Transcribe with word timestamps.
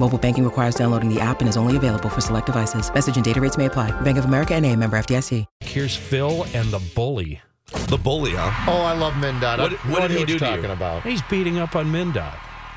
Mobile 0.00 0.18
banking 0.18 0.44
requires 0.44 0.74
downloading 0.74 1.08
the 1.08 1.20
app 1.20 1.40
and 1.40 1.48
is 1.48 1.56
only 1.56 1.76
available 1.76 2.08
for 2.10 2.20
select 2.20 2.46
devices. 2.46 2.92
Message 2.92 3.16
and 3.16 3.24
data 3.24 3.40
rates 3.40 3.56
may 3.56 3.66
apply. 3.66 3.92
Bank 4.02 4.18
of 4.18 4.24
America 4.26 4.54
and 4.54 4.66
a 4.66 4.74
member 4.76 4.98
FDIC. 4.98 5.46
Here's 5.60 5.94
Phil 5.96 6.44
and 6.52 6.68
the 6.70 6.80
bully. 6.94 7.40
The 7.88 7.96
bully, 7.96 8.32
huh? 8.34 8.70
Oh, 8.70 8.82
I 8.82 8.92
love 8.92 9.14
Mindot. 9.14 9.58
What- 9.58 9.72
I- 9.72 9.76
what 9.90 10.02
did 10.02 10.10
know 10.12 10.18
he 10.18 10.24
do 10.26 10.32
you're 10.32 10.38
to 10.40 10.44
you? 10.66 10.70
about? 10.72 11.02
He's 11.04 11.22
beating 11.22 11.58
up 11.58 11.74
on 11.76 11.86
Mindot. 11.92 12.34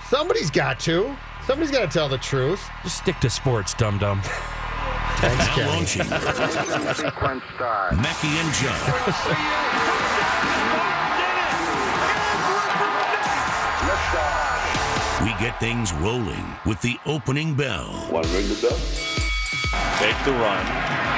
Somebody's 0.09 0.49
got 0.49 0.79
to. 0.81 1.15
Somebody's 1.45 1.71
got 1.71 1.81
to 1.81 1.87
tell 1.87 2.07
the 2.09 2.17
truth. 2.17 2.61
Just 2.83 2.97
stick 2.97 3.19
to 3.19 3.29
sports, 3.29 3.73
dum 3.73 3.97
dum. 3.97 4.21
Thanks, 5.17 5.37
Now 5.47 5.55
Kenny. 5.55 5.69
launching. 5.69 6.09
Mackey 8.01 8.27
and 8.27 8.53
Judd. 8.53 9.83
We 15.27 15.35
get 15.43 15.59
things 15.59 15.91
rolling 15.99 16.55
with 16.63 16.79
the 16.79 16.95
opening 17.03 17.51
bell. 17.51 17.91
Want 18.07 18.23
to 18.23 18.31
ring 18.31 18.47
the 18.47 18.55
bell? 18.63 18.79
Take 19.99 20.15
the 20.23 20.31
run. 20.31 20.63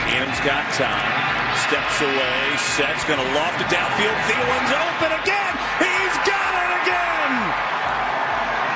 Keenum's 0.09 0.41
got 0.41 0.65
time. 0.73 1.13
Steps 1.69 2.01
away. 2.01 2.41
Sets. 2.73 3.05
Going 3.05 3.21
to 3.21 3.29
loft 3.37 3.61
it 3.61 3.69
downfield. 3.69 4.17
Thielen's 4.25 4.73
open 4.73 5.13
again. 5.13 5.53
He's 5.77 6.15
got 6.25 6.51
it 6.57 6.71
again. 6.81 7.33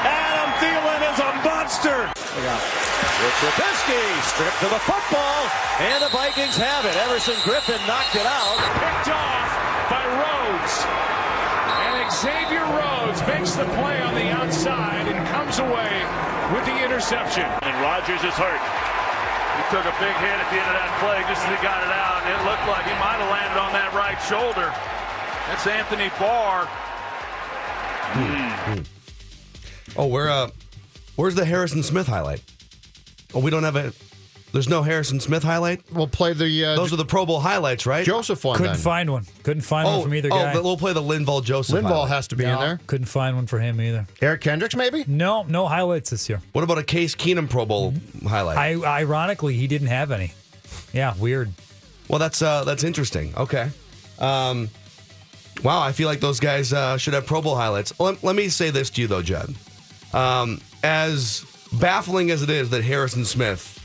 Adam 0.06 0.50
Thielen 0.62 1.02
is 1.02 1.18
a 1.18 1.32
monster. 1.42 1.98
Mitch 2.14 3.34
Trubisky 3.42 4.06
stripped 4.38 4.62
to 4.62 4.70
the 4.70 4.86
football, 4.86 5.50
and 5.82 5.98
the 5.98 6.14
Vikings 6.14 6.62
have 6.62 6.86
it. 6.86 6.94
Everson 7.10 7.34
Griffen 7.42 7.82
knocked 7.90 8.14
it 8.14 8.30
out. 8.30 8.62
picked 8.78 9.10
off 9.10 9.50
by 9.90 10.06
Rhodes. 10.14 11.33
And 12.04 12.12
Xavier 12.12 12.68
Rhodes 12.68 13.24
makes 13.32 13.56
the 13.56 13.64
play 13.80 13.96
on 14.02 14.14
the 14.14 14.28
outside 14.28 15.08
and 15.08 15.26
comes 15.30 15.60
away 15.60 16.04
with 16.52 16.66
the 16.66 16.84
interception. 16.84 17.48
And 17.64 17.76
Rodgers 17.80 18.20
is 18.20 18.36
hurt. 18.36 18.60
He 18.60 19.64
took 19.72 19.88
a 19.88 19.96
big 20.04 20.12
hit 20.20 20.36
at 20.36 20.50
the 20.52 20.60
end 20.60 20.68
of 20.68 20.76
that 20.84 20.92
play 21.00 21.24
just 21.32 21.48
as 21.48 21.56
he 21.56 21.64
got 21.64 21.80
it 21.80 21.96
out, 21.96 22.28
it 22.28 22.36
looked 22.44 22.68
like 22.68 22.84
he 22.84 22.92
might 23.00 23.24
have 23.24 23.32
landed 23.32 23.56
on 23.56 23.72
that 23.72 23.94
right 23.96 24.20
shoulder. 24.28 24.68
That's 25.48 25.66
Anthony 25.66 26.12
Barr. 26.20 26.68
Oh, 29.96 30.08
where 30.08 30.30
uh, 30.30 30.50
where's 31.16 31.36
the 31.36 31.46
Harrison 31.46 31.84
Smith 31.84 32.08
highlight? 32.08 32.44
Oh, 33.34 33.40
we 33.40 33.50
don't 33.50 33.64
have 33.64 33.78
a. 33.78 33.94
There's 34.54 34.70
no 34.70 34.84
Harrison 34.84 35.20
Smith 35.20 35.42
highlight. 35.42 35.82
We'll 35.92 36.08
play 36.08 36.34
the 36.34 36.66
uh, 36.66 36.76
Those 36.76 36.94
are 36.94 36.96
the 36.96 37.04
Pro 37.06 37.26
Bowl 37.26 37.40
highlights, 37.40 37.88
right? 37.88 38.06
Joseph 38.06 38.46
one. 38.46 38.58
Couldn't 38.58 38.74
then. 38.74 38.82
find 38.82 39.12
one. 39.12 39.26
Couldn't 39.42 39.64
find 39.64 39.88
oh, 39.88 39.94
one 39.94 40.04
from 40.04 40.14
either 40.14 40.30
oh, 40.32 40.38
guy. 40.38 40.54
but 40.54 40.64
we'll 40.64 40.78
play 40.78 40.94
the 40.94 41.02
Linval 41.02 41.44
Joseph. 41.44 41.76
Linval 41.76 41.88
highlight. 41.88 42.10
has 42.10 42.28
to 42.28 42.36
be 42.36 42.46
in 42.46 42.60
there. 42.60 42.80
Couldn't 42.86 43.08
find 43.08 43.36
one 43.36 43.48
for 43.48 43.60
him 43.60 43.82
either. 43.82 44.06
Eric 44.22 44.42
Kendricks, 44.42 44.76
maybe? 44.76 45.06
No, 45.08 45.42
no 45.44 45.68
highlights 45.68 46.12
this 46.12 46.30
year. 46.30 46.40
What 46.52 46.64
about 46.64 46.78
a 46.78 46.84
Case 46.84 47.16
Keenum 47.16 47.50
Pro 47.50 47.66
Bowl 47.66 47.96
highlight? 48.28 48.58
I 48.58 49.02
ironically 49.02 49.56
he 49.56 49.66
didn't 49.66 49.88
have 49.88 50.12
any. 50.12 50.34
Yeah, 50.94 51.16
weird. 51.18 51.52
well, 52.08 52.20
that's 52.20 52.42
uh, 52.44 52.64
that's 52.64 52.84
interesting. 52.84 53.34
Okay. 53.36 53.72
Um, 54.20 54.70
wow, 55.64 55.82
I 55.82 55.92
feel 55.92 56.08
like 56.08 56.20
those 56.20 56.40
guys 56.40 56.74
uh, 56.74 56.98
should 56.98 57.16
have 57.16 57.26
Pro 57.26 57.42
Bowl 57.42 57.56
highlights. 57.56 58.00
Let, 58.00 58.24
let 58.24 58.36
me 58.36 58.50
say 58.50 58.70
this 58.70 58.92
to 58.92 59.02
you 59.02 59.08
though, 59.08 59.24
Judd. 59.24 59.54
Um, 60.14 60.62
as 60.84 61.44
baffling 61.74 62.30
as 62.30 62.44
it 62.44 62.50
is 62.50 62.70
that 62.70 62.84
Harrison 62.84 63.26
Smith, 63.26 63.80
m- 63.80 63.83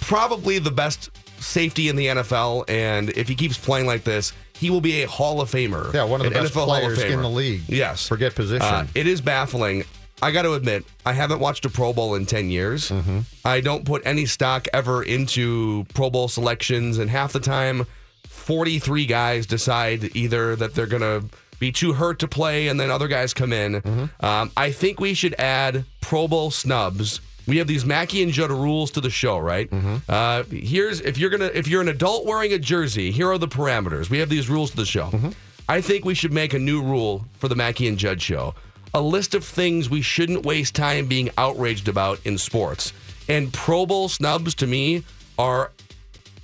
probably 0.00 0.58
the 0.58 0.70
best 0.70 1.10
safety 1.38 1.88
in 1.88 1.96
the 1.96 2.06
NFL, 2.06 2.68
and 2.68 3.10
if 3.10 3.28
he 3.28 3.34
keeps 3.34 3.56
playing 3.58 3.86
like 3.86 4.04
this, 4.04 4.32
he 4.54 4.70
will 4.70 4.80
be 4.80 5.02
a 5.02 5.08
Hall 5.08 5.40
of 5.40 5.50
Famer. 5.50 5.92
Yeah, 5.92 6.04
one 6.04 6.20
of 6.20 6.24
the 6.24 6.30
best 6.30 6.52
NFL 6.52 6.66
Hall 6.66 6.74
of 6.74 6.94
players 6.94 6.98
in 7.02 7.22
the 7.22 7.30
league. 7.30 7.62
Yes. 7.66 8.08
Forget 8.08 8.34
position. 8.34 8.62
Uh, 8.62 8.86
it 8.94 9.06
is 9.06 9.20
baffling. 9.20 9.84
I 10.22 10.32
got 10.32 10.42
to 10.42 10.52
admit, 10.52 10.84
I 11.06 11.14
haven't 11.14 11.40
watched 11.40 11.64
a 11.64 11.70
Pro 11.70 11.92
Bowl 11.94 12.14
in 12.14 12.26
10 12.26 12.50
years. 12.50 12.90
Mm-hmm. 12.90 13.20
I 13.44 13.60
don't 13.60 13.86
put 13.86 14.02
any 14.04 14.26
stock 14.26 14.68
ever 14.74 15.02
into 15.02 15.86
Pro 15.94 16.10
Bowl 16.10 16.28
selections, 16.28 16.98
and 16.98 17.08
half 17.08 17.32
the 17.32 17.40
time, 17.40 17.86
43 18.28 19.06
guys 19.06 19.46
decide 19.46 20.14
either 20.14 20.56
that 20.56 20.74
they're 20.74 20.86
going 20.86 21.02
to 21.02 21.26
be 21.58 21.72
too 21.72 21.94
hurt 21.94 22.18
to 22.18 22.28
play, 22.28 22.68
and 22.68 22.78
then 22.78 22.90
other 22.90 23.08
guys 23.08 23.32
come 23.32 23.52
in. 23.52 23.80
Mm-hmm. 23.80 24.24
Um, 24.24 24.50
I 24.56 24.72
think 24.72 25.00
we 25.00 25.14
should 25.14 25.34
add 25.38 25.84
Pro 26.00 26.28
Bowl 26.28 26.50
snubs. 26.50 27.20
We 27.50 27.58
have 27.58 27.66
these 27.66 27.84
Mackey 27.84 28.22
and 28.22 28.30
Judd 28.30 28.52
rules 28.52 28.92
to 28.92 29.00
the 29.00 29.10
show, 29.10 29.38
right? 29.38 29.68
Mm-hmm. 29.68 29.96
Uh, 30.08 30.44
here's 30.44 31.00
if 31.00 31.18
you're 31.18 31.30
gonna 31.30 31.50
if 31.52 31.66
you're 31.66 31.82
an 31.82 31.88
adult 31.88 32.24
wearing 32.24 32.52
a 32.52 32.58
jersey, 32.58 33.10
here 33.10 33.28
are 33.30 33.38
the 33.38 33.48
parameters. 33.48 34.08
We 34.08 34.18
have 34.18 34.28
these 34.28 34.48
rules 34.48 34.70
to 34.70 34.76
the 34.76 34.86
show. 34.86 35.06
Mm-hmm. 35.06 35.30
I 35.68 35.80
think 35.80 36.04
we 36.04 36.14
should 36.14 36.32
make 36.32 36.54
a 36.54 36.58
new 36.58 36.80
rule 36.80 37.24
for 37.38 37.48
the 37.48 37.56
Mackey 37.56 37.88
and 37.88 37.98
Judd 37.98 38.22
show. 38.22 38.54
A 38.94 39.00
list 39.00 39.34
of 39.34 39.44
things 39.44 39.90
we 39.90 40.00
shouldn't 40.00 40.46
waste 40.46 40.74
time 40.76 41.06
being 41.06 41.30
outraged 41.36 41.88
about 41.88 42.24
in 42.24 42.38
sports. 42.38 42.92
And 43.28 43.52
Pro 43.52 43.84
Bowl 43.84 44.08
snubs 44.08 44.54
to 44.56 44.66
me 44.66 45.04
are 45.38 45.72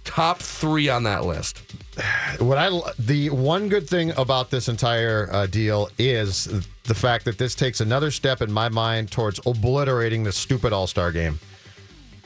top 0.05 0.39
three 0.39 0.89
on 0.89 1.05
that 1.05 1.25
list. 1.25 1.63
What 2.39 2.59
I 2.59 2.69
the 2.99 3.31
one 3.31 3.69
good 3.69 3.89
thing 3.89 4.11
about 4.17 4.51
this 4.51 4.69
entire 4.69 5.29
uh, 5.33 5.47
deal 5.47 5.89
is 5.99 6.67
the 6.87 6.95
fact 6.95 7.25
that 7.27 7.39
this 7.39 7.55
takes 7.55 7.81
another 7.81 8.11
step 8.11 8.43
in 8.43 8.51
my 8.51 8.69
mind 8.69 9.11
towards 9.11 9.41
obliterating 9.47 10.25
the 10.25 10.33
stupid 10.33 10.73
All 10.73 10.87
Star 10.87 11.13
game. 11.13 11.39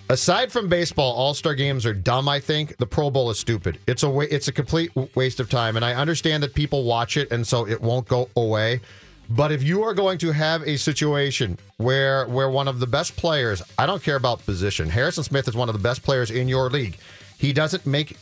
Aside 0.09 0.51
from 0.51 0.69
baseball, 0.69 1.13
All 1.13 1.35
Star 1.35 1.55
games 1.55 1.87
are 1.87 1.95
dumb. 1.95 2.29
I 2.29 2.41
think 2.41 2.77
the 2.79 2.87
Pro 2.87 3.11
Bowl 3.11 3.31
is 3.31 3.39
stupid. 3.39 3.79
It's 3.87 4.03
a 4.03 4.11
wa- 4.11 4.27
it's 4.31 4.49
a 4.49 4.53
complete 4.53 4.91
waste 5.15 5.39
of 5.41 5.49
time, 5.49 5.77
and 5.77 5.85
I 5.85 5.95
understand 5.95 6.43
that 6.43 6.55
people 6.55 6.85
watch 6.85 7.17
it, 7.17 7.31
and 7.31 7.47
so 7.47 7.67
it 7.67 7.81
won't 7.81 8.09
go 8.09 8.29
away. 8.37 8.81
But 9.29 9.53
if 9.53 9.63
you 9.63 9.85
are 9.85 9.95
going 9.95 10.19
to 10.19 10.33
have 10.33 10.63
a 10.63 10.77
situation 10.77 11.57
where 11.77 12.27
where 12.27 12.51
one 12.51 12.67
of 12.67 12.81
the 12.81 12.89
best 12.89 13.17
players, 13.17 13.63
I 13.79 13.87
don't 13.87 14.03
care 14.03 14.17
about 14.17 14.45
position, 14.45 14.89
Harrison 14.89 15.23
Smith 15.23 15.47
is 15.47 15.55
one 15.55 15.69
of 15.69 15.75
the 15.75 15.81
best 15.81 16.03
players 16.03 16.33
in 16.33 16.49
your 16.49 16.69
league. 16.69 16.99
He 17.39 17.53
doesn't 17.53 17.87
make 17.87 18.17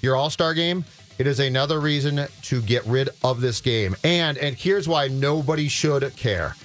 your 0.00 0.14
All-Star 0.14 0.54
game. 0.54 0.84
It 1.18 1.26
is 1.26 1.40
another 1.40 1.80
reason 1.80 2.26
to 2.42 2.62
get 2.62 2.84
rid 2.86 3.10
of 3.22 3.40
this 3.40 3.60
game. 3.60 3.96
And 4.04 4.38
and 4.38 4.56
here's 4.56 4.88
why 4.88 5.08
nobody 5.08 5.68
should 5.68 6.14
care. 6.16 6.56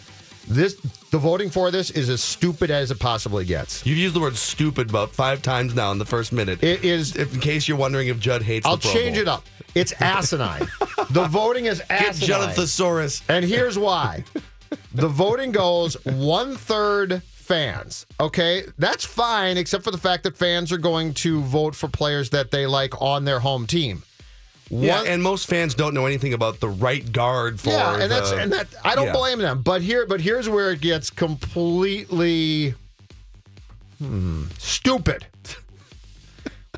This 0.47 0.75
the 1.12 1.18
voting 1.18 1.50
for 1.50 1.72
this 1.72 1.90
is 1.91 2.09
as 2.09 2.24
stupid 2.24 2.72
as 2.72 2.91
it 2.91 3.00
possibly 3.00 3.46
gets. 3.46 3.86
You've 3.86 3.97
used 3.97 4.16
the 4.16 4.19
word 4.19 4.36
stupid 4.36 4.90
about 4.90 5.12
five 5.12 5.41
times 5.41 5.75
now 5.75 5.91
in 5.91 5.97
the 5.97 6.06
first 6.06 6.31
minute. 6.31 6.63
It 6.63 6.84
is 6.84 7.16
if, 7.16 7.34
in 7.34 7.40
case 7.40 7.68
you're 7.68 7.78
wondering 7.78 8.07
if 8.07 8.19
Judd 8.19 8.41
hates 8.41 8.66
I'll 8.66 8.78
change 8.78 9.18
it 9.18 9.28
up. 9.28 9.44
It's 9.75 9.94
asinine. 10.01 10.68
the 11.12 11.27
voting 11.27 11.66
is 11.66 11.81
asinine. 11.89 12.27
Get 12.27 12.39
asinine. 12.39 12.56
Thesaurus. 12.56 13.24
And 13.30 13.45
here's 13.45 13.77
why. 13.77 14.24
the 14.94 15.07
voting 15.07 15.51
goes 15.51 15.95
one 16.06 16.56
third 16.56 17.22
fans. 17.48 18.06
Okay, 18.19 18.63
that's 18.77 19.06
fine, 19.06 19.57
except 19.57 19.83
for 19.83 19.92
the 19.92 19.98
fact 19.98 20.24
that 20.24 20.36
fans 20.36 20.72
are 20.72 20.77
going 20.77 21.13
to 21.13 21.42
vote 21.42 21.75
for 21.75 21.88
players 21.88 22.30
that 22.31 22.51
they 22.51 22.66
like 22.66 23.01
on 23.01 23.24
their 23.24 23.39
home 23.39 23.66
team. 23.66 24.04
Yeah, 24.69 24.98
One- 24.98 25.08
and 25.08 25.24
most 25.24 25.48
fans 25.48 25.75
don't 25.75 25.94
know 25.94 26.06
anything 26.06 26.34
about 26.34 26.60
the 26.60 26.69
right 26.69 27.10
guard 27.12 27.60
for. 27.60 27.69
yeah, 27.69 28.00
and 28.00 28.12
that's 28.12 28.31
and 28.31 28.52
that 28.52 28.68
I 28.84 28.96
don't 28.96 29.08
yeah. 29.08 29.14
blame 29.14 29.40
them. 29.40 29.62
But 29.62 29.81
here, 29.81 30.06
but 30.06 30.22
here's 30.22 30.50
where 30.50 30.72
it 30.72 30.81
gets 30.81 31.10
completely 31.10 32.75
hmm, 34.00 34.46
stupid. 34.58 35.25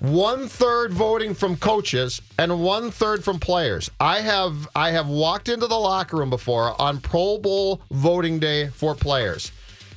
One 0.01 0.47
third 0.47 0.93
voting 0.93 1.33
from 1.33 1.57
coaches 1.57 2.21
and 2.37 2.63
one 2.63 2.89
third 2.89 3.21
from 3.21 3.37
players. 3.37 3.91
I 3.99 4.21
have 4.21 4.69
I 4.73 4.91
have 4.91 5.09
walked 5.09 5.49
into 5.49 5.67
the 5.67 5.77
locker 5.77 6.15
room 6.15 6.29
before 6.29 6.79
on 6.81 7.01
Pro 7.01 7.37
Bowl 7.37 7.81
voting 7.91 8.39
day 8.39 8.69
for 8.69 8.95
players. 8.95 9.51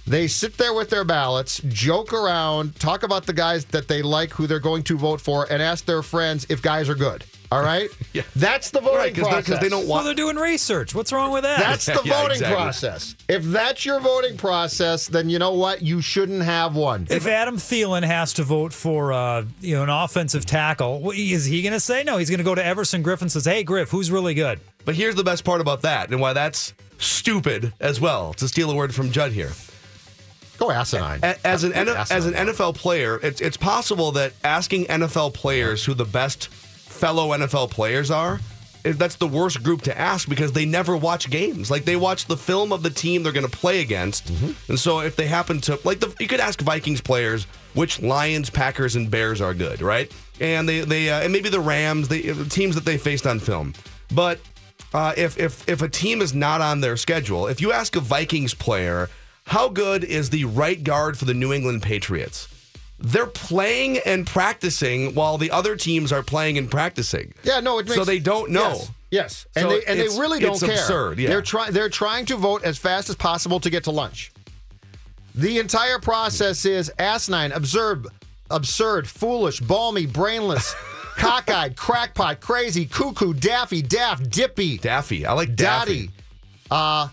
They 0.05 0.27
sit 0.27 0.57
there 0.57 0.75
with 0.75 0.91
their 0.91 1.05
ballots, 1.05 1.61
joke 1.69 2.13
around, 2.13 2.75
talk 2.81 3.05
about 3.05 3.27
the 3.27 3.33
guys 3.33 3.65
that 3.67 3.87
they 3.87 4.03
like, 4.03 4.33
who 4.33 4.49
they're 4.49 4.59
going 4.59 4.83
to 4.85 4.99
vote 4.99 5.21
for, 5.21 5.47
and 5.49 5.63
ask 5.63 5.85
their 5.85 6.03
friends 6.03 6.45
if 6.49 6.61
guys 6.61 6.89
are 6.89 6.97
good. 6.97 7.25
All 7.53 7.63
right? 7.63 7.89
Yeah. 8.15 8.23
That's 8.37 8.69
the 8.71 8.81
voting 8.81 8.99
Right, 8.99 9.15
'cause 9.15 9.25
they're- 9.25 9.43
'cause 9.43 9.61
they 9.61 9.71
don't 9.71 9.85
Well, 9.87 9.89
want- 9.97 10.05
they're 10.05 10.15
doing 10.15 10.37
research. 10.37 10.95
What's 10.95 11.13
wrong 11.13 11.33
with 11.33 11.45
that? 11.45 11.59
That's 11.61 11.87
the 11.87 12.03
Yeah, 12.05 12.21
voting 12.21 12.33
exactly. 12.33 12.57
process. 12.57 13.15
If 13.27 13.43
that's 13.45 13.87
your 13.87 14.01
voting 14.01 14.37
process, 14.37 15.07
then 15.07 15.31
you 15.31 15.39
know 15.39 15.53
what? 15.55 15.81
You 15.81 16.03
shouldn't 16.03 16.43
have 16.43 16.75
one. 16.75 17.07
if 17.09 17.27
Adam 17.27 17.57
Thielen 17.57 18.03
has 18.05 18.35
to 18.35 18.43
vote 18.43 18.75
for 18.75 19.15
uh, 19.15 19.45
you 19.63 19.75
know 19.77 19.83
an 19.85 19.89
offensive 19.89 20.45
tackle, 20.45 21.11
is 21.13 21.47
he 21.47 21.63
going 21.63 21.73
to 21.73 21.81
say 21.81 22.03
no? 22.05 22.19
He's 22.19 22.29
going 22.29 22.37
to 22.39 22.45
go 22.45 22.55
to 22.55 22.63
Everson 22.63 23.03
Griffen 23.03 23.23
and 23.23 23.33
says, 23.33 23.47
"Hey, 23.47 23.63
Griff, 23.65 23.89
who's 23.89 24.11
really 24.11 24.35
good?" 24.35 24.61
But 24.85 24.95
here's 24.95 25.15
the 25.15 25.25
best 25.25 25.43
part 25.45 25.63
about 25.63 25.81
that, 25.83 26.11
and 26.11 26.21
why 26.21 26.35
that's 26.35 26.75
stupid 26.99 27.73
as 27.81 27.99
well. 27.99 28.35
To 28.35 28.47
steal 28.47 28.71
a 28.71 28.75
word 28.75 28.95
from 28.95 29.11
Judd 29.11 29.33
here, 29.33 29.53
Go 30.59 30.71
asinine. 30.71 31.21
A- 31.23 31.47
as 31.47 31.65
an 31.65 31.73
That's 31.73 32.11
as 32.11 32.27
an. 32.27 32.35
NFL 32.35 32.75
player, 32.77 33.19
it's 33.23 33.41
it's 33.41 33.57
possible 33.57 34.13
that 34.13 34.35
asking 34.45 34.85
NFL 34.85 35.33
players 35.33 35.85
who 35.87 35.95
the 35.95 36.05
best 36.05 36.49
fellow 36.93 37.31
NFL 37.31 37.71
players 37.71 38.11
are, 38.11 38.41
that's 38.83 39.17
the 39.17 39.29
worst 39.29 39.63
group 39.63 39.83
to 39.83 39.97
ask 39.97 40.29
because 40.29 40.53
they 40.53 40.65
never 40.65 40.97
watch 40.97 41.31
games. 41.31 41.71
Like 41.71 41.85
they 41.85 41.97
watch 41.97 42.27
the 42.27 42.37
film 42.37 42.73
of 42.73 42.83
the 42.83 42.91
team 42.91 43.23
they're 43.23 43.33
going 43.33 43.49
to 43.49 43.57
play 43.57 43.81
against, 43.81 44.29
and 44.69 44.79
so 44.79 45.01
if 45.01 45.15
they 45.17 45.27
happen 45.27 45.61
to 45.63 45.79
like, 45.85 46.01
the, 46.01 46.15
you 46.19 46.27
could 46.27 46.41
ask 46.41 46.61
Vikings 46.61 47.01
players 47.01 47.47
which 47.75 48.03
Lions, 48.03 48.51
Packers, 48.51 48.97
and 48.97 49.11
Bears 49.11 49.41
are 49.41 49.55
good, 49.55 49.81
right? 49.81 50.13
And 50.41 50.69
they 50.69 50.81
they 50.81 51.11
uh, 51.11 51.23
and 51.23 51.33
maybe 51.33 51.49
the 51.49 51.61
Rams, 51.61 52.09
the 52.09 52.31
the 52.31 52.49
teams 52.49 52.75
that 52.75 52.85
they 52.85 52.99
faced 52.99 53.27
on 53.27 53.39
film. 53.39 53.75
But 54.15 54.41
uh, 54.93 55.15
if 55.17 55.39
if 55.39 55.69
if 55.69 55.83
a 55.83 55.89
team 55.89 56.21
is 56.21 56.35
not 56.35 56.61
on 56.61 56.81
their 56.81 56.97
schedule, 56.97 57.47
if 57.47 57.61
you 57.61 57.73
ask 57.73 57.97
a 57.97 58.01
Vikings 58.01 58.55
player 58.55 59.09
how 59.47 59.69
good 59.69 60.05
is 60.05 60.31
the 60.31 60.45
right 60.45 60.83
guard 60.83 61.19
for 61.19 61.25
the 61.25 61.35
New 61.35 61.53
England 61.53 61.83
Patriots, 61.83 62.49
they're 63.03 63.27
playing 63.27 63.99
and 63.99 64.27
practicing 64.27 65.15
while 65.15 65.37
the 65.37 65.51
other 65.51 65.77
teams 65.77 66.13
are 66.13 66.23
playing 66.23 66.57
and 66.57 66.71
practicing. 66.71 67.35
Yeah, 67.43 67.61
no, 67.61 67.79
it 67.79 67.87
makes 67.87 67.97
so 67.97 68.05
they 68.05 68.19
don't 68.21 68.51
know. 68.53 68.71
Yes, 68.71 68.91
yes. 69.11 69.47
and 69.57 69.63
So 69.65 69.69
they 69.71 69.85
and 69.87 69.99
they 70.01 70.09
really 70.21 70.39
don't 70.41 70.53
it's 70.53 70.63
care. 70.63 70.73
absurd, 70.73 71.19
yeah. 71.19 71.29
They're 71.29 71.43
trying. 71.43 71.73
They're 71.73 71.89
trying 71.89 72.27
to 72.27 72.37
vote 72.37 72.63
as 72.65 72.79
fast 72.79 73.11
as 73.11 73.17
possible 73.17 73.59
to 73.61 73.71
get 73.71 73.85
to 73.85 73.91
lunch. 73.91 74.33
The 75.35 75.59
entire 75.59 75.99
process 75.99 76.65
is 76.65 76.93
asinine, 76.99 77.53
absurd, 77.53 78.07
absurd, 78.51 79.09
foolish, 79.09 79.61
balmy, 79.61 80.07
brainless, 80.07 80.75
cockeyed, 81.17 81.75
crackpot, 81.77 82.41
crazy, 82.41 82.87
cuckoo, 82.87 83.33
daffy, 83.35 83.83
daft, 83.83 84.31
dippy, 84.31 84.79
Daffy, 84.79 85.25
I 85.27 85.33
like 85.33 85.57
Daffy. 85.57 86.07
daddy, 86.07 86.11
uh, 86.71 87.09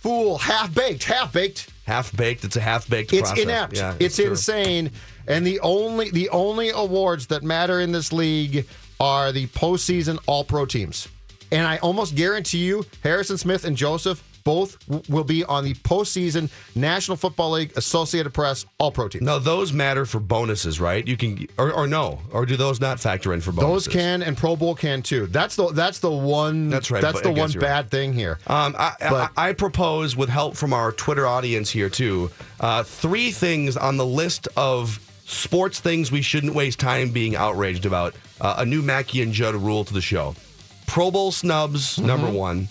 fool, 0.00 0.38
half 0.38 0.74
baked, 0.74 1.04
half 1.04 1.32
baked. 1.32 1.68
Half 1.84 2.16
baked. 2.16 2.44
It's 2.44 2.56
a 2.56 2.60
half 2.60 2.88
baked. 2.88 3.12
It's 3.12 3.22
process. 3.30 3.44
inept. 3.44 3.76
Yeah, 3.76 3.94
it's 3.98 4.16
true. 4.16 4.30
insane. 4.30 4.90
And 5.26 5.46
the 5.46 5.60
only 5.60 6.10
the 6.10 6.28
only 6.30 6.70
awards 6.70 7.26
that 7.28 7.42
matter 7.42 7.80
in 7.80 7.92
this 7.92 8.12
league 8.12 8.66
are 9.00 9.32
the 9.32 9.46
postseason 9.48 10.18
All 10.26 10.44
Pro 10.44 10.64
teams. 10.66 11.08
And 11.50 11.66
I 11.66 11.76
almost 11.78 12.14
guarantee 12.14 12.64
you, 12.64 12.84
Harrison 13.02 13.36
Smith 13.36 13.64
and 13.64 13.76
Joseph 13.76 14.22
both 14.44 14.76
will 15.08 15.22
be 15.22 15.44
on 15.44 15.62
the 15.62 15.72
postseason 15.74 16.50
National 16.74 17.16
Football 17.16 17.52
League 17.52 17.72
Associated 17.76 18.34
Press 18.34 18.66
All 18.78 18.90
Pro 18.90 19.06
team. 19.06 19.24
Now 19.24 19.38
those 19.38 19.72
matter 19.72 20.04
for 20.04 20.18
bonuses, 20.18 20.80
right? 20.80 21.06
You 21.06 21.16
can, 21.16 21.46
or, 21.58 21.72
or 21.72 21.86
no, 21.86 22.18
or 22.32 22.44
do 22.44 22.56
those 22.56 22.80
not 22.80 22.98
factor 22.98 23.32
in 23.32 23.40
for 23.40 23.52
bonuses? 23.52 23.84
Those 23.84 23.92
can 23.94 24.22
and 24.22 24.36
Pro 24.36 24.56
Bowl 24.56 24.74
can 24.74 25.02
too. 25.02 25.26
That's 25.28 25.54
the 25.54 25.68
that's 25.72 26.00
the 26.00 26.10
one. 26.10 26.70
That's 26.70 26.90
right, 26.90 27.00
That's 27.02 27.20
the 27.20 27.28
one 27.30 27.52
you're 27.52 27.60
right. 27.62 27.68
bad 27.84 27.90
thing 27.92 28.12
here. 28.14 28.38
Um, 28.48 28.74
I, 28.76 28.94
But- 28.98 29.30
I, 29.36 29.50
I 29.50 29.52
propose, 29.52 30.16
with 30.16 30.28
help 30.28 30.56
from 30.56 30.72
our 30.72 30.90
Twitter 30.90 31.26
audience 31.26 31.70
here 31.70 31.88
too, 31.88 32.30
uh, 32.60 32.82
three 32.82 33.30
things 33.30 33.76
on 33.76 33.96
the 33.96 34.06
list 34.06 34.48
of 34.56 34.98
sports 35.26 35.80
things 35.80 36.10
we 36.12 36.22
shouldn't 36.22 36.54
waste 36.54 36.78
time 36.80 37.10
being 37.10 37.36
outraged 37.36 37.86
about. 37.86 38.14
Uh, 38.40 38.56
a 38.58 38.66
new 38.66 38.82
Mackey 38.82 39.22
and 39.22 39.32
Judd 39.32 39.54
rule 39.54 39.84
to 39.84 39.92
the 39.94 40.00
show: 40.00 40.34
Pro 40.86 41.10
Bowl 41.10 41.32
snubs, 41.32 41.96
Mm-hmm. 41.96 42.06
number 42.06 42.30
one; 42.30 42.66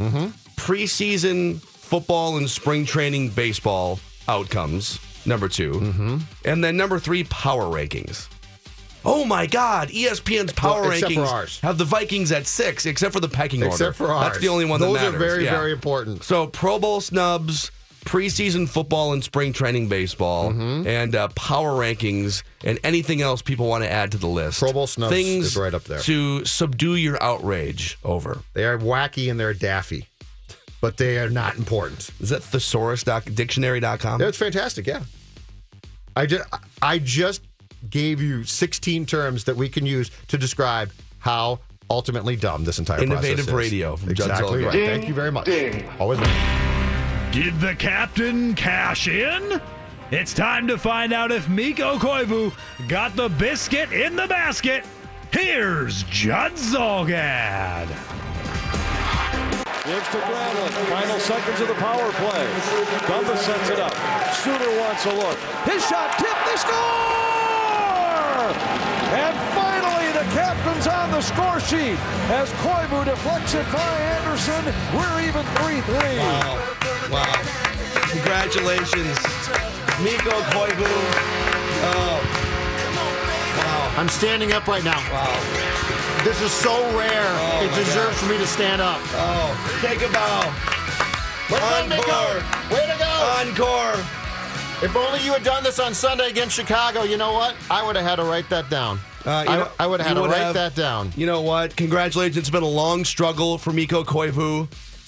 preseason 0.58 1.60
football 1.62 2.38
and 2.38 2.50
spring 2.50 2.86
training 2.86 3.30
baseball 3.30 4.00
outcomes, 4.28 5.00
number 5.26 5.48
2 5.50 5.72
Mm-hmm. 5.74 6.18
and 6.46 6.64
then 6.64 6.78
number 6.78 7.00
three, 7.00 7.24
power 7.26 7.64
rankings. 7.66 8.28
Oh 9.04 9.26
my 9.26 9.48
God! 9.48 9.90
ESPN's 9.90 10.54
power 10.54 10.82
Well, 10.84 10.92
rankings 10.92 11.26
ours. 11.28 11.60
have 11.62 11.80
the 11.80 11.86
Vikings 11.86 12.32
at 12.32 12.46
six, 12.46 12.86
except 12.86 13.14
for 13.14 13.20
the 13.20 13.28
pecking 13.28 13.64
order. 13.64 13.74
Except 13.74 13.96
for 13.98 14.12
ours. 14.12 14.28
That's 14.28 14.40
the 14.40 14.50
only 14.50 14.66
one 14.66 14.80
Those 14.80 14.94
that 15.00 15.06
matters. 15.06 15.16
are 15.16 15.18
very 15.20 15.46
Yeah. 15.46 15.52
very 15.58 15.72
important. 15.72 16.24
So 16.24 16.46
Pro 16.46 16.78
Bowl 16.78 17.02
snubs, 17.02 17.72
preseason 18.06 18.68
football 18.68 19.14
and 19.14 19.24
spring 19.24 19.54
training 19.54 19.88
baseball, 19.88 20.52
Mm-hmm. 20.52 20.88
and 20.88 21.16
uh, 21.16 21.28
power 21.30 21.72
rankings, 21.72 22.44
and 22.64 22.80
anything 22.84 23.22
else 23.22 23.42
people 23.42 23.68
want 23.68 23.84
to 23.84 23.92
add 23.92 24.12
to 24.12 24.18
the 24.18 24.28
list. 24.28 24.60
Pro 24.60 24.74
Bowl 24.74 24.88
snubs 24.88 25.14
things 25.14 25.46
is 25.48 25.58
right 25.58 25.74
up 25.74 25.84
there. 25.86 26.00
to 26.00 26.44
subdue 26.46 26.96
your 26.96 27.22
outrage 27.22 27.98
over. 28.04 28.40
They 28.54 28.66
are 28.66 28.78
wacky 28.78 29.30
and 29.30 29.40
they're 29.40 29.54
daffy, 29.54 30.08
but 30.82 30.98
they 30.98 31.20
are 31.20 31.30
not 31.30 31.58
important. 31.58 32.10
Is 32.20 32.30
that 32.30 32.42
thesaurus.dictionary.com? 32.44 34.20
That's 34.20 34.38
fantastic. 34.38 34.88
Yeah. 34.88 35.04
I 36.16 36.26
just 36.26 36.44
I 36.82 37.00
just 37.00 37.42
gave 37.90 38.22
you 38.22 38.44
16 38.44 39.06
terms 39.06 39.46
that 39.46 39.56
we 39.56 39.70
can 39.70 39.86
use 39.86 40.12
to 40.28 40.38
describe 40.38 40.92
how 41.20 41.60
ultimately 41.90 42.36
dumb 42.36 42.64
this 42.64 42.80
entire 42.80 43.02
Innovative 43.04 43.46
process 43.46 43.48
is. 43.48 43.54
radio 43.72 43.96
from 43.96 44.10
exactly 44.10 44.64
right. 44.64 44.74
Thank 44.74 45.08
you 45.08 45.14
very 45.14 45.32
much. 45.32 45.48
Always. 46.00 46.20
Did 47.32 47.62
the 47.62 47.76
captain 47.76 48.54
cash 48.56 49.08
in? 49.08 49.62
It's 50.12 50.34
time 50.34 50.68
to 50.68 50.78
find 50.78 51.14
out 51.14 51.32
if 51.32 51.48
Mikko 51.48 51.98
Koivu 51.98 52.52
got 52.90 53.16
the 53.16 53.30
biscuit 53.30 53.94
in 53.94 54.18
the 54.18 54.28
basket. 54.28 54.84
Here's 55.32 56.04
Judd 56.04 56.52
Zulgad. 56.54 57.88
Gives 59.86 60.10
to 60.10 60.18
Granlund. 60.18 60.72
Final 60.92 61.20
seconds 61.20 61.62
of 61.62 61.70
the 61.70 61.74
power 61.76 62.12
play. 62.12 62.46
Dumba 63.08 63.38
sets 63.38 63.70
it 63.70 63.80
up. 63.80 63.94
Suter 64.36 64.80
wants 64.82 65.06
a 65.06 65.14
look. 65.16 65.38
His 65.64 65.88
shot 65.88 66.12
tipped. 66.20 66.46
They 66.46 66.58
score! 66.58 66.72
And 69.16 69.36
finally, 69.56 70.12
the 70.12 70.28
captain's 70.36 70.86
on 70.86 71.12
the 71.12 71.22
score 71.22 71.62
sheet 71.62 71.98
as 72.30 72.52
Koivu 72.60 73.06
deflects 73.06 73.54
it 73.54 73.66
by 73.72 73.80
Anderson. 74.20 74.66
We're 74.94 75.22
even 75.22 75.46
3-3. 75.56 76.20
Wow. 76.20 76.81
Wow. 77.10 77.26
Congratulations. 78.12 79.18
Mikko 80.04 80.36
Koivu. 80.52 80.92
Oh. 81.84 82.22
Wow. 83.58 83.94
I'm 83.98 84.10
standing 84.10 84.54
up 84.54 84.68
right 84.68 84.84
now. 84.84 84.98
Wow. 85.12 86.24
This 86.24 86.42
is 86.42 86.52
so 86.52 86.74
rare. 86.98 87.10
Oh, 87.26 87.64
it 87.66 87.74
deserves 87.76 88.20
for 88.20 88.28
me 88.30 88.38
to 88.38 88.48
stand 88.48 88.82
up. 88.82 89.00
Oh. 89.14 89.80
Take 89.82 90.02
a 90.02 90.12
bow. 90.12 90.54
Encore. 91.52 92.38
Way 92.72 92.86
to 92.88 92.98
go. 92.98 93.12
Encore. 93.40 93.96
If 94.84 94.96
only 94.96 95.20
you 95.24 95.32
had 95.34 95.44
done 95.44 95.64
this 95.64 95.80
on 95.80 95.94
Sunday 95.94 96.30
against 96.30 96.56
Chicago, 96.56 97.04
you 97.04 97.18
know 97.18 97.34
what? 97.34 97.56
I 97.70 97.86
would 97.86 97.96
have 97.96 98.06
had 98.06 98.16
to 98.18 98.24
write 98.24 98.50
that 98.50 98.70
down. 98.70 99.00
Uh, 99.26 99.30
I, 99.48 99.58
know- 99.58 99.68
I 99.80 99.86
would 99.88 100.00
have 100.00 100.08
had 100.08 100.14
to 100.16 100.22
write 100.28 100.38
have- 100.42 100.54
that 100.56 100.76
down. 100.76 101.12
You 101.16 101.26
know 101.28 101.42
what? 101.42 101.76
Congratulations. 101.76 102.38
It's 102.38 102.50
been 102.50 102.64
a 102.64 102.68
long 102.68 103.06
struggle 103.06 103.58
for 103.58 103.72
Mikko 103.74 104.04
Koivu. 104.04 104.68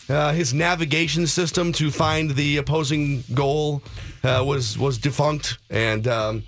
Uh, 0.10 0.34
his 0.34 0.54
navigation 0.54 1.26
system 1.28 1.72
to 1.72 1.90
find 1.90 2.32
the 2.32 2.58
opposing 2.58 3.24
goal 3.34 3.82
uh, 4.24 4.44
was 4.46 4.78
was 4.78 4.98
defunct, 4.98 5.58
and 5.70 6.08
um, 6.08 6.44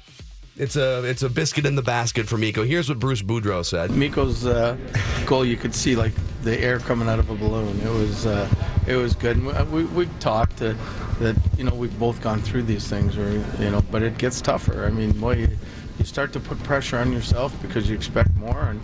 it's 0.57 0.75
a 0.75 1.03
it's 1.03 1.23
a 1.23 1.29
biscuit 1.29 1.65
in 1.65 1.75
the 1.75 1.81
basket 1.81 2.27
for 2.27 2.37
Mikko. 2.37 2.63
Here's 2.63 2.89
what 2.89 2.99
Bruce 2.99 3.21
Boudreau 3.21 3.63
said. 3.65 3.91
Mikko's 3.91 4.45
uh, 4.45 4.77
goal, 5.25 5.45
you 5.45 5.57
could 5.57 5.73
see 5.73 5.95
like 5.95 6.11
the 6.43 6.59
air 6.59 6.79
coming 6.79 7.07
out 7.07 7.19
of 7.19 7.29
a 7.29 7.35
balloon. 7.35 7.79
It 7.81 7.89
was 7.89 8.25
uh, 8.25 8.49
it 8.87 8.95
was 8.95 9.15
good. 9.15 9.37
And 9.37 9.71
we 9.71 9.85
we 9.85 10.07
talked 10.19 10.61
uh, 10.61 10.73
that 11.19 11.35
you 11.57 11.63
know 11.63 11.73
we've 11.73 11.97
both 11.97 12.21
gone 12.21 12.41
through 12.41 12.63
these 12.63 12.87
things, 12.87 13.17
or 13.17 13.31
you 13.31 13.71
know, 13.71 13.81
but 13.91 14.01
it 14.03 14.17
gets 14.17 14.41
tougher. 14.41 14.85
I 14.85 14.89
mean, 14.89 15.11
boy, 15.11 15.35
you, 15.35 15.49
you 15.97 16.05
start 16.05 16.33
to 16.33 16.39
put 16.39 16.61
pressure 16.63 16.97
on 16.97 17.11
yourself 17.13 17.53
because 17.61 17.89
you 17.89 17.95
expect 17.95 18.33
more, 18.35 18.61
and 18.61 18.81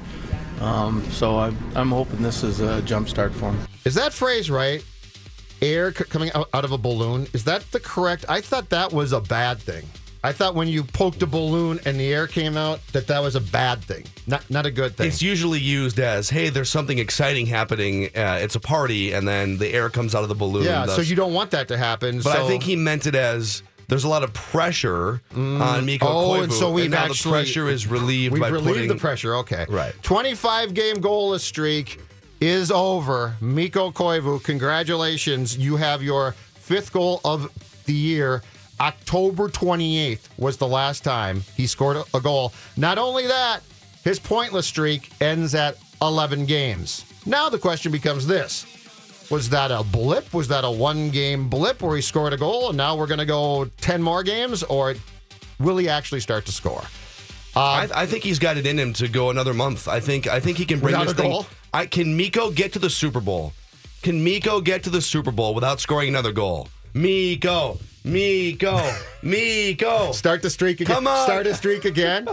um, 0.61 1.03
so 1.11 1.37
I, 1.37 1.53
I'm 1.75 1.91
hoping 1.91 2.21
this 2.21 2.43
is 2.43 2.59
a 2.61 2.81
jump 2.81 3.09
start 3.09 3.33
for 3.33 3.51
him. 3.51 3.70
Is 3.85 3.95
that 3.95 4.13
phrase 4.13 4.49
right? 4.49 4.83
Air 5.61 5.93
c- 5.93 6.03
coming 6.05 6.31
out, 6.33 6.49
out 6.53 6.65
of 6.65 6.71
a 6.71 6.77
balloon. 6.77 7.27
Is 7.33 7.43
that 7.45 7.69
the 7.71 7.79
correct? 7.79 8.25
I 8.29 8.41
thought 8.41 8.69
that 8.69 8.91
was 8.91 9.11
a 9.13 9.21
bad 9.21 9.59
thing. 9.59 9.85
I 10.23 10.31
thought 10.31 10.53
when 10.53 10.67
you 10.67 10.83
poked 10.83 11.23
a 11.23 11.27
balloon 11.27 11.79
and 11.85 11.99
the 11.99 12.13
air 12.13 12.27
came 12.27 12.55
out, 12.55 12.79
that 12.93 13.07
that 13.07 13.23
was 13.23 13.35
a 13.35 13.41
bad 13.41 13.83
thing, 13.83 14.05
not 14.27 14.47
not 14.51 14.67
a 14.67 14.71
good 14.71 14.95
thing. 14.95 15.07
It's 15.07 15.19
usually 15.21 15.59
used 15.59 15.99
as, 15.99 16.29
"Hey, 16.29 16.49
there's 16.49 16.69
something 16.69 16.99
exciting 16.99 17.47
happening. 17.47 18.05
Uh, 18.15 18.37
it's 18.39 18.53
a 18.55 18.59
party," 18.59 19.13
and 19.13 19.27
then 19.27 19.57
the 19.57 19.67
air 19.73 19.89
comes 19.89 20.13
out 20.13 20.21
of 20.21 20.29
the 20.29 20.35
balloon. 20.35 20.63
yeah, 20.65 20.85
so 20.85 21.01
you 21.01 21.15
don't 21.15 21.33
want 21.33 21.49
that 21.51 21.67
to 21.69 21.77
happen. 21.77 22.17
But 22.21 22.33
so- 22.35 22.45
I 22.45 22.47
think 22.47 22.61
he 22.61 22.75
meant 22.75 23.07
it 23.07 23.15
as 23.15 23.63
there's 23.87 24.03
a 24.03 24.07
lot 24.07 24.23
of 24.23 24.31
pressure 24.33 25.21
on 25.35 25.85
Mikko 25.87 26.07
Oh, 26.07 26.29
Koivu, 26.29 26.43
and 26.43 26.53
so 26.53 26.71
we've 26.71 26.91
now 26.91 27.05
actually 27.05 27.31
the 27.31 27.43
pressure 27.45 27.67
is 27.69 27.87
relieved 27.87 28.33
We've 28.33 28.43
relieved 28.43 28.67
putting 28.67 28.87
the 28.89 28.95
pressure. 28.95 29.35
Okay, 29.37 29.65
Right. 29.69 29.93
25 30.03 30.75
game 30.75 30.97
goalless 30.97 31.39
streak 31.41 31.99
is 32.41 32.71
over. 32.71 33.35
Mikko 33.39 33.91
Koivu, 33.91 34.43
congratulations! 34.43 35.57
You 35.57 35.77
have 35.77 36.01
your 36.01 36.31
fifth 36.55 36.91
goal 36.91 37.21
of 37.23 37.49
the 37.85 37.93
year. 37.93 38.41
October 38.79 39.47
28th 39.47 40.27
was 40.39 40.57
the 40.57 40.67
last 40.67 41.03
time 41.03 41.43
he 41.55 41.67
scored 41.67 41.97
a- 42.15 42.19
goal. 42.19 42.51
Not 42.75 42.97
only 42.97 43.27
that, 43.27 43.59
his 44.03 44.17
pointless 44.17 44.65
streak 44.65 45.11
ends 45.21 45.53
at 45.53 45.77
11 46.01 46.47
games. 46.47 47.05
Now 47.27 47.47
the 47.49 47.59
question 47.59 47.91
becomes 47.91 48.25
this 48.25 48.65
Was 49.29 49.49
that 49.49 49.69
a 49.69 49.83
blip? 49.83 50.33
Was 50.33 50.47
that 50.47 50.63
a 50.63 50.71
one 50.71 51.11
game 51.11 51.47
blip 51.47 51.83
where 51.83 51.95
he 51.95 52.01
scored 52.01 52.33
a 52.33 52.37
goal 52.37 52.69
and 52.69 52.77
now 52.77 52.95
we're 52.95 53.05
going 53.05 53.19
to 53.19 53.25
go 53.25 53.65
10 53.81 54.01
more 54.01 54.23
games? 54.23 54.63
Or 54.63 54.95
will 55.59 55.77
he 55.77 55.87
actually 55.87 56.21
start 56.21 56.47
to 56.47 56.51
score? 56.51 56.81
Uh, 57.55 57.59
I, 57.59 57.89
I 57.93 58.05
think 58.07 58.23
he's 58.23 58.39
got 58.39 58.57
it 58.57 58.65
in 58.65 58.79
him 58.79 58.93
to 58.93 59.07
go 59.07 59.29
another 59.29 59.53
month. 59.53 59.87
I 59.87 59.99
think 59.99 60.25
I 60.25 60.39
think 60.39 60.57
he 60.57 60.65
can 60.65 60.79
bring 60.79 60.97
this 60.97 61.13
thing. 61.13 61.29
goal? 61.29 61.45
I 61.73 61.85
can 61.85 62.17
Mikko 62.17 62.51
get 62.51 62.73
to 62.73 62.79
the 62.79 62.89
Super 62.89 63.21
Bowl. 63.21 63.53
Can 64.01 64.23
Mikko 64.23 64.61
get 64.61 64.83
to 64.83 64.89
the 64.89 65.01
Super 65.01 65.31
Bowl 65.31 65.53
without 65.53 65.79
scoring 65.79 66.09
another 66.09 66.33
goal? 66.33 66.67
Mikko, 66.93 67.77
Mikko, 68.03 68.91
Mikko. 69.23 70.11
Start 70.11 70.41
the 70.41 70.49
streak 70.49 70.81
again. 70.81 70.95
Come 70.95 71.07
on. 71.07 71.23
Start 71.23 71.47
a 71.47 71.55
streak 71.55 71.85
again. 71.85 72.27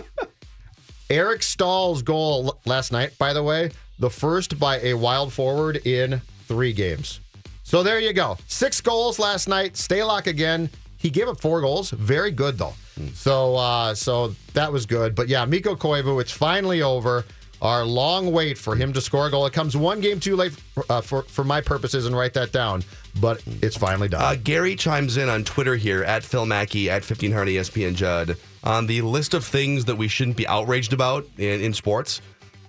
Eric 1.11 1.43
Staal's 1.43 2.03
goal 2.03 2.59
last 2.67 2.91
night, 2.91 3.17
by 3.19 3.33
the 3.33 3.43
way, 3.43 3.71
the 3.99 4.11
first 4.11 4.59
by 4.59 4.81
a 4.81 4.95
wild 4.95 5.33
forward 5.33 5.77
in 5.87 6.21
three 6.47 6.73
games. 6.73 7.21
So 7.63 7.83
there 7.83 8.01
you 8.01 8.13
go. 8.13 8.39
Six 8.49 8.81
goals 8.81 9.19
last 9.19 9.49
night. 9.49 9.75
Stalock 9.75 10.27
again. 10.27 10.69
He 10.97 11.11
gave 11.11 11.29
up 11.29 11.41
four 11.41 11.61
goals. 11.61 11.91
Very 11.91 12.31
good 12.33 12.59
though. 12.59 12.75
So 13.15 13.55
uh, 13.57 13.95
so 13.95 14.35
that 14.55 14.73
was 14.73 14.85
good. 14.85 15.15
But 15.15 15.29
yeah, 15.29 15.45
Mikko 15.45 15.77
Koivu, 15.77 16.21
it's 16.21 16.33
finally 16.33 16.83
over. 16.83 17.25
Our 17.61 17.85
long 17.85 18.31
wait 18.31 18.57
for 18.57 18.77
him 18.77 18.93
to 18.93 19.01
score 19.01 19.27
a 19.27 19.31
goal. 19.31 19.45
It 19.47 19.53
comes 19.53 19.77
one 19.77 20.01
game 20.01 20.21
too 20.21 20.37
late 20.37 20.53
for, 20.53 20.85
uh, 20.89 21.01
for 21.01 21.23
for 21.23 21.43
my 21.43 21.61
purposes, 21.61 22.07
and 22.07 22.17
write 22.17 22.35
that 22.35 22.53
down. 22.53 22.85
But 23.21 23.43
it's 23.61 23.77
finally 23.77 24.09
done. 24.09 24.23
Uh, 24.23 24.37
Gary 24.43 24.77
chimes 24.77 25.17
in 25.17 25.29
on 25.29 25.43
Twitter 25.43 25.75
here 25.75 26.05
at 26.05 26.23
Phil 26.23 26.47
Mackey 26.47 26.89
at 26.89 27.03
1500 27.03 27.47
ESPN 27.51 27.95
Judd 27.97 28.37
on 28.63 28.87
the 28.87 29.03
list 29.03 29.35
of 29.35 29.45
things 29.45 29.87
that 29.87 29.97
we 29.97 30.07
shouldn't 30.07 30.37
be 30.37 30.47
outraged 30.47 30.93
about 30.93 31.27
in, 31.37 31.61
in 31.61 31.73
sports. 31.73 32.21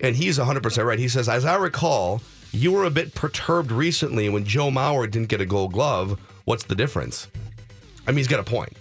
And 0.02 0.16
he's 0.16 0.40
100% 0.40 0.86
right. 0.86 0.98
He 0.98 1.10
says, 1.10 1.28
As 1.28 1.46
I 1.46 1.56
recall, 1.58 2.22
you 2.52 2.72
were 2.72 2.86
a 2.86 2.90
bit 2.90 3.14
perturbed 3.14 3.72
recently 3.72 4.30
when 4.30 4.46
Joe 4.46 4.70
Mauer 4.70 5.10
didn't 5.10 5.28
get 5.28 5.42
a 5.42 5.46
gold 5.46 5.74
glove. 5.74 6.20
What's 6.46 6.64
the 6.64 6.76
difference? 6.76 7.28
I 8.08 8.12
mean, 8.12 8.18
he's 8.18 8.28
got 8.28 8.40
a 8.40 8.44
point. 8.44 8.74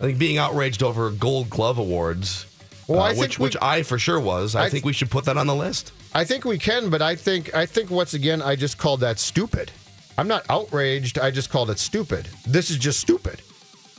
I 0.00 0.04
think 0.04 0.18
being 0.18 0.38
outraged 0.38 0.82
over 0.82 1.10
gold 1.10 1.50
glove 1.50 1.78
awards, 1.78 2.46
Well, 2.86 3.00
uh, 3.00 3.10
I 3.10 3.14
which, 3.14 3.38
we- 3.38 3.44
which 3.44 3.56
I 3.62 3.82
for 3.82 3.98
sure 3.98 4.20
was, 4.20 4.54
I, 4.54 4.64
I 4.64 4.70
think 4.70 4.84
we 4.84 4.92
should 4.92 5.10
put 5.10 5.24
that 5.24 5.36
on 5.36 5.46
the 5.46 5.54
list. 5.54 5.92
I 6.14 6.24
think 6.24 6.44
we 6.44 6.58
can, 6.58 6.90
but 6.90 7.02
I 7.02 7.16
think 7.16 7.54
I 7.54 7.66
think 7.66 7.90
once 7.90 8.14
again 8.14 8.42
I 8.42 8.56
just 8.56 8.78
called 8.78 9.00
that 9.00 9.18
stupid. 9.18 9.70
I'm 10.16 10.28
not 10.28 10.44
outraged. 10.48 11.18
I 11.18 11.30
just 11.30 11.50
called 11.50 11.70
it 11.70 11.78
stupid. 11.78 12.28
This 12.46 12.70
is 12.70 12.76
just 12.78 13.00
stupid. 13.00 13.42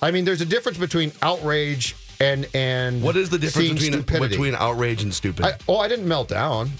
I 0.01 0.11
mean, 0.11 0.23
there's 0.23 0.41
a 0.41 0.45
difference 0.45 0.77
between 0.77 1.11
outrage 1.21 1.95
and 2.21 2.47
and 2.53 3.01
What 3.01 3.17
is 3.17 3.29
the 3.29 3.37
difference 3.37 3.73
between, 3.73 3.91
stupidity. 3.93 4.29
between 4.29 4.55
outrage 4.55 5.03
and 5.03 5.13
stupid? 5.13 5.45
I, 5.45 5.57
oh, 5.67 5.77
I 5.79 5.87
didn't 5.87 6.07
melt 6.07 6.29
down. 6.29 6.71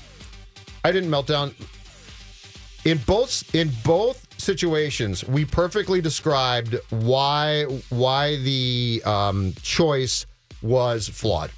I 0.85 0.91
didn't 0.91 1.09
melt 1.09 1.27
down. 1.27 1.53
In 2.85 2.99
both 2.99 3.53
in 3.55 3.71
both 3.83 4.25
situations, 4.39 5.23
we 5.27 5.43
perfectly 5.43 6.01
described 6.01 6.75
why 6.91 7.63
why 7.89 8.37
the 8.37 9.01
um, 9.05 9.53
choice 9.63 10.25
was 10.61 11.09
flawed. 11.09 11.51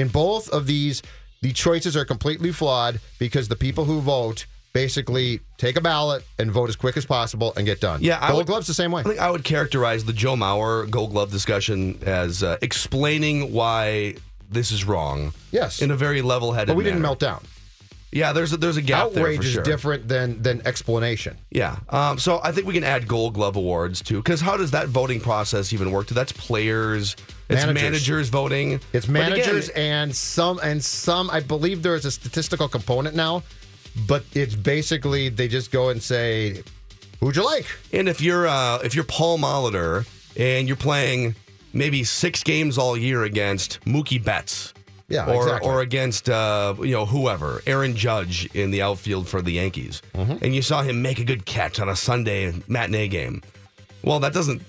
In 0.00 0.08
both 0.08 0.48
of 0.48 0.66
these, 0.66 1.02
the 1.42 1.52
choices 1.52 1.94
are 1.94 2.06
completely 2.06 2.52
flawed 2.52 3.00
because 3.18 3.48
the 3.48 3.56
people 3.56 3.84
who 3.84 4.00
vote 4.00 4.46
basically 4.72 5.40
take 5.58 5.76
a 5.76 5.80
ballot 5.80 6.24
and 6.38 6.50
vote 6.50 6.70
as 6.70 6.76
quick 6.76 6.96
as 6.96 7.04
possible 7.04 7.52
and 7.56 7.66
get 7.66 7.80
done. 7.80 8.00
Yeah, 8.02 8.18
I 8.20 8.28
Gold 8.28 8.38
would- 8.38 8.46
gloves 8.46 8.66
the 8.66 8.72
same 8.74 8.92
way. 8.92 9.00
I 9.00 9.04
think 9.04 9.18
I 9.20 9.30
would 9.30 9.44
characterize 9.44 10.04
the 10.06 10.12
Joe 10.14 10.36
Mauer 10.36 10.88
Gold 10.88 11.10
Glove 11.10 11.30
discussion 11.30 11.98
as 12.06 12.42
uh, 12.42 12.56
explaining 12.62 13.52
why 13.52 14.14
this 14.50 14.70
is 14.72 14.84
wrong. 14.84 15.32
Yes. 15.52 15.82
in 15.82 15.90
a 15.90 15.96
very 15.96 16.22
level-headed. 16.22 16.68
But 16.68 16.76
we 16.76 16.84
didn't 16.84 17.02
melt 17.02 17.18
down. 17.18 17.44
Yeah, 18.12 18.32
there's 18.32 18.52
a, 18.52 18.56
there's 18.56 18.76
a 18.76 18.82
gap 18.82 19.12
there 19.12 19.22
Outrage 19.22 19.36
for 19.38 19.44
is 19.44 19.52
sure. 19.52 19.62
different 19.62 20.08
than 20.08 20.42
than 20.42 20.66
explanation. 20.66 21.36
Yeah. 21.50 21.76
Um, 21.90 22.18
so 22.18 22.40
I 22.42 22.50
think 22.50 22.66
we 22.66 22.74
can 22.74 22.82
add 22.82 23.06
Gold 23.06 23.34
Glove 23.34 23.54
awards 23.54 24.02
too, 24.02 24.16
because 24.16 24.40
how 24.40 24.56
does 24.56 24.72
that 24.72 24.88
voting 24.88 25.20
process 25.20 25.72
even 25.72 25.92
work? 25.92 26.08
That's 26.08 26.32
players, 26.32 27.14
it's 27.48 27.64
Managers. 27.64 27.82
managers, 27.82 28.28
voting. 28.28 28.80
It's 28.92 29.06
But 29.06 29.14
again, 29.14 29.30
managers 29.30 29.68
and 29.70 30.14
some 30.14 30.58
and 30.62 30.82
some. 30.82 31.30
I 31.30 31.38
believe 31.40 31.82
there 31.84 31.94
is 31.94 32.04
a 32.04 32.10
statistical 32.10 32.66
component 32.68 33.14
now, 33.14 33.44
but 34.08 34.24
it's 34.32 34.56
basically 34.56 35.28
they 35.28 35.46
just 35.46 35.70
go 35.70 35.90
and 35.90 36.02
say, 36.02 36.64
"Who'd 37.20 37.36
you 37.36 37.44
like?" 37.44 37.66
And 37.92 38.08
if 38.08 38.20
you're 38.20 38.48
uh, 38.48 38.78
if 38.82 38.94
you're 38.96 39.04
Paul 39.04 39.38
Molitor 39.38 40.04
and 40.36 40.66
you're 40.66 40.76
playing 40.76 41.36
maybe 41.72 42.02
six 42.02 42.42
games 42.42 42.76
all 42.76 42.96
year 42.96 43.22
against 43.22 43.80
Mookie 43.84 44.22
Betts, 44.22 44.74
Yeah, 45.10 45.26
or 45.30 45.42
exactly. 45.42 45.68
or 45.68 45.80
against 45.82 46.30
uh, 46.30 46.74
you 46.78 46.92
know 46.92 47.04
whoever, 47.04 47.60
Aaron 47.66 47.94
Judge 47.96 48.46
in 48.54 48.70
the 48.70 48.80
outfield 48.82 49.28
for 49.28 49.42
the 49.42 49.52
Yankees, 49.52 50.00
Mm-hmm. 50.14 50.42
and 50.44 50.54
you 50.54 50.62
saw 50.62 50.82
him 50.82 51.02
make 51.02 51.18
a 51.18 51.24
good 51.24 51.44
catch 51.44 51.78
on 51.80 51.88
a 51.88 51.96
Sunday 51.96 52.54
matinee 52.68 53.08
game. 53.08 53.42
Well, 54.02 54.20
that 54.20 54.32
doesn't. 54.32 54.62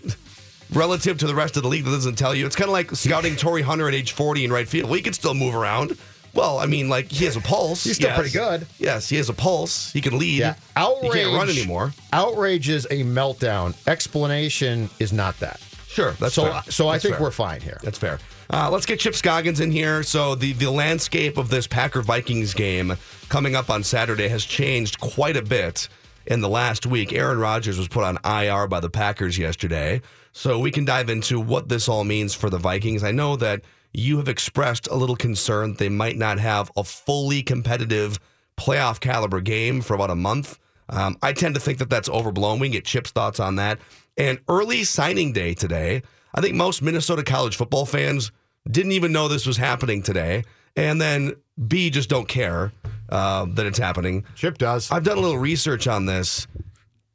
Relative 0.74 1.18
to 1.18 1.28
the 1.28 1.36
rest 1.36 1.58
of 1.58 1.64
the 1.64 1.70
league, 1.70 1.84
that 1.84 1.92
doesn't 1.92 2.16
tell 2.16 2.34
you. 2.34 2.46
It's 2.46 2.56
kind 2.56 2.70
of 2.70 2.74
like 2.74 2.92
scouting 2.92 3.36
Torii 3.36 3.62
Hunter 3.62 3.88
at 3.90 3.94
age 3.94 4.14
40 4.14 4.46
in 4.46 4.54
right 4.54 4.68
field. 4.68 4.90
Well, 4.90 4.96
he 4.96 5.02
can 5.02 5.12
still 5.14 5.34
move 5.34 5.54
around. 5.54 5.98
Well, 6.34 6.60
I 6.60 6.66
mean, 6.66 6.88
like 6.88 7.12
he 7.12 7.26
has 7.26 7.36
a 7.36 7.42
pulse. 7.42 7.84
He's 7.84 7.98
still 7.98 8.08
yes. 8.10 8.18
pretty 8.18 8.32
good. 8.32 8.66
Yes, 8.80 9.10
he 9.10 9.18
has 9.18 9.28
a 9.28 9.34
pulse. 9.34 9.92
He 9.92 10.00
can 10.00 10.18
lead. 10.18 10.40
Yeah, 10.40 10.56
outrage. 10.78 11.12
He 11.14 11.20
can't 11.24 11.34
run 11.36 11.50
anymore. 11.50 11.92
Outrage 12.14 12.70
is 12.70 12.86
a 12.90 13.04
meltdown. 13.04 13.76
Explanation 13.86 14.90
is 15.00 15.12
not 15.12 15.38
that. 15.42 15.60
Sure, 15.88 16.12
that's 16.14 16.36
so. 16.36 16.46
fair. 16.50 16.62
So 16.70 16.88
I 16.88 16.94
That's 16.94 17.04
think 17.04 17.16
fair. 17.16 17.22
we're 17.24 17.32
fine 17.32 17.60
here. 17.60 17.78
That's 17.84 17.98
fair. 17.98 18.20
Uh, 18.54 18.70
let's 18.70 18.86
get 18.86 19.00
Chip 19.00 19.16
Scoggins 19.16 19.62
in 19.62 19.72
here. 19.72 20.04
So 20.04 20.36
the 20.36 20.52
the 20.52 20.70
landscape 20.70 21.38
of 21.38 21.50
this 21.50 21.68
Packer 21.68 22.02
Vikings 22.02 22.54
game 22.54 22.98
coming 23.30 23.56
up 23.56 23.70
on 23.70 23.82
Saturday 23.82 24.28
has 24.28 24.44
changed 24.44 25.00
quite 25.00 25.38
a 25.38 25.42
bit 25.42 25.88
in 26.26 26.42
the 26.42 26.50
last 26.50 26.86
week. 26.86 27.14
Aaron 27.14 27.40
Rodgers 27.40 27.78
was 27.78 27.88
put 27.88 28.04
on 28.04 28.18
IR 28.26 28.68
by 28.68 28.82
the 28.82 28.90
Packers 28.90 29.38
yesterday, 29.38 30.02
so 30.34 30.60
we 30.60 30.70
can 30.70 30.84
dive 30.84 31.10
into 31.10 31.40
what 31.40 31.70
this 31.70 31.88
all 31.88 32.04
means 32.04 32.34
for 32.34 32.50
the 32.50 32.58
Vikings. 32.58 33.06
I 33.06 33.12
know 33.12 33.38
that 33.38 33.62
you 33.94 34.18
have 34.18 34.28
expressed 34.28 34.88
a 34.88 34.96
little 34.96 35.16
concern 35.16 35.76
they 35.76 35.88
might 35.88 36.18
not 36.18 36.38
have 36.38 36.70
a 36.76 36.84
fully 36.84 37.44
competitive 37.44 38.20
playoff 38.58 39.00
caliber 39.00 39.40
game 39.40 39.80
for 39.80 39.94
about 39.94 40.10
a 40.10 40.16
month. 40.16 40.60
Um, 40.90 41.18
I 41.22 41.32
tend 41.32 41.56
to 41.56 41.62
think 41.62 41.78
that 41.80 41.90
that's 41.90 42.10
overblown. 42.10 42.60
We 42.60 42.68
can 42.68 42.74
get 42.74 42.86
Chip's 42.86 43.12
thoughts 43.12 43.40
on 43.40 43.56
that. 43.56 43.80
And 44.18 44.40
early 44.50 44.84
signing 44.84 45.32
day 45.32 45.54
today, 45.54 46.04
I 46.36 46.42
think 46.42 46.56
most 46.56 46.82
Minnesota 46.82 47.24
college 47.24 47.56
football 47.56 47.86
fans 47.86 48.32
didn't 48.70 48.92
even 48.94 49.12
know 49.12 49.28
this 49.28 49.46
was 49.46 49.58
happening 49.58 50.04
today. 50.04 50.44
And 50.76 51.02
then 51.02 51.36
B 51.68 51.90
just 51.90 52.10
don't 52.10 52.28
care 52.28 52.72
uh, 53.10 53.46
that 53.54 53.66
it's 53.66 53.80
happening. 53.80 54.26
Chip 54.36 54.58
does. 54.58 54.92
I've 54.92 55.04
done 55.04 55.18
a 55.18 55.22
little 55.22 55.38
research 55.38 55.88
on 55.88 56.06
this. 56.06 56.48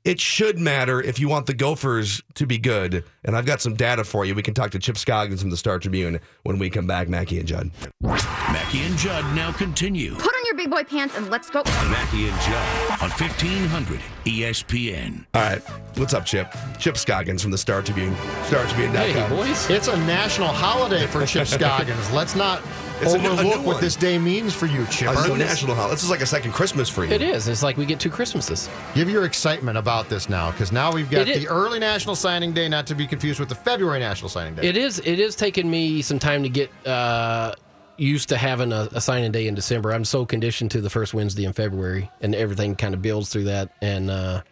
It 0.05 0.21
should 0.21 0.59
matter 0.59 1.01
if 1.03 1.19
you 1.19 1.29
want 1.29 1.47
the 1.47 1.55
Gophers 1.55 2.23
to 2.35 2.47
be 2.47 2.59
good. 2.59 3.03
And 3.25 3.37
I've 3.37 3.47
got 3.47 3.61
some 3.61 3.75
data 3.75 4.05
for 4.05 4.25
you. 4.25 4.37
We 4.37 4.43
can 4.43 4.55
talk 4.55 4.71
to 4.73 4.79
Chip 4.79 4.97
Scoggins 4.97 5.41
from 5.41 5.51
the 5.51 5.57
Star 5.57 5.81
Tribune 5.81 6.21
when 6.45 6.61
we 6.61 6.71
come 6.71 6.87
back, 6.87 7.09
Mackey 7.09 7.41
and 7.41 7.49
Judd. 7.49 7.73
Mackey 8.03 8.83
and 8.83 8.97
Judd 8.97 9.25
now 9.35 9.51
continue. 9.51 10.15
Put 10.15 10.33
on 10.33 10.46
your 10.47 10.55
big 10.55 10.71
boy 10.71 10.85
pants 10.85 11.17
and 11.17 11.31
let's 11.31 11.51
go. 11.51 11.63
Mackey 11.65 12.29
and 12.29 12.41
Judd 12.41 13.03
on 13.03 13.09
E 13.11 13.13
1500 13.13 14.01
ESPN. 14.25 15.25
All 15.35 15.43
right. 15.43 15.61
What's 15.99 16.15
up, 16.15 16.25
Chip? 16.25 16.55
Chip 16.79 16.97
Scoggins 16.97 17.43
from 17.43 17.51
the 17.51 17.59
Star 17.59 17.83
Tribune. 17.83 18.15
StarTribune.com. 18.49 19.73
It's 19.75 19.89
a 19.89 19.97
national 19.99 20.49
holiday 20.49 21.07
for 21.07 21.25
Chip 21.27 21.47
Scoggins. 21.47 22.11
Let's 22.13 22.35
not 22.37 22.63
It's 23.01 23.15
a 23.15 23.19
new- 23.19 23.29
a 23.29 23.33
overlook 23.33 23.55
new 23.61 23.67
what 23.67 23.75
one. 23.75 23.81
this 23.81 23.97
day 23.97 24.19
means 24.19 24.55
for 24.55 24.67
you, 24.67 24.87
Chipper. 24.87 25.15
A 25.17 25.29
new 25.29 25.37
national 25.39 25.75
holiday. 25.75 25.95
This 25.95 26.05
is 26.05 26.11
like 26.11 26.21
a 26.21 26.27
second 26.27 26.53
Christmas 26.53 26.89
for 26.89 27.05
you. 27.05 27.13
It 27.13 27.23
is. 27.23 27.49
It's 27.49 27.63
like 27.63 27.77
we 27.77 27.87
get 27.87 27.99
two 28.01 28.11
Christmases. 28.11 28.69
Give 28.95 29.09
your 29.11 29.25
excitement 29.25 29.79
about 29.79 30.09
this 30.09 30.29
now, 30.29 30.51
because 30.51 30.71
now 30.73 30.93
we've 30.93 31.11
got 31.11 31.23
It 31.23 31.29
is- 31.29 31.43
the 31.45 31.49
early 31.49 31.79
National 31.79 32.15
Signing 32.15 32.53
Day, 32.53 32.69
not 32.69 32.87
to 32.89 32.95
be 32.95 33.07
confused 33.07 33.41
with 33.41 33.49
the 33.49 33.55
February 33.55 33.99
National 34.01 34.29
Signing 34.29 34.55
Day. 34.55 34.69
It 34.69 34.77
is. 34.77 34.99
It 35.01 35.19
is 35.19 35.35
taking 35.37 35.71
me 35.71 36.03
some 36.03 36.19
time 36.19 36.43
to 36.43 36.49
get 36.49 36.71
uh, 36.87 37.55
used 37.97 38.29
to 38.31 38.37
having 38.37 38.73
a, 38.73 38.89
a 38.93 39.01
signing 39.01 39.33
day 39.33 39.47
in 39.47 39.55
December. 39.55 39.93
I'm 39.93 40.05
so 40.05 40.25
conditioned 40.27 40.71
to 40.73 40.81
the 40.81 40.91
first 40.91 41.15
Wednesday 41.15 41.45
in 41.45 41.53
February, 41.53 42.11
and 42.21 42.35
everything 42.35 42.75
kind 42.77 42.95
of 42.95 43.03
builds 43.03 43.31
through 43.31 43.45
that. 43.45 43.73
And 43.81 44.11
uh, 44.11 44.43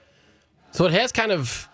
so 0.72 0.86
it 0.86 0.92
has 0.92 1.12
kind 1.12 1.32
of 1.32 1.68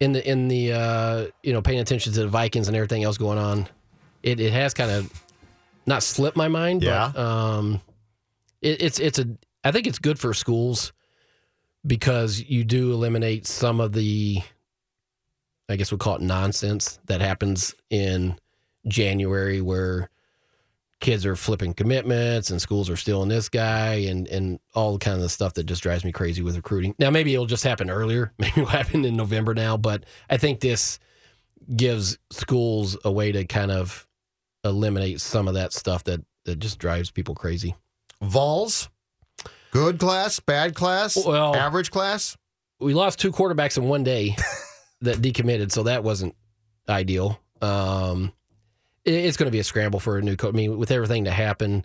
in 0.00 0.12
the 0.12 0.28
in 0.28 0.48
the 0.48 0.72
uh, 0.72 1.26
you 1.42 1.52
know 1.52 1.62
paying 1.62 1.80
attention 1.80 2.12
to 2.12 2.20
the 2.20 2.28
Vikings 2.28 2.68
and 2.68 2.76
everything 2.76 3.04
else 3.04 3.18
going 3.18 3.38
on. 3.38 3.68
It 4.22 4.40
it 4.40 4.52
has 4.52 4.74
kind 4.74 4.90
of 4.90 5.12
not 5.86 6.02
slipped 6.02 6.36
my 6.36 6.48
mind. 6.48 6.82
Yeah. 6.82 7.12
But, 7.14 7.20
um, 7.20 7.80
it, 8.62 8.82
it's 8.82 8.98
it's 8.98 9.18
a. 9.18 9.26
I 9.62 9.72
think 9.72 9.86
it's 9.86 9.98
good 9.98 10.18
for 10.18 10.32
schools 10.32 10.92
because 11.86 12.40
you 12.40 12.64
do 12.64 12.92
eliminate 12.92 13.46
some 13.46 13.80
of 13.80 13.92
the 13.92 14.42
I 15.70 15.76
guess 15.76 15.92
we'll 15.92 15.98
call 15.98 16.16
it 16.16 16.22
nonsense 16.22 16.98
that 17.06 17.20
happens 17.20 17.74
in 17.90 18.36
January 18.88 19.60
where 19.60 20.10
kids 21.00 21.24
are 21.24 21.34
flipping 21.36 21.72
commitments 21.74 22.50
and 22.50 22.60
schools 22.60 22.90
are 22.90 22.96
stealing 22.96 23.28
this 23.28 23.48
guy 23.48 23.94
and, 23.94 24.28
and 24.28 24.60
all 24.74 24.92
the 24.92 24.98
kind 24.98 25.16
of 25.16 25.22
the 25.22 25.28
stuff 25.28 25.54
that 25.54 25.64
just 25.64 25.82
drives 25.82 26.04
me 26.04 26.12
crazy 26.12 26.42
with 26.42 26.56
recruiting. 26.56 26.94
Now, 26.98 27.10
maybe 27.10 27.32
it'll 27.32 27.46
just 27.46 27.64
happen 27.64 27.90
earlier. 27.90 28.32
Maybe 28.38 28.52
it'll 28.60 28.66
happen 28.66 29.04
in 29.04 29.16
November 29.16 29.54
now, 29.54 29.76
but 29.76 30.04
I 30.28 30.36
think 30.36 30.60
this 30.60 30.98
gives 31.74 32.18
schools 32.30 32.96
a 33.04 33.10
way 33.10 33.32
to 33.32 33.44
kind 33.46 33.70
of 33.70 34.06
eliminate 34.64 35.20
some 35.20 35.48
of 35.48 35.54
that 35.54 35.72
stuff 35.72 36.04
that 36.04 36.20
that 36.44 36.58
just 36.58 36.78
drives 36.78 37.10
people 37.10 37.34
crazy. 37.34 37.74
Vols, 38.22 38.88
good 39.70 39.98
class, 39.98 40.40
bad 40.40 40.74
class, 40.74 41.16
Well- 41.24 41.54
average 41.56 41.90
class. 41.90 42.36
We 42.78 42.94
lost 42.94 43.18
two 43.18 43.30
quarterbacks 43.30 43.76
in 43.76 43.84
one 43.84 44.04
day 44.04 44.36
that 45.02 45.16
decommitted, 45.18 45.70
so 45.70 45.82
that 45.82 46.02
wasn't 46.02 46.34
ideal. 46.88 47.38
Um, 47.60 48.32
it's 49.14 49.36
going 49.36 49.46
to 49.46 49.52
be 49.52 49.58
a 49.58 49.64
scramble 49.64 50.00
for 50.00 50.18
a 50.18 50.22
new 50.22 50.36
coach. 50.36 50.54
I 50.54 50.56
mean, 50.56 50.78
with 50.78 50.90
everything 50.90 51.24
to 51.24 51.30
happen, 51.30 51.84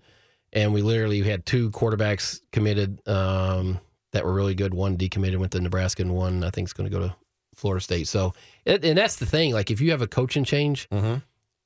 and 0.53 0.74
we 0.74 0.82
literally 0.82 1.22
had 1.22 1.46
two 1.46 1.72
quarterbacks 1.72 2.41
committed 2.51 3.05
um, 3.08 3.79
that 4.12 4.24
were 4.25 4.34
really 4.34 4.55
good. 4.55 4.74
One 4.74 4.98
decommitted, 4.98 5.38
went 5.38 5.51
to 5.53 5.60
Nebraska, 5.62 6.01
and 6.01 6.13
one 6.13 6.44
I 6.44 6.50
think 6.50 6.67
is 6.67 6.74
going 6.74 6.89
to 6.89 6.98
go 6.98 7.08
to 7.08 7.15
Florida 7.55 7.84
State. 7.84 8.08
So, 8.08 8.34
and 8.65 8.84
and 8.86 8.98
that's 8.98 9.17
the 9.17 9.25
thing. 9.25 9.53
Like, 9.53 9.72
if 9.72 9.82
you 9.82 9.91
have 9.91 10.01
a 10.01 10.08
coaching 10.08 10.44
change 10.44 10.88
Mm-hmm. 10.89 11.15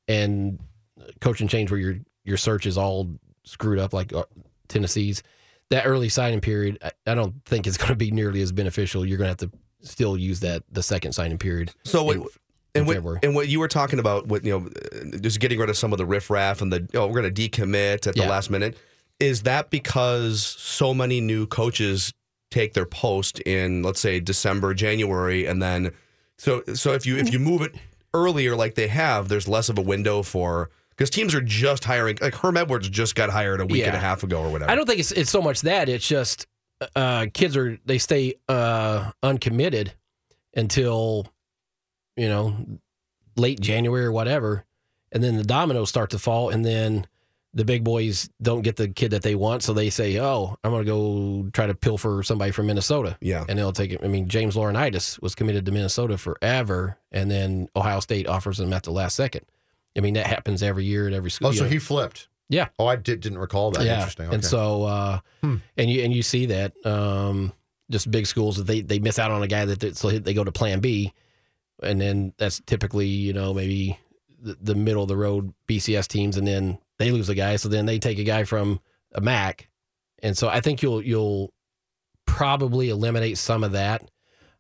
and 0.08 0.60
coaching 1.22 1.48
change 1.48 1.72
where 1.72 1.80
your 1.80 1.96
your 2.24 2.38
search 2.38 2.66
is 2.66 2.78
all 2.78 3.10
screwed 3.44 3.80
up, 3.80 3.94
like 3.94 4.14
uh, 4.14 4.26
Tennessee's, 4.68 5.24
that 5.70 5.86
early 5.86 6.10
signing 6.10 6.42
period, 6.42 6.78
I, 6.84 6.92
I 7.08 7.16
don't 7.16 7.44
think 7.46 7.66
it's 7.68 7.78
going 7.78 7.90
to 7.90 7.96
be 7.96 8.12
nearly 8.12 8.42
as 8.42 8.52
beneficial. 8.52 9.06
You're 9.06 9.18
going 9.18 9.34
to 9.36 9.44
have 9.44 9.52
to 9.52 9.58
still 9.82 10.18
use 10.18 10.42
that 10.42 10.64
the 10.72 10.84
second 10.84 11.14
signing 11.14 11.38
period. 11.38 11.72
So 11.84 12.12
in 12.12 12.26
and 12.80 13.04
what, 13.06 13.24
and 13.24 13.36
what 13.36 13.48
you 13.48 13.60
were 13.60 13.68
talking 13.68 14.00
about, 14.00 14.28
with 14.28 14.46
you 14.46 14.60
know, 14.60 15.18
just 15.20 15.40
getting 15.40 15.60
rid 15.60 15.70
of 15.70 15.78
some 15.78 15.92
of 15.92 15.98
the 15.98 16.06
riffraff 16.06 16.62
and 16.62 16.72
the 16.72 16.88
oh, 16.96 17.08
we're 17.08 17.22
going 17.22 17.34
to 17.34 17.50
decommit 17.50 18.08
at 18.08 18.16
the 18.16 18.22
Yeah. 18.22 18.30
last 18.30 18.50
minute. 18.50 18.78
Is 19.20 19.44
that 19.44 19.70
because 19.70 20.42
so 20.44 20.94
many 20.94 21.20
new 21.22 21.46
coaches 21.46 22.14
take 22.52 22.74
their 22.74 22.86
post 22.86 23.40
in, 23.42 23.84
let's 23.84 24.00
say, 24.00 24.20
December, 24.20 24.74
January, 24.74 25.46
and 25.46 25.62
then 25.62 25.92
so 26.38 26.64
so 26.74 26.94
if 26.94 27.06
you 27.06 27.18
if 27.18 27.32
you 27.34 27.40
move 27.40 27.62
it 27.62 27.76
earlier, 28.14 28.56
like 28.56 28.76
they 28.76 28.88
have, 28.88 29.28
there's 29.28 29.48
less 29.48 29.70
of 29.70 29.78
a 29.78 29.82
window 29.82 30.24
for 30.24 30.70
because 30.92 31.10
teams 31.10 31.36
are 31.36 31.42
just 31.42 31.84
hiring. 31.84 32.18
Like 32.22 32.34
Herm 32.34 32.56
Edwards 32.58 32.88
just 32.90 33.16
got 33.16 33.30
hired 33.30 33.60
a 33.62 33.66
week 33.66 33.86
and 33.86 33.96
a 33.96 34.00
half 34.00 34.24
ago 34.24 34.42
or 34.42 34.50
whatever. 34.52 34.72
I 34.72 34.76
don't 34.76 34.86
think 34.86 35.00
it's 35.00 35.12
it's 35.12 35.30
so 35.30 35.42
much 35.42 35.62
that 35.62 35.90
it's 35.90 36.08
just 36.08 36.48
uh, 36.96 37.26
kids 37.34 37.58
are 37.58 37.78
they 37.86 37.98
stay 37.98 38.36
uh, 38.48 39.12
uncommitted 39.22 39.94
until 40.56 41.28
you 42.20 42.28
know 42.30 42.56
late 43.36 43.60
January 43.60 44.06
or 44.06 44.12
whatever, 44.12 44.66
and 45.12 45.24
then 45.24 45.38
the 45.38 45.44
dominoes 45.44 45.90
start 45.90 46.10
to 46.12 46.20
fall, 46.20 46.50
and 46.50 46.66
then 46.66 47.08
the 47.54 47.66
big 47.66 47.84
boys 47.84 48.30
don't 48.42 48.62
get 48.62 48.76
the 48.76 48.88
kid 48.88 49.10
that 49.12 49.24
they 49.24 49.34
want, 49.34 49.64
so 49.64 49.74
they 49.74 49.90
say, 49.90 50.20
"Oh, 50.20 50.56
I'm 50.64 50.72
going 50.72 50.86
to 50.86 50.92
go 50.92 51.50
try 51.52 51.66
to 51.68 51.74
pilfer 51.74 52.22
somebody 52.24 52.52
from 52.52 52.68
Minnesota." 52.68 53.18
Yeah, 53.22 53.46
and 53.50 53.58
they'll 53.58 53.72
take 53.74 53.92
it. 53.92 54.02
I 54.04 54.08
mean, 54.08 54.28
James 54.28 54.56
Laurinaitis 54.56 55.22
was 55.22 55.34
committed 55.36 55.66
to 55.66 55.72
Minnesota 55.72 56.18
forever, 56.18 56.98
and 57.12 57.32
then 57.32 57.70
Ohio 57.76 58.00
State 58.02 58.28
offers 58.28 58.60
him 58.60 58.72
at 58.74 58.84
the 58.84 58.92
last 58.92 59.16
second. 59.16 59.46
I 59.98 60.02
mean, 60.02 60.14
that 60.14 60.28
happens 60.28 60.62
every 60.62 60.86
year 60.86 61.08
at 61.08 61.14
every 61.14 61.32
school. 61.32 61.48
Oh, 61.48 61.52
so 61.52 61.64
know. 61.64 61.70
he 61.70 61.80
flipped. 61.80 62.28
Yeah. 62.50 62.70
Oh, 62.78 62.86
I 62.88 62.96
did, 62.96 63.20
didn't 63.22 63.38
recall 63.40 63.72
that. 63.72 63.86
Interesting. 63.86 64.26
Okay. 64.28 64.36
And 64.36 64.46
so, 64.46 64.84
uh, 64.84 65.20
Hmm. 65.42 65.58
and 65.78 65.90
you 65.90 66.04
and 66.04 66.14
you 66.14 66.22
see 66.24 66.48
that 66.48 66.74
um, 66.86 67.54
just 67.92 68.10
big 68.12 68.28
schools 68.28 68.58
that 68.58 68.68
they 68.68 68.82
they 68.82 69.00
miss 69.00 69.18
out 69.20 69.32
on 69.32 69.42
a 69.44 69.48
guy 69.48 69.66
that 69.66 69.80
they, 69.80 69.94
so 69.94 70.10
they 70.12 70.34
go 70.34 70.44
to 70.44 70.52
Plan 70.52 70.80
B, 70.80 71.14
and 71.84 72.00
then 72.02 72.34
that's 72.38 72.60
typically 72.66 73.08
you 73.08 73.34
know 73.34 73.54
maybe 73.54 73.98
the, 74.42 74.58
the 74.62 74.76
middle 74.76 75.04
of 75.04 75.10
the 75.10 75.18
road 75.18 75.54
BCS 75.68 76.08
teams, 76.08 76.38
and 76.38 76.48
then 76.48 76.78
they 76.98 77.12
lose 77.12 77.30
a 77.30 77.36
guy, 77.36 77.56
so 77.58 77.70
then 77.70 77.86
they 77.86 78.00
take 78.00 78.20
a 78.20 78.24
guy 78.24 78.44
from 78.44 78.80
a 79.14 79.22
MAC, 79.22 79.70
and 80.24 80.38
so 80.38 80.48
I 80.50 80.60
think 80.62 80.82
you'll 80.82 81.02
you'll 81.02 81.54
probably 82.26 82.90
eliminate 82.90 83.38
some 83.38 83.64
of 83.64 83.72
that 83.74 84.10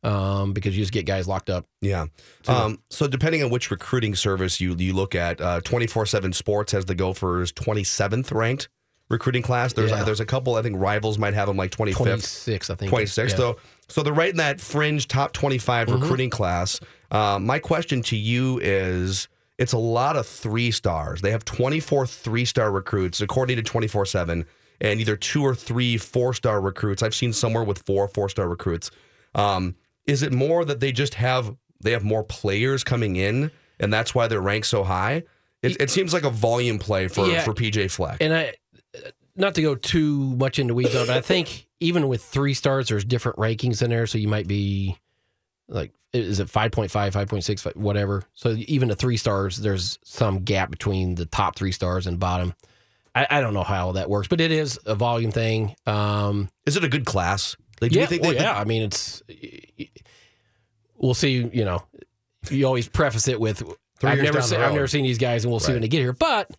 um, 0.03 0.53
because 0.53 0.75
you 0.77 0.83
just 0.83 0.93
get 0.93 1.05
guys 1.05 1.27
locked 1.27 1.49
up. 1.49 1.65
Yeah. 1.81 2.05
Um, 2.47 2.79
so 2.89 3.07
depending 3.07 3.43
on 3.43 3.49
which 3.49 3.69
recruiting 3.71 4.15
service 4.15 4.59
you 4.61 4.75
you 4.77 4.93
look 4.93 5.15
at, 5.15 5.37
twenty 5.63 5.87
four 5.87 6.05
seven 6.05 6.33
Sports 6.33 6.71
has 6.71 6.85
the 6.85 6.95
Gophers 6.95 7.51
twenty 7.51 7.83
seventh 7.83 8.31
ranked 8.31 8.69
recruiting 9.09 9.41
class. 9.41 9.73
There's 9.73 9.91
Yeah. 9.91 10.03
there's 10.03 10.19
a 10.19 10.25
couple. 10.25 10.55
I 10.55 10.61
think 10.61 10.75
rivals 10.79 11.17
might 11.17 11.33
have 11.33 11.47
them 11.47 11.57
like 11.57 11.71
twenty 11.71 11.91
fifth, 11.91 12.05
26, 12.05 12.69
I 12.69 12.75
think. 12.75 12.89
twenty 12.89 13.05
sixth. 13.05 13.35
Yeah. 13.35 13.53
So 13.53 13.57
so 13.87 14.03
they're 14.03 14.13
right 14.13 14.29
in 14.29 14.37
that 14.37 14.61
fringe 14.61 15.07
top 15.07 15.33
twenty 15.33 15.57
Mhm. 15.57 16.01
recruiting 16.01 16.29
class. 16.29 16.79
Um, 17.11 17.45
my 17.45 17.59
question 17.59 18.01
to 18.03 18.15
you 18.17 18.59
is. 18.61 19.27
It's 19.57 19.73
a 19.73 19.77
lot 19.77 20.15
of 20.15 20.25
three 20.25 20.71
stars. 20.71 21.19
They 21.21 21.31
have 21.31 21.43
24 21.43 22.07
three 22.07 22.45
star 22.45 22.71
recruits, 22.71 23.19
according 23.19 23.57
to 23.57 23.61
24 23.61 24.05
7, 24.05 24.45
and 24.79 24.99
either 25.01 25.17
two 25.17 25.43
or 25.43 25.53
three 25.53 25.97
four 25.97 26.33
star 26.33 26.61
recruits. 26.61 27.03
I've 27.03 27.13
seen 27.13 27.33
somewhere 27.33 27.65
with 27.65 27.79
four 27.79 28.07
four 28.07 28.29
star 28.29 28.47
recruits. 28.47 28.89
Um, 29.35 29.75
is 30.07 30.23
it 30.23 30.31
more 30.31 30.63
that 30.63 30.79
they 30.79 30.93
just 30.93 31.15
have 31.15 31.57
they 31.81 31.91
have 31.91 32.05
more 32.05 32.23
players 32.23 32.85
coming 32.85 33.17
in, 33.17 33.51
and 33.81 33.91
that's 33.91 34.15
why 34.15 34.27
they're 34.29 34.39
ranked 34.39 34.67
so 34.67 34.85
high? 34.85 35.23
It, 35.61 35.81
it 35.81 35.89
seems 35.89 36.13
like 36.13 36.23
a 36.23 36.29
volume 36.29 36.79
play 36.79 37.09
for 37.09 37.27
Yeah. 37.27 37.43
for 37.43 37.53
PJ 37.53 37.91
Fleck. 37.91 38.19
And 38.21 38.33
I, 38.33 38.53
not 39.35 39.55
to 39.55 39.61
go 39.61 39.75
too 39.75 40.37
much 40.37 40.57
into 40.57 40.73
weeds 40.73 40.95
on 40.95 41.01
it, 41.03 41.07
but 41.07 41.17
I 41.17 41.21
think 41.21 41.67
even 41.81 42.07
with 42.07 42.23
three 42.23 42.53
stars, 42.53 42.87
there's 42.87 43.03
different 43.03 43.37
rankings 43.37 43.81
in 43.83 43.89
there. 43.89 44.07
So 44.07 44.17
you 44.17 44.29
might 44.29 44.47
be 44.47 44.97
like, 45.69 45.93
is 46.11 46.39
it 46.39 46.47
5.5, 46.47 46.89
5.6, 46.89 47.75
whatever. 47.75 48.23
So 48.33 48.55
even 48.67 48.89
the 48.89 48.95
three 48.95 49.17
stars, 49.17 49.57
there's 49.57 49.99
some 50.03 50.39
gap 50.39 50.71
between 50.71 51.15
the 51.15 51.25
top 51.25 51.55
three 51.55 51.71
stars 51.71 52.07
and 52.07 52.19
bottom. 52.19 52.53
I, 53.15 53.27
I 53.29 53.41
don't 53.41 53.53
know 53.53 53.63
how 53.63 53.93
that 53.93 54.09
works, 54.09 54.27
but 54.27 54.41
it 54.41 54.51
is 54.51 54.79
a 54.85 54.95
volume 54.95 55.31
thing. 55.31 55.75
Um, 55.85 56.49
is 56.65 56.77
it 56.77 56.83
a 56.83 56.89
good 56.89 57.05
class? 57.05 57.55
Like, 57.81 57.91
do 57.91 57.97
yeah, 57.97 58.01
you 58.01 58.07
think 58.07 58.23
well, 58.23 58.31
they- 58.31 58.39
yeah. 58.39 58.57
I 58.59 58.65
mean, 58.65 58.83
it's. 58.83 59.21
We'll 60.95 61.13
see. 61.13 61.49
You 61.53 61.63
know, 61.65 61.83
you 62.49 62.65
always 62.65 62.87
preface 62.87 63.27
it 63.27 63.39
with, 63.39 63.63
Three 63.99 64.09
"I've 64.09 64.21
never 64.21 64.41
seen, 64.41 64.59
I've 64.59 64.73
never 64.73 64.87
seen 64.87 65.03
these 65.03 65.17
guys, 65.17 65.43
and 65.43 65.51
we'll 65.51 65.59
see 65.59 65.71
when 65.71 65.81
they 65.81 65.87
get 65.87 65.99
here." 65.99 66.13
But 66.13 66.51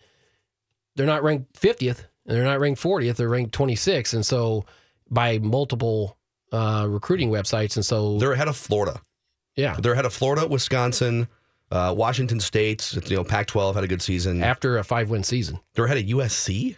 they're 0.96 1.06
not 1.06 1.22
ranked 1.22 1.56
fiftieth, 1.58 2.06
and 2.26 2.36
they're 2.36 2.44
not 2.44 2.58
ranked 2.60 2.80
fortieth. 2.80 3.16
They're 3.16 3.28
ranked 3.28 3.52
twenty 3.52 3.76
sixth, 3.76 4.14
and 4.14 4.24
so 4.24 4.64
by 5.10 5.38
multiple 5.38 6.16
uh, 6.52 6.86
recruiting 6.88 7.30
websites, 7.30 7.76
and 7.76 7.84
so 7.84 8.18
they're 8.18 8.32
ahead 8.32 8.48
of 8.48 8.56
Florida. 8.56 9.00
Yeah, 9.56 9.76
they're 9.80 9.92
ahead 9.92 10.06
of 10.06 10.12
Florida, 10.12 10.46
Wisconsin, 10.46 11.28
uh, 11.70 11.94
Washington 11.96 12.40
State. 12.40 12.92
You 13.08 13.16
know, 13.16 13.24
Pac-12 13.24 13.74
had 13.74 13.84
a 13.84 13.88
good 13.88 14.02
season 14.02 14.42
after 14.42 14.78
a 14.78 14.84
five-win 14.84 15.22
season. 15.24 15.58
They're 15.74 15.84
ahead 15.86 15.98
of 15.98 16.04
USC. 16.04 16.76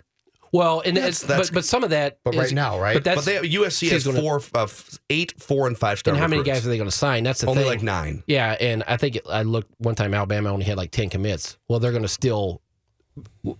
Well, 0.54 0.82
and 0.84 0.96
That's- 0.98 1.20
it's, 1.22 1.22
that's- 1.28 1.48
but 1.48 1.54
but 1.54 1.64
some 1.64 1.82
of 1.82 1.90
that, 1.90 2.18
But 2.24 2.34
is- 2.34 2.40
right 2.40 2.52
now, 2.52 2.78
right? 2.78 2.92
But, 2.94 3.04
that's, 3.04 3.24
But 3.24 3.42
they 3.42 3.48
USC 3.48 3.88
has 3.88 4.02
she's 4.02 4.04
gonna- 4.04 4.20
four, 4.20 4.42
uh, 4.54 4.66
eight, 5.08 5.32
four, 5.40 5.66
and 5.66 5.78
five 5.78 5.98
star. 5.98 6.12
And 6.12 6.20
how 6.20 6.28
many 6.28 6.42
guys 6.42 6.66
are 6.66 6.68
they 6.68 6.76
going 6.76 6.90
to 6.90 6.94
sign? 6.96 7.24
That's 7.24 7.40
the 7.40 7.46
Only 7.46 7.62
thing. 7.62 7.70
like 7.70 7.82
nine. 7.82 8.22
Yeah, 8.26 8.52
and 8.60 8.82
I 8.86 8.98
think 8.98 9.16
it, 9.16 9.22
I 9.30 9.42
looked 9.44 9.70
one 9.78 9.94
time. 9.94 10.12
Alabama 10.12 10.50
only 10.50 10.66
had 10.66 10.76
like 10.76 10.90
ten 10.90 11.08
commits. 11.08 11.56
Well, 11.68 11.78
they're 11.80 11.90
going 11.92 12.02
to 12.02 12.08
still 12.08 12.60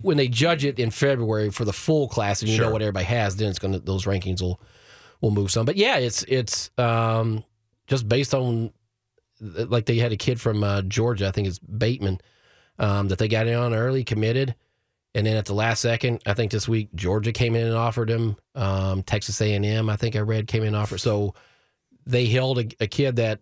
when 0.01 0.16
they 0.16 0.29
judge 0.29 0.64
it 0.64 0.79
in 0.79 0.90
February 0.90 1.51
for 1.51 1.64
the 1.64 1.72
full 1.72 2.09
class, 2.09 2.40
and 2.42 2.51
you 2.51 2.57
Sure. 2.57 2.66
know 2.66 2.72
what 2.72 2.83
everybody 2.83 3.05
has, 3.07 3.37
then 3.37 3.48
it's 3.51 3.59
going 3.59 3.72
to 3.72 3.79
those 3.81 4.05
rankings 4.05 4.40
will 4.42 4.61
will 5.23 5.31
move 5.31 5.51
some. 5.51 5.65
But 5.65 5.77
yeah, 5.77 5.97
it's 5.97 6.25
it's 6.25 6.71
um, 6.77 7.45
just 7.87 8.07
based 8.09 8.35
on 8.35 8.73
like 9.41 9.87
they 9.87 9.97
had 9.97 10.13
a 10.13 10.17
kid 10.17 10.41
from 10.41 10.63
uh, 10.63 10.83
Georgia, 10.83 11.27
I 11.27 11.31
think 11.31 11.49
it's 11.49 11.59
Bateman, 11.59 12.21
um, 12.79 13.09
that 13.09 13.19
they 13.19 13.29
got 13.29 13.47
in 13.47 13.55
on 13.55 13.75
early, 13.75 14.05
committed. 14.05 14.55
And 15.15 15.27
then 15.27 15.37
at 15.37 15.47
the 15.47 15.55
last 15.55 15.81
second, 15.81 16.23
I 16.27 16.35
think 16.35 16.53
this 16.53 16.69
week 16.69 16.95
Georgia 16.95 17.33
came 17.33 17.55
in 17.55 17.67
and 17.67 17.77
offered 17.77 18.09
him. 18.09 18.37
Um, 18.55 19.03
Texas 19.03 19.41
A&M, 19.41 19.91
I 19.91 19.97
think 19.97 20.17
I 20.17 20.21
read, 20.21 20.47
came 20.47 20.63
in 20.63 20.69
and 20.69 20.77
offered. 20.77 20.99
So 20.99 21.35
they 22.07 22.27
held 22.27 22.59
a, 22.59 22.69
a 22.81 22.87
kid 22.87 23.17
that 23.17 23.41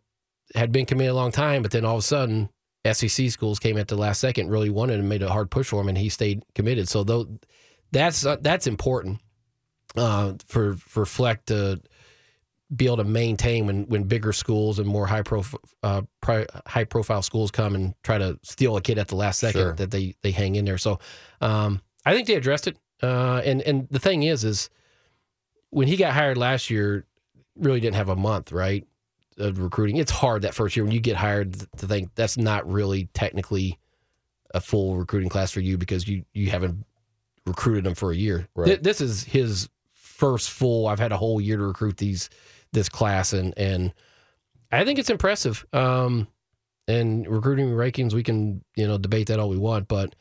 had 0.54 0.72
been 0.72 0.86
committed 0.86 1.12
a 1.12 1.14
long 1.14 1.30
time, 1.30 1.62
but 1.62 1.70
then 1.70 1.84
all 1.84 1.96
of 1.96 2.00
a 2.00 2.02
sudden 2.02 2.48
SEC 2.90 3.30
schools 3.30 3.60
came 3.60 3.76
at 3.76 3.86
the 3.86 3.96
last 3.96 4.20
second, 4.20 4.48
really 4.48 4.70
wanted 4.70 4.98
and 4.98 5.08
made 5.08 5.22
a 5.22 5.30
hard 5.30 5.50
push 5.50 5.68
for 5.68 5.80
him, 5.80 5.88
and 5.88 5.98
he 5.98 6.08
stayed 6.08 6.42
committed. 6.54 6.88
So 6.88 7.04
though 7.04 7.38
that's 7.92 8.26
uh, 8.26 8.36
that's 8.40 8.66
important 8.66 9.20
uh, 9.96 10.34
for 10.46 10.74
for 10.76 11.04
Fleck 11.06 11.44
to 11.46 11.80
be 12.74 12.86
able 12.86 12.98
to 12.98 13.04
maintain 13.04 13.66
when 13.66 13.84
when 13.88 14.04
bigger 14.04 14.32
schools 14.32 14.78
and 14.78 14.86
more 14.86 15.06
high 15.06 15.22
prof, 15.22 15.54
uh, 15.82 16.02
pri- 16.20 16.46
high 16.66 16.84
profile 16.84 17.22
schools 17.22 17.50
come 17.50 17.74
and 17.74 17.94
try 18.04 18.16
to 18.18 18.38
steal 18.42 18.76
a 18.76 18.80
kid 18.80 18.98
at 18.98 19.08
the 19.08 19.16
last 19.16 19.38
second 19.40 19.60
Sure. 19.60 19.72
that 19.74 19.90
they 19.90 20.14
they 20.22 20.30
hang 20.30 20.54
in 20.54 20.64
there. 20.64 20.78
So 20.78 20.98
um, 21.40 21.80
I 22.06 22.14
think 22.14 22.26
they 22.28 22.34
addressed 22.34 22.66
it. 22.68 22.76
Uh, 23.02 23.40
and 23.44 23.62
and 23.62 23.88
the 23.90 23.98
thing 23.98 24.22
is, 24.22 24.44
is 24.44 24.70
when 25.70 25.88
he 25.88 25.96
got 25.96 26.12
hired 26.12 26.36
last 26.38 26.70
year, 26.70 27.04
really 27.56 27.80
didn't 27.80 27.96
have 27.96 28.08
a 28.08 28.16
month 28.16 28.52
right 28.52 28.86
of 29.38 29.58
recruiting. 29.58 29.96
It's 29.96 30.10
hard 30.12 30.42
that 30.42 30.54
first 30.54 30.76
year 30.76 30.84
when 30.84 30.92
you 30.92 31.00
get 31.00 31.16
hired 31.16 31.54
to 31.78 31.86
think 31.86 32.10
that's 32.14 32.36
not 32.36 32.70
really 32.70 33.08
technically 33.14 33.78
a 34.54 34.60
full 34.60 34.96
recruiting 34.96 35.28
class 35.28 35.50
for 35.50 35.60
you 35.60 35.76
because 35.78 36.06
you 36.06 36.24
you 36.34 36.50
haven't 36.50 36.84
recruited 37.46 37.84
them 37.84 37.94
for 37.94 38.12
a 38.12 38.16
year. 38.16 38.46
Right. 38.54 38.66
Th- 38.66 38.80
this 38.80 39.00
is 39.00 39.24
his 39.24 39.68
first 40.20 40.50
full. 40.50 40.86
I've 40.86 40.98
had 40.98 41.12
a 41.12 41.16
whole 41.16 41.40
year 41.40 41.56
to 41.56 41.64
recruit 41.64 41.96
these 41.96 42.28
this 42.72 42.88
class, 42.88 43.32
and 43.32 43.56
and 43.56 43.92
I 44.70 44.84
think 44.84 44.98
it's 44.98 45.10
impressive. 45.10 45.64
Um, 45.72 46.28
and 46.86 47.26
recruiting 47.26 47.70
rankings, 47.70 48.12
we 48.12 48.22
can 48.22 48.62
you 48.76 48.86
know 48.86 48.98
debate 48.98 49.28
that 49.28 49.40
all 49.40 49.48
we 49.48 49.56
want, 49.56 49.88
but 49.88 50.14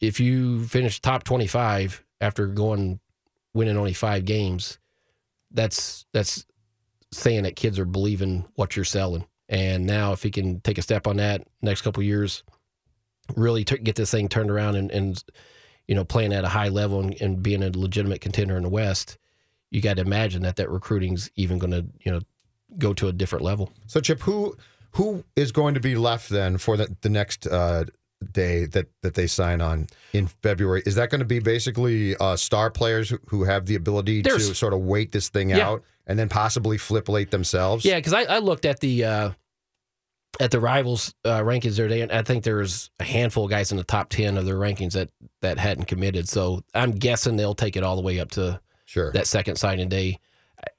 if 0.00 0.18
you 0.20 0.64
finish 0.66 1.00
top 1.00 1.22
twenty 1.22 1.46
five 1.46 2.04
after 2.20 2.46
going 2.46 3.00
winning 3.54 3.76
only 3.76 3.94
five 3.94 4.24
games, 4.24 4.78
that's 5.52 6.04
that's 6.12 6.44
saying 7.12 7.44
that 7.44 7.56
kids 7.56 7.78
are 7.78 7.84
believing 7.84 8.44
what 8.56 8.76
you're 8.76 8.84
selling. 8.84 9.26
And 9.48 9.86
now, 9.86 10.12
if 10.12 10.22
he 10.22 10.30
can 10.30 10.60
take 10.60 10.78
a 10.78 10.82
step 10.82 11.06
on 11.06 11.16
that 11.16 11.46
next 11.62 11.82
couple 11.82 12.02
years, 12.02 12.44
really 13.36 13.64
t- 13.64 13.78
get 13.78 13.96
this 13.96 14.10
thing 14.10 14.28
turned 14.28 14.50
around 14.50 14.76
and, 14.76 14.90
and 14.90 15.22
you 15.90 15.96
know 15.96 16.04
playing 16.04 16.32
at 16.32 16.44
a 16.44 16.48
high 16.48 16.68
level 16.68 17.00
and, 17.00 17.20
and 17.20 17.42
being 17.42 17.64
a 17.64 17.70
legitimate 17.76 18.20
contender 18.20 18.56
in 18.56 18.62
the 18.62 18.68
West, 18.68 19.18
you 19.72 19.80
got 19.82 19.96
to 19.96 20.02
imagine 20.02 20.42
that 20.42 20.54
that 20.54 20.70
recruiting's 20.70 21.28
even 21.34 21.58
going 21.58 21.72
to 21.72 21.84
you 22.04 22.12
know 22.12 22.20
go 22.78 22.94
to 22.94 23.08
a 23.08 23.12
different 23.12 23.44
level. 23.44 23.72
So, 23.88 24.00
Chip, 24.00 24.20
who 24.20 24.56
who 24.92 25.24
is 25.34 25.50
going 25.50 25.74
to 25.74 25.80
be 25.80 25.96
left 25.96 26.28
then 26.28 26.58
for 26.58 26.76
the, 26.76 26.96
the 27.00 27.08
next 27.08 27.48
uh, 27.48 27.86
day 28.32 28.66
that, 28.66 28.86
that 29.02 29.14
they 29.14 29.26
sign 29.26 29.60
on 29.60 29.88
in 30.12 30.28
February? 30.28 30.82
Is 30.86 30.94
that 30.94 31.10
going 31.10 31.18
to 31.20 31.24
be 31.24 31.40
basically 31.40 32.14
uh, 32.16 32.36
star 32.36 32.70
players 32.70 33.12
who, 33.28 33.44
have 33.44 33.66
the 33.66 33.74
ability 33.74 34.22
There's- 34.22 34.48
to 34.48 34.54
sort 34.54 34.72
of 34.72 34.80
wait 34.80 35.10
this 35.12 35.28
thing 35.28 35.50
Yeah. 35.50 35.68
out 35.68 35.82
and 36.06 36.18
then 36.18 36.28
possibly 36.28 36.78
flip 36.78 37.08
late 37.08 37.30
themselves? 37.32 37.84
Yeah, 37.84 37.96
because 37.96 38.12
I, 38.12 38.22
I 38.22 38.38
looked 38.38 38.64
at 38.64 38.80
the 38.80 39.04
uh, 39.04 39.30
at 40.38 40.50
the 40.50 40.60
rivals 40.60 41.14
uh, 41.24 41.40
rankings 41.40 41.76
the 41.76 41.84
other 41.84 41.88
day, 41.88 42.00
and 42.02 42.12
I 42.12 42.22
think 42.22 42.44
there's 42.44 42.90
a 43.00 43.04
handful 43.04 43.44
of 43.44 43.50
guys 43.50 43.72
in 43.72 43.78
the 43.78 43.84
top 43.84 44.10
ten 44.10 44.36
of 44.36 44.44
their 44.44 44.56
rankings 44.56 44.92
that 44.92 45.10
that 45.42 45.58
hadn't 45.58 45.86
committed. 45.86 46.28
So 46.28 46.62
I'm 46.74 46.92
guessing 46.92 47.36
they'll 47.36 47.54
take 47.54 47.76
it 47.76 47.82
all 47.82 47.96
the 47.96 48.02
way 48.02 48.20
up 48.20 48.30
to 48.32 48.60
sure 48.86 49.12
that 49.12 49.26
second 49.26 49.56
signing 49.56 49.88
day. 49.88 50.18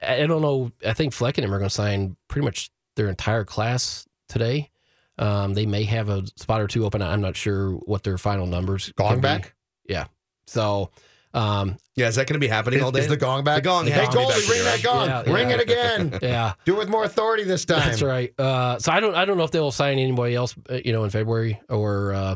I, 0.02 0.24
I 0.24 0.28
don't 0.28 0.42
know. 0.42 0.72
I 0.86 0.94
think 0.94 1.14
Fleck 1.14 1.38
and 1.38 1.46
him 1.46 1.54
are 1.54 1.60
going 1.60 1.70
to 1.70 1.76
sign 1.76 2.16
pretty 2.28 2.46
much 2.46 2.72
their 2.96 3.10
entire 3.10 3.44
class 3.44 4.06
today. 4.30 4.70
Um, 5.18 5.54
they 5.54 5.66
may 5.66 5.84
have 5.84 6.10
a 6.10 6.26
spot 6.38 6.62
or 6.62 6.68
two 6.68 6.86
open. 6.86 7.02
I'm 7.02 7.22
not 7.22 7.36
sure 7.36 7.72
what 7.72 8.04
their 8.04 8.18
final 8.18 8.46
numbers. 8.46 8.92
Gong 8.96 9.10
can 9.10 9.18
be. 9.18 9.22
back? 9.22 9.56
Yeah. 9.88 10.06
So. 10.48 10.92
Um, 11.34 11.78
yeah, 11.96 12.08
is 12.08 12.16
that 12.16 12.28
going 12.28 12.34
to 12.36 12.40
be 12.40 12.48
happening 12.48 12.80
Is, 12.80 12.86
all 12.86 12.92
day? 12.92 13.00
is 13.00 13.08
the 13.08 13.18
gong 13.18 13.44
back? 13.44 13.58
The 13.58 13.62
gong 13.62 13.86
Hey, 13.86 13.92
has 13.92 14.10
to 14.10 14.18
be 14.18 14.24
Goldie, 14.24 14.48
ring 14.50 14.64
that 14.64 14.82
gong. 14.84 15.08
Yeah, 15.08 15.34
ring 15.34 15.50
it 15.50 15.62
again. 15.62 16.20
yeah. 16.22 16.54
Do 16.66 16.76
it 16.76 16.80
with 16.80 16.90
more 16.90 17.04
authority 17.04 17.44
this 17.44 17.64
time. 17.66 17.80
That's 17.80 18.02
right. 18.02 18.34
Uh, 18.38 18.80
so 18.80 18.92
I 18.92 19.00
don't 19.00 19.16
I 19.16 19.26
don't 19.26 19.38
know 19.38 19.44
if 19.44 19.52
they'll 19.52 19.72
sign 19.72 19.98
anybody 20.00 20.36
else, 20.36 20.56
uh, 20.70 20.80
you 20.84 20.92
know, 20.92 21.04
in 21.04 21.10
February 21.10 21.62
or, 21.70 22.14
uh, 22.14 22.36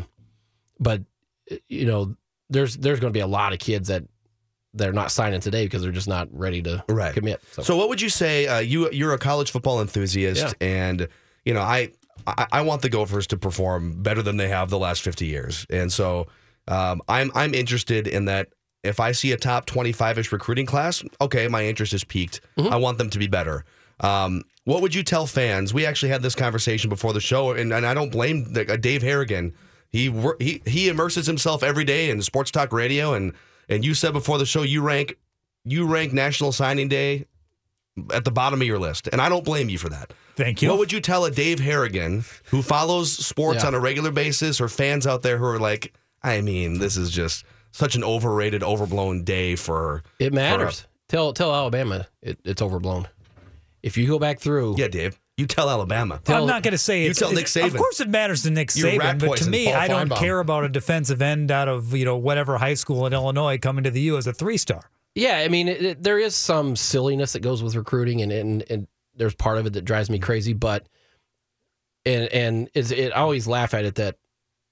but 0.79 1.01
uh, 1.51 1.55
you 1.67 1.86
know, 1.86 2.15
there's 2.49 2.77
there's 2.77 2.99
going 2.99 3.12
to 3.12 3.17
be 3.17 3.21
a 3.21 3.27
lot 3.27 3.53
of 3.53 3.60
kids 3.60 3.89
that 3.89 4.03
they're 4.73 4.93
not 4.93 5.12
signing 5.12 5.39
today 5.39 5.65
because 5.65 5.81
they're 5.81 5.91
just 5.91 6.08
not 6.08 6.27
ready 6.31 6.62
to 6.62 6.84
Right. 6.89 7.13
commit. 7.13 7.41
So, 7.62 7.77
what 7.77 7.89
would 7.89 8.01
you 8.01 8.10
say? 8.10 8.47
Uh, 8.47 8.60
you 8.60 8.89
you're 8.91 9.13
a 9.13 9.17
college 9.17 9.51
football 9.51 9.81
enthusiast, 9.81 10.53
and 10.62 11.08
you 11.45 11.53
know 11.53 11.62
I, 11.62 11.91
I 12.27 12.47
I 12.51 12.62
want 12.62 12.81
the 12.81 12.89
Gophers 12.89 13.27
to 13.27 13.38
perform 13.38 14.03
better 14.03 14.21
than 14.21 14.38
they 14.38 14.49
have 14.49 14.69
the 14.69 14.79
last 14.79 15.01
50 15.01 15.25
years, 15.25 15.65
and 15.69 15.91
so 15.91 16.27
um, 16.67 17.01
I'm 17.08 17.31
I'm 17.36 17.53
interested 17.53 18.08
in 18.08 18.25
that. 18.25 18.49
If 18.85 18.99
I 18.99 19.11
see 19.11 19.31
a 19.31 19.37
top 19.37 19.65
25 19.65 20.19
ish 20.19 20.31
recruiting 20.31 20.65
class, 20.65 21.03
okay, 21.21 21.47
my 21.47 21.65
interest 21.65 21.93
is 21.93 22.03
peaked. 22.03 22.41
I 22.57 22.75
want 22.77 22.97
them 22.97 23.09
to 23.09 23.19
be 23.19 23.27
better. 23.27 23.65
Um, 23.99 24.43
what 24.65 24.81
would 24.81 24.93
you 24.95 25.03
tell 25.03 25.25
fans? 25.25 25.73
We 25.73 25.85
actually 25.85 26.09
had 26.09 26.21
this 26.21 26.35
conversation 26.35 26.89
before 26.89 27.13
the 27.13 27.19
show, 27.21 27.51
and, 27.51 27.71
and 27.73 27.85
I 27.85 27.93
don't 27.93 28.11
blame 28.11 28.51
the, 28.53 28.71
uh, 28.73 28.77
Dave 28.77 29.01
Harrigan. 29.03 29.53
He 29.89 30.09
he 30.39 30.61
he 30.65 30.89
immerses 30.89 31.25
himself 31.27 31.63
every 31.63 31.85
day 31.85 32.09
in 32.09 32.21
sports 32.21 32.51
talk 32.51 32.73
radio, 32.73 33.13
and 33.13 33.33
and 33.69 33.85
you 33.85 33.93
said 33.93 34.11
before 34.13 34.37
the 34.37 34.45
show 34.45 34.63
you 34.63 34.81
rank 34.81 35.15
you 35.63 35.85
rank 35.87 36.11
National 36.13 36.51
Signing 36.51 36.89
Day 36.89 37.25
at 38.13 38.25
the 38.25 38.31
bottom 38.31 38.59
of 38.61 38.67
your 38.67 38.79
list, 38.79 39.07
and 39.07 39.21
I 39.21 39.29
don't 39.29 39.45
blame 39.45 39.69
you 39.69 39.77
for 39.77 39.87
that. 39.89 40.11
Thank 40.35 40.61
you. 40.61 40.67
What 40.69 40.79
would 40.79 40.91
you 40.91 40.99
tell 40.99 41.23
a 41.23 41.31
Dave 41.31 41.59
Harrigan 41.59 42.25
who 42.45 42.61
follows 42.61 43.13
sports 43.25 43.61
Yeah. 43.63 43.67
on 43.67 43.73
a 43.75 43.79
regular 43.79 44.11
basis, 44.11 44.59
or 44.59 44.67
fans 44.67 45.07
out 45.07 45.21
there 45.21 45.37
who 45.37 45.45
are 45.45 45.59
like, 45.59 45.93
I 46.21 46.41
mean, 46.41 46.79
this 46.79 46.97
is 46.97 47.09
just 47.09 47.45
such 47.75 47.95
an 47.95 48.03
overrated, 48.03 48.63
overblown 48.63 49.23
day 49.23 49.55
for 49.55 50.01
It 50.19 50.31
matters. 50.33 50.88
tell 51.09 51.33
tell 51.33 51.53
Alabama 51.53 52.07
it, 52.21 52.39
it's 52.45 52.61
overblown. 52.61 53.07
If 53.83 53.97
you 53.97 54.07
go 54.07 54.17
back 54.17 54.39
through, 54.39 54.75
yeah, 54.77 54.88
Dave, 54.88 55.19
you 55.38 55.45
tell 55.45 55.69
Alabama. 55.69 56.19
I'm 56.27 56.47
not 56.47 56.63
going 56.63 56.71
to 56.71 56.77
say 56.77 57.03
You 57.03 57.09
it's, 57.11 57.19
tell 57.19 57.31
Nick 57.33 57.43
it's- 57.55 57.57
Of 57.73 57.77
course, 57.77 57.99
it 57.99 58.09
matters 58.09 58.43
to 58.43 58.49
Nick 58.49 58.73
You're 58.75 58.89
Saban, 58.91 59.19
but 59.19 59.38
to 59.39 59.49
me, 59.49 59.65
Paul 59.65 59.75
I 59.75 59.88
don't 59.88 60.09
Finebaum. 60.09 60.17
care 60.17 60.39
about 60.39 60.63
a 60.63 60.69
defensive 60.69 61.21
end 61.21 61.51
out 61.51 61.67
of 61.67 61.93
you 61.93 62.05
know 62.05 62.17
whatever 62.17 62.57
high 62.57 62.73
school 62.75 63.05
in 63.05 63.13
Illinois 63.13 63.57
coming 63.57 63.83
to 63.83 63.91
the 63.91 64.01
U 64.01 64.17
as 64.17 64.25
a 64.25 64.33
three 64.33 64.57
star. 64.57 64.89
Yeah, 65.13 65.38
I 65.38 65.47
mean, 65.49 65.67
it, 65.67 65.81
it- 65.85 66.03
there 66.03 66.17
is 66.17 66.35
some 66.35 66.75
silliness 66.75 67.33
that 67.33 67.41
goes 67.41 67.61
with 67.61 67.75
recruiting, 67.75 68.21
and, 68.21 68.31
and 68.31 68.63
and 68.69 68.88
there's 69.15 69.35
part 69.35 69.57
of 69.57 69.65
it 69.65 69.73
that 69.73 69.83
drives 69.85 70.09
me 70.09 70.17
crazy. 70.19 70.53
But 70.53 70.88
and 72.05 72.25
and 72.33 72.69
is 72.73 72.91
it 72.91 73.11
I 73.11 73.17
always 73.17 73.47
laugh 73.47 73.73
at 73.73 73.85
it 73.85 73.95
that 73.95 74.15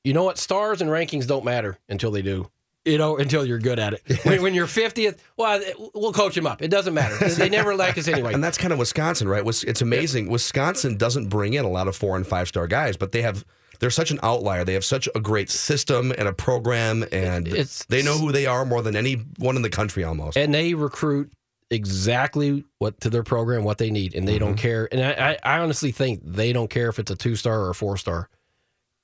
you 0.04 0.14
know 0.14 0.24
what 0.24 0.38
stars 0.38 0.82
and 0.82 0.90
rankings 0.90 1.28
don't 1.28 1.46
matter 1.46 1.78
until 1.90 2.10
they 2.12 2.22
do. 2.22 2.50
You 2.86 2.98
know, 2.98 3.18
until 3.18 3.46
you're 3.46 3.60
good 3.60 3.80
at 3.80 3.94
it. 3.94 4.02
When, 4.26 4.42
when 4.42 4.54
you're 4.54 4.68
50th, 4.68 5.18
well, 5.38 5.62
we'll 5.94 6.14
coach 6.14 6.36
him 6.36 6.46
up. 6.46 6.62
It 6.62 6.70
doesn't 6.70 6.94
matter. 6.94 7.30
They 7.30 7.50
never 7.50 7.76
like 7.76 7.98
us 7.98 8.08
anyway. 8.08 8.34
And 8.34 8.44
that's 8.44 8.58
kind 8.58 8.74
of 8.74 8.80
Wisconsin, 8.80 9.28
right? 9.28 9.44
It's 9.46 9.82
amazing. 9.82 10.30
Wisconsin 10.30 10.98
doesn't 10.98 11.30
bring 11.30 11.54
in 11.54 11.66
a 11.66 11.70
lot 11.70 11.88
of 11.88 11.96
four 11.96 12.16
and 12.16 12.26
five 12.26 12.48
star 12.48 12.68
guys, 12.68 12.98
but 12.98 13.12
they 13.12 13.22
have. 13.22 13.46
They're 13.80 13.90
such 13.90 14.12
an 14.12 14.20
outlier. 14.24 14.64
They 14.64 14.76
have 14.76 14.86
such 14.86 15.10
a 15.14 15.20
great 15.20 15.50
system 15.50 16.14
and 16.18 16.28
a 16.28 16.32
program, 16.32 17.04
and 17.12 17.48
It's- 17.48 17.86
they 17.90 18.02
know 18.02 18.18
who 18.18 18.32
they 18.32 18.46
are 18.46 18.64
more 18.66 18.82
than 18.82 18.96
anyone 18.96 19.58
in 19.58 19.62
the 19.62 19.70
country 19.70 20.04
almost. 20.06 20.38
and 20.38 20.54
they 20.54 20.74
recruit 20.74 21.34
exactly 21.70 22.64
what 22.78 23.00
to 23.02 23.10
their 23.10 23.24
program 23.24 23.64
what 23.64 23.80
they 23.80 23.90
need 23.90 24.14
and 24.14 24.28
they 24.28 24.34
mm-hmm. 24.34 24.46
don't 24.46 24.56
care 24.58 24.88
and 24.92 25.02
I 25.02 25.38
I 25.44 25.58
honestly 25.60 25.92
think 25.92 26.22
they 26.24 26.54
don't 26.54 26.70
care 26.70 26.88
if 26.90 27.00
it's 27.00 27.10
a 27.10 27.16
two 27.16 27.36
star 27.36 27.62
or 27.62 27.72
a 27.72 27.76
four 27.76 27.98
star 27.98 28.30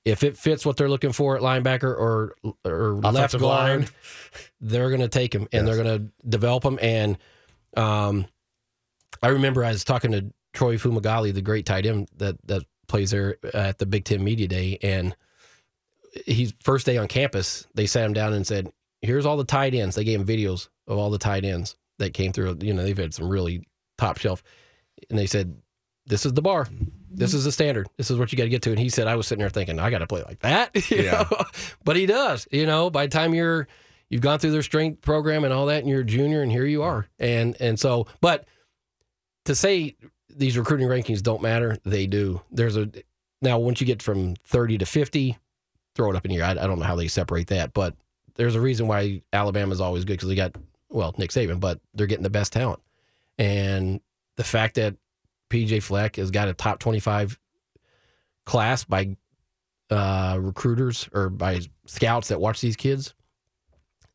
if 0.05 0.23
it 0.23 0.37
fits 0.37 0.65
what 0.65 0.77
they're 0.77 0.89
looking 0.89 1.11
for 1.11 1.35
at 1.35 1.41
linebacker 1.41 1.83
or 1.83 2.35
or 2.65 2.93
left 2.95 3.37
guard 3.39 3.41
line. 3.81 3.87
they're 4.61 4.89
going 4.89 5.01
to 5.01 5.07
take 5.09 5.31
them 5.31 5.47
and 5.51 5.65
Yes. 5.65 5.75
they're 5.75 5.83
going 5.83 5.99
to 5.99 6.27
develop 6.27 6.63
them 6.63 6.79
and 6.81 7.17
um 7.77 8.25
I 9.21 9.29
remember 9.29 9.63
I 9.65 9.71
was 9.71 9.83
talking 9.83 10.11
to 10.11 10.31
Troy 10.53 10.77
Fumagalli 10.77 11.33
the 11.33 11.41
great 11.41 11.65
tight 11.65 11.85
end 11.85 12.09
that 12.17 12.37
that 12.47 12.63
plays 12.87 13.11
there 13.11 13.35
at 13.53 13.77
the 13.77 13.85
Big 13.85 14.03
10 14.05 14.23
Media 14.23 14.47
Day. 14.47 14.77
And 14.81 15.15
he's 16.25 16.53
first 16.63 16.85
day 16.85 16.97
on 16.97 17.07
campus 17.07 17.67
they 17.75 17.85
sat 17.85 18.05
him 18.05 18.13
down 18.13 18.33
and 18.33 18.47
said 18.47 18.71
here's 19.01 19.25
all 19.25 19.37
the 19.37 19.43
tight 19.43 19.73
ends. 19.75 19.95
They 19.95 20.03
gave 20.03 20.19
him 20.19 20.25
videos 20.27 20.69
of 20.87 20.97
all 20.97 21.09
the 21.11 21.17
tight 21.19 21.45
ends 21.45 21.75
that 21.99 22.13
came 22.13 22.31
through. 22.33 22.57
You 22.61 22.73
know 22.73 22.83
they've 22.83 22.97
had 22.97 23.13
some 23.13 23.29
really 23.29 23.67
top 23.97 24.17
shelf. 24.17 24.41
And 25.09 25.19
they 25.19 25.27
said 25.27 25.57
this 26.07 26.25
is 26.25 26.33
the 26.33 26.41
bar 26.41 26.67
this 27.19 27.33
is 27.33 27.43
the 27.43 27.51
standard. 27.51 27.87
This 27.97 28.09
is 28.09 28.17
what 28.17 28.31
you 28.31 28.37
got 28.37 28.45
to 28.45 28.49
get 28.49 28.61
to. 28.63 28.69
And 28.71 28.79
he 28.79 28.89
said 28.89 29.07
i 29.07 29.15
was 29.15 29.27
sitting 29.27 29.39
there 29.41 29.49
thinking 29.49 29.79
i 29.79 29.89
got 29.89 29.99
to 29.99 30.07
play 30.07 30.23
like 30.23 30.39
that. 30.39 30.71
You 30.91 31.03
Yeah. 31.03 31.25
know? 31.29 31.43
but 31.83 31.95
he 31.95 32.05
does 32.05 32.47
you 32.51 32.65
know? 32.65 32.89
By 32.89 33.05
the 33.05 33.11
time 33.11 33.33
you're 33.33 33.67
you've 34.09 34.21
gone 34.21 34.39
through 34.39 34.51
their 34.51 34.63
strength 34.63 35.01
program 35.01 35.43
and 35.43 35.53
all 35.53 35.67
that 35.67 35.79
and 35.79 35.89
you're 35.89 36.01
a 36.01 36.05
junior 36.05 36.41
and 36.41 36.51
here 36.51 36.65
you 36.65 36.81
are. 36.83 37.07
And 37.19 37.55
and 37.59 37.79
so 37.79 38.07
but 38.21 38.45
to 39.45 39.55
say 39.55 39.95
these 40.29 40.57
recruiting 40.57 40.87
rankings 40.87 41.21
don't 41.21 41.41
matter 41.41 41.77
they 41.85 42.07
do. 42.07 42.41
There's 42.51 42.77
a 42.77 42.89
now 43.41 43.59
once 43.59 43.79
you 43.81 43.87
get 43.87 44.01
from 44.01 44.35
30 44.45 44.79
to 44.79 44.85
50 44.85 45.37
throw 45.95 46.09
it 46.11 46.15
up 46.15 46.23
in 46.25 46.31
here. 46.31 46.43
I, 46.43 46.51
I 46.51 46.53
don't 46.67 46.79
know 46.79 46.85
how 46.85 46.95
they 46.95 47.07
separate 47.07 47.47
that, 47.47 47.73
but 47.73 47.95
there's 48.35 48.55
a 48.55 48.61
reason 48.61 48.87
why 48.87 49.21
Alabama's 49.33 49.81
always 49.81 50.05
good 50.05 50.13
because 50.13 50.29
they 50.29 50.35
got 50.35 50.55
well 50.89 51.13
Nick 51.17 51.31
Saban, 51.31 51.59
but 51.59 51.79
they're 51.93 52.07
getting 52.07 52.23
the 52.23 52.29
best 52.29 52.53
talent, 52.53 52.79
and 53.37 53.99
the 54.37 54.43
fact 54.43 54.75
that 54.75 54.95
PJ 55.49 55.81
Fleck 55.83 56.15
has 56.17 56.31
got 56.31 56.47
a 56.47 56.53
top 56.53 56.79
25 56.79 57.39
class 58.45 58.83
by 58.83 59.15
uh, 59.89 60.37
recruiters 60.39 61.09
or 61.13 61.29
by 61.29 61.61
scouts 61.85 62.27
that 62.29 62.39
watch 62.39 62.61
these 62.61 62.75
kids, 62.75 63.13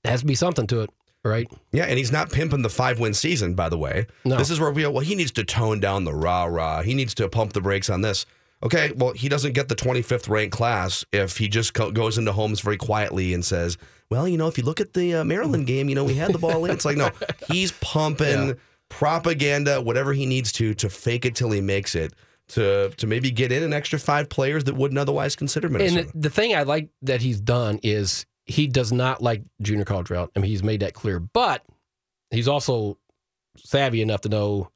there 0.03 0.11
has 0.13 0.21
to 0.21 0.27
be 0.27 0.35
something 0.35 0.67
to 0.69 0.83
it, 0.83 0.91
right? 1.25 1.51
Yeah, 1.73 1.85
and 1.85 1.99
he's 1.99 2.13
not 2.13 2.31
pimping 2.31 2.63
the 2.63 2.71
five 2.71 3.01
win 3.01 3.15
season, 3.15 3.55
by 3.55 3.69
the 3.69 3.79
way. 3.79 4.07
No. 4.25 4.37
This 4.37 4.51
is 4.51 4.61
where 4.61 4.71
we 4.71 4.83
go, 4.83 4.91
well, 4.91 5.05
he 5.05 5.15
needs 5.15 5.33
to 5.33 5.45
tone 5.45 5.81
down 5.81 6.05
the 6.05 6.15
rah 6.15 6.45
rah. 6.45 6.83
He 6.83 6.95
needs 6.95 7.15
to 7.15 7.29
pump 7.29 7.53
the 7.53 7.61
brakes 7.61 7.91
on 7.91 8.01
this. 8.03 8.27
Okay, 8.63 8.93
well, 8.97 9.13
he 9.13 9.29
doesn't 9.29 9.53
get 9.53 9.69
the 9.69 9.75
25th 9.75 10.29
ranked 10.29 10.57
class 10.57 11.05
if 11.13 11.37
he 11.37 11.49
just 11.49 11.75
co- 11.75 11.91
goes 11.91 12.17
into 12.17 12.33
homes 12.33 12.61
very 12.61 12.79
quietly 12.79 13.35
and 13.35 13.45
says, 13.45 13.77
well, 14.11 14.27
you 14.27 14.39
know, 14.39 14.49
if 14.49 14.57
you 14.57 14.65
look 14.65 14.81
at 14.81 14.95
the 14.95 15.17
uh, 15.17 15.25
Maryland 15.25 15.67
game, 15.67 15.89
you 15.89 15.95
know, 15.95 16.05
we 16.05 16.15
had 16.15 16.33
the 16.33 16.39
ball 16.39 16.65
in. 16.65 16.71
It's 16.71 16.85
like, 16.85 16.97
no, 16.97 17.11
he's 17.49 17.73
pumping 17.73 18.49
Yeah. 18.49 18.55
Propaganda, 18.99 19.81
whatever 19.81 20.13
he 20.13 20.25
needs 20.27 20.53
to, 20.53 20.73
to 20.75 20.89
fake 20.89 21.25
it 21.25 21.35
till 21.35 21.51
he 21.51 21.61
makes 21.61 21.95
it. 21.95 22.13
To, 22.49 22.91
to 22.99 23.07
maybe 23.07 23.31
get 23.31 23.53
in 23.53 23.63
an 23.63 23.73
extra 23.73 23.99
five 23.99 24.29
players 24.29 24.65
that 24.65 24.75
wouldn't 24.77 24.99
otherwise 24.99 25.35
consider 25.35 25.71
Minnesota. 25.71 26.01
And 26.01 26.09
the, 26.11 26.29
the 26.29 26.31
thing 26.31 26.55
I 26.55 26.63
like 26.65 26.91
that 27.01 27.23
he's 27.23 27.41
done 27.41 27.81
is 27.83 28.27
he 28.45 28.67
does 28.67 28.93
not 28.93 29.23
like 29.23 29.43
junior 29.63 29.87
college 29.87 30.11
route. 30.11 30.31
I 30.37 30.41
mean, 30.41 30.51
he's 30.51 30.63
made 30.63 30.81
that 30.81 30.93
clear, 30.93 31.19
but 31.19 31.65
he's 32.31 32.47
also 32.47 32.99
savvy 33.57 34.03
enough 34.03 34.21
to 34.23 34.29
know 34.29 34.71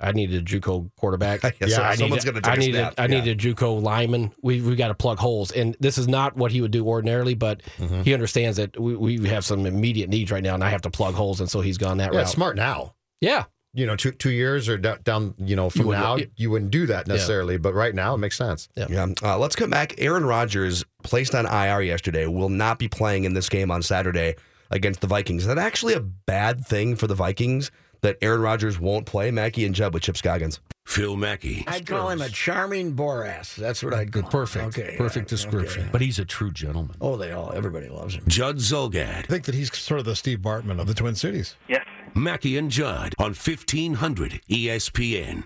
I 0.00 0.10
need 0.10 0.34
a 0.34 0.42
JUCO 0.42 0.90
quarterback. 0.96 1.42
Yeah, 1.60 1.68
so 1.68 1.82
I 1.84 1.94
someone's 1.94 2.24
need, 2.24 2.32
gonna 2.32 2.42
take 2.42 2.52
I 2.52 2.54
a 2.56 2.58
need 2.58 2.72
snap. 2.74 2.94
A, 2.98 3.02
I 3.02 3.06
need 3.06 3.26
Yeah. 3.26 3.32
a 3.32 3.36
JUCO 3.36 3.80
lineman. 3.80 4.32
We 4.42 4.60
we 4.60 4.74
got 4.74 4.88
to 4.88 4.94
plug 4.94 5.18
holes, 5.18 5.52
and 5.52 5.76
this 5.78 5.98
is 5.98 6.08
not 6.08 6.36
what 6.36 6.50
he 6.50 6.60
would 6.60 6.72
do 6.72 6.84
ordinarily. 6.84 7.34
But 7.34 7.62
Mm-hmm. 7.78 8.02
he 8.02 8.12
understands 8.12 8.56
that 8.56 8.78
we, 8.78 8.96
we 9.20 9.28
have 9.28 9.44
some 9.44 9.66
immediate 9.66 10.10
needs 10.10 10.32
right 10.32 10.42
now, 10.42 10.54
and 10.54 10.64
I 10.64 10.70
have 10.70 10.82
to 10.82 10.90
plug 10.90 11.14
holes, 11.14 11.38
and 11.38 11.48
so 11.48 11.60
he's 11.60 11.78
gone 11.78 11.98
that 11.98 12.12
Yeah, 12.12 12.18
route. 12.18 12.28
smart 12.28 12.56
now. 12.56 12.94
Yeah, 13.20 13.44
You 13.74 13.86
know, 13.86 13.96
two 13.96 14.12
two 14.12 14.30
years 14.30 14.68
or 14.68 14.78
down, 14.78 15.00
down 15.02 15.34
you 15.38 15.56
know, 15.56 15.68
from 15.68 15.86
wouldn't- 15.86 16.04
now, 16.04 16.16
yeah. 16.16 16.26
you 16.36 16.50
wouldn't 16.50 16.70
do 16.70 16.86
that 16.86 17.06
necessarily. 17.08 17.56
But 17.58 17.74
right 17.74 17.94
now, 17.94 18.14
it 18.14 18.18
makes 18.18 18.36
sense. 18.36 18.68
Yeah. 18.76 19.06
Uh, 19.22 19.36
let's 19.38 19.56
come 19.56 19.70
back. 19.70 19.94
Aaron 19.98 20.24
Rodgers, 20.24 20.84
placed 21.02 21.34
on 21.34 21.44
IR 21.46 21.82
yesterday, 21.82 22.26
will 22.26 22.48
not 22.48 22.78
be 22.78 22.88
playing 22.88 23.24
in 23.24 23.34
this 23.34 23.48
game 23.48 23.70
on 23.70 23.82
Saturday 23.82 24.36
against 24.70 25.00
the 25.00 25.06
Vikings. 25.06 25.42
Is 25.42 25.48
that 25.48 25.58
actually 25.58 25.94
a 25.94 26.00
bad 26.00 26.64
thing 26.64 26.96
for 26.96 27.06
the 27.06 27.14
Vikings 27.14 27.70
that 28.02 28.16
Aaron 28.22 28.40
Rodgers 28.40 28.78
won't 28.78 29.06
play? 29.06 29.30
Mackey 29.30 29.64
and 29.64 29.74
Judd 29.74 29.92
with 29.92 30.04
Chip 30.04 30.16
Scoggins. 30.16 30.60
Phil 30.86 31.16
Mackey. 31.16 31.64
I'd 31.66 31.86
call 31.86 32.10
him 32.10 32.20
a 32.20 32.28
charming 32.28 32.94
Boras. 32.94 33.54
That's 33.56 33.82
what 33.82 33.94
I'd 33.94 34.12
call 34.12 34.22
Perfect. 34.24 34.78
Okay. 34.78 34.96
Perfect 34.98 35.26
yeah, 35.30 35.36
description. 35.36 35.82
okay. 35.84 35.90
But 35.90 36.02
he's 36.02 36.18
a 36.18 36.26
true 36.26 36.50
gentleman. 36.50 36.94
Oh, 37.00 37.16
they 37.16 37.32
all, 37.32 37.52
everybody 37.54 37.88
loves 37.88 38.14
him. 38.14 38.24
Judd 38.28 38.58
Zulgad. 38.58 39.18
I 39.18 39.22
think 39.22 39.44
that 39.44 39.54
he's 39.54 39.74
sort 39.76 39.98
of 39.98 40.04
the 40.04 40.14
Steve 40.14 40.40
Bartman 40.40 40.78
of 40.80 40.86
the 40.86 40.92
Twin 40.94 41.14
Cities. 41.14 41.56
Yes. 41.68 41.83
Mackey 42.14 42.56
and 42.56 42.70
Judd 42.70 43.14
on 43.18 43.32
E 43.32 43.34
1500 43.34 44.40
ESPN. 44.48 45.44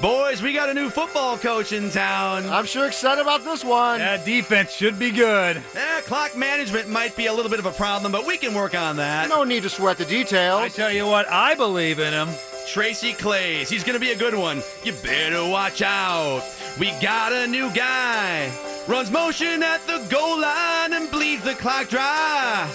Boys, 0.00 0.40
we 0.40 0.52
got 0.52 0.68
a 0.68 0.74
new 0.74 0.88
football 0.90 1.36
coach 1.36 1.72
in 1.72 1.90
town. 1.90 2.48
I'm 2.48 2.66
sure 2.66 2.86
excited 2.86 3.20
about 3.20 3.42
this 3.42 3.64
one. 3.64 3.98
That 3.98 4.24
defense 4.24 4.72
should 4.72 4.96
be 4.96 5.10
good. 5.10 5.56
Eh, 5.74 6.00
clock 6.02 6.36
management 6.36 6.88
might 6.88 7.16
be 7.16 7.26
a 7.26 7.32
little 7.32 7.50
bit 7.50 7.58
of 7.58 7.66
a 7.66 7.72
problem, 7.72 8.12
but 8.12 8.24
we 8.24 8.36
can 8.38 8.54
work 8.54 8.76
on 8.76 8.96
that. 8.98 9.28
No 9.28 9.42
need 9.42 9.64
to 9.64 9.68
sweat 9.68 9.98
the 9.98 10.04
details. 10.04 10.60
I 10.60 10.68
tell 10.68 10.92
you 10.92 11.04
what, 11.04 11.28
I 11.28 11.56
believe 11.56 11.98
in 11.98 12.12
him. 12.12 12.28
Tracy 12.68 13.12
Claeys, 13.12 13.68
he's 13.68 13.82
gonna 13.82 13.98
be 13.98 14.12
a 14.12 14.16
good 14.16 14.34
one. 14.36 14.62
You 14.84 14.92
better 15.02 15.42
watch 15.50 15.82
out. 15.82 16.44
We 16.78 16.92
got 17.00 17.32
a 17.32 17.48
new 17.48 17.68
guy. 17.74 18.52
Runs 18.86 19.10
motion 19.10 19.64
at 19.64 19.84
the 19.88 20.06
goal 20.08 20.40
line 20.40 20.92
and 20.92 21.10
bleeds 21.10 21.42
the 21.42 21.54
clock 21.54 21.88
dry. 21.88 22.70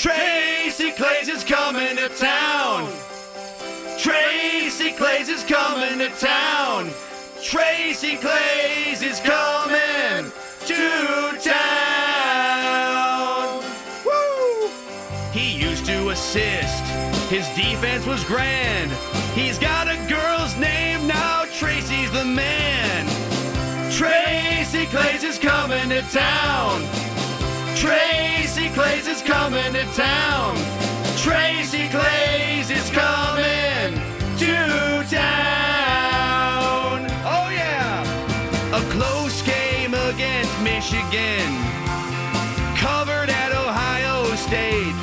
Tracy 0.00 0.92
Claeys 0.92 1.28
is 1.28 1.44
coming 1.44 1.94
to 1.98 2.08
town. 2.08 2.88
Tracy 3.98 4.92
Claeys 4.92 5.28
is 5.28 5.44
coming 5.44 5.98
to 5.98 6.08
town. 6.18 6.88
Tracy 7.42 8.16
Claeys 8.16 9.02
is 9.02 9.20
coming 9.20 10.32
to 10.64 11.38
town. 11.42 12.82
Woo! 14.06 14.70
He 15.32 15.52
used 15.60 15.84
to 15.84 16.08
assist. 16.08 16.82
His 17.28 17.46
defense 17.54 18.06
was 18.06 18.24
grand. 18.24 18.90
He's 19.34 19.58
got 19.58 19.86
a 19.86 19.98
girl's 20.08 20.56
name 20.56 21.06
now. 21.06 21.44
Tracy's 21.52 22.10
the 22.10 22.24
man. 22.24 23.06
Tracy 23.92 24.86
Claeys 24.86 25.24
is 25.24 25.38
coming 25.38 25.90
to 25.90 26.00
town. 26.10 27.09
Claeys 28.80 29.08
is 29.08 29.20
coming 29.20 29.74
to 29.74 29.84
town. 29.92 30.56
Tracy 31.18 31.86
Claeys 31.88 32.70
is 32.70 32.88
coming 32.88 33.92
to 34.38 35.04
town. 35.04 37.04
Oh, 37.28 37.50
yeah. 37.52 38.00
A 38.74 38.80
close 38.90 39.42
game 39.42 39.92
against 39.92 40.58
Michigan. 40.62 41.52
Covered 42.74 43.28
at 43.28 43.52
Ohio 43.52 44.34
State. 44.36 44.96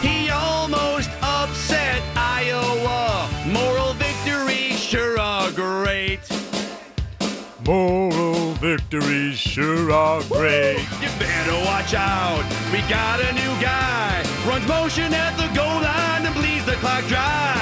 He 0.00 0.30
almost 0.30 1.10
upset 1.20 2.00
Iowa. 2.16 3.28
Moral 3.46 3.92
victories 3.92 4.80
sure 4.80 5.20
are 5.20 5.52
great. 5.52 6.20
Moral 7.66 8.54
victories 8.54 9.38
sure 9.38 9.92
are 9.92 10.22
great. 10.22 10.80
You 10.97 10.97
better 11.18 11.58
watch 11.64 11.94
out. 11.94 12.44
We 12.72 12.80
got 12.88 13.20
a 13.20 13.32
new 13.32 13.60
guy. 13.60 14.22
Runs 14.46 14.66
motion 14.66 15.12
at 15.12 15.36
the 15.36 15.48
goal 15.54 15.80
line 15.82 16.24
and 16.26 16.34
bleeds 16.34 16.64
the 16.64 16.76
clock 16.76 17.04
dry. 17.06 17.54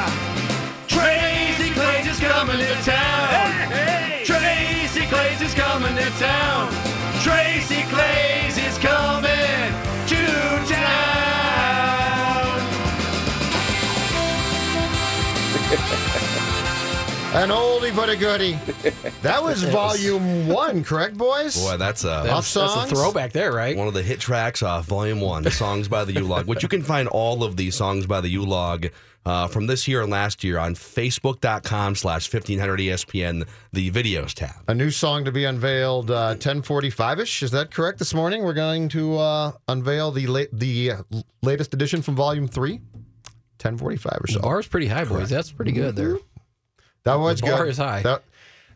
Tracy 0.86 1.70
Claeys 1.70 2.06
is 2.06 2.20
coming 2.20 2.58
to 2.58 2.74
town. 2.84 3.50
Tracy 4.24 5.06
Claeys 5.06 5.40
is 5.42 5.54
coming 5.54 5.96
to 5.96 6.10
town. 6.18 6.70
Tracy 7.22 7.82
Claeys 7.92 8.58
is 8.58 8.78
coming 8.78 9.72
to 10.06 10.26
town. 10.68 11.46
An 17.34 17.50
oldie 17.50 17.94
but 17.94 18.08
a 18.08 18.16
goodie. 18.16 18.54
That 19.20 19.42
was 19.42 19.62
volume 19.64 20.48
one, 20.48 20.82
correct, 20.82 21.18
boys? 21.18 21.54
Boy, 21.62 21.76
that's 21.76 22.04
a 22.04 22.30
Off 22.32 22.46
songs? 22.46 22.90
there, 23.32 23.52
right? 23.52 23.76
One 23.76 23.88
of 23.88 23.94
the 23.94 24.02
hit 24.02 24.20
tracks 24.20 24.62
off 24.62 24.86
Volume 24.86 25.20
One, 25.20 25.44
"Songs 25.50 25.86
by 25.86 26.04
the 26.06 26.14
U-Log," 26.14 26.46
which 26.46 26.62
you 26.62 26.68
can 26.68 26.82
find 26.82 27.08
all 27.08 27.44
of 27.44 27.56
these 27.56 27.74
songs 27.74 28.06
by 28.06 28.22
the 28.22 28.28
U-Log 28.30 28.86
uh, 29.26 29.48
from 29.48 29.66
this 29.66 29.86
year 29.86 30.00
and 30.00 30.10
last 30.10 30.44
year 30.44 30.56
on 30.58 30.74
Facebook.com/slash 30.74 32.32
1500 32.32 32.80
ESPN, 32.80 33.46
the 33.70 33.90
videos 33.90 34.32
tab. 34.32 34.54
A 34.68 34.74
new 34.74 34.90
song 34.90 35.26
to 35.26 35.32
be 35.32 35.44
unveiled 35.44 36.10
uh, 36.10 36.36
1045-ish. 36.36 37.42
Is 37.42 37.50
that 37.50 37.70
correct 37.70 37.98
this 37.98 38.14
morning? 38.14 38.44
We're 38.44 38.54
going 38.54 38.88
to 38.90 39.18
uh, 39.18 39.52
unveil 39.68 40.10
the 40.10 40.26
la- 40.26 40.42
the 40.52 40.92
uh, 40.92 41.02
latest 41.42 41.74
edition 41.74 42.00
from 42.00 42.16
volume 42.16 42.48
three. 42.48 42.80
1045 43.60 44.18
or 44.22 44.26
so. 44.28 44.34
The 44.34 44.40
bar's 44.40 44.66
pretty 44.68 44.86
high, 44.86 45.04
boys. 45.04 45.28
That's 45.28 45.50
pretty 45.50 45.72
good 45.72 45.96
there. 45.96 46.16
That 47.06 47.18
was 47.18 47.40
The 47.40 47.46
bar 47.46 47.64
good. 47.64 47.68
is 47.70 47.78
high. 47.78 48.02
That- 48.02 48.22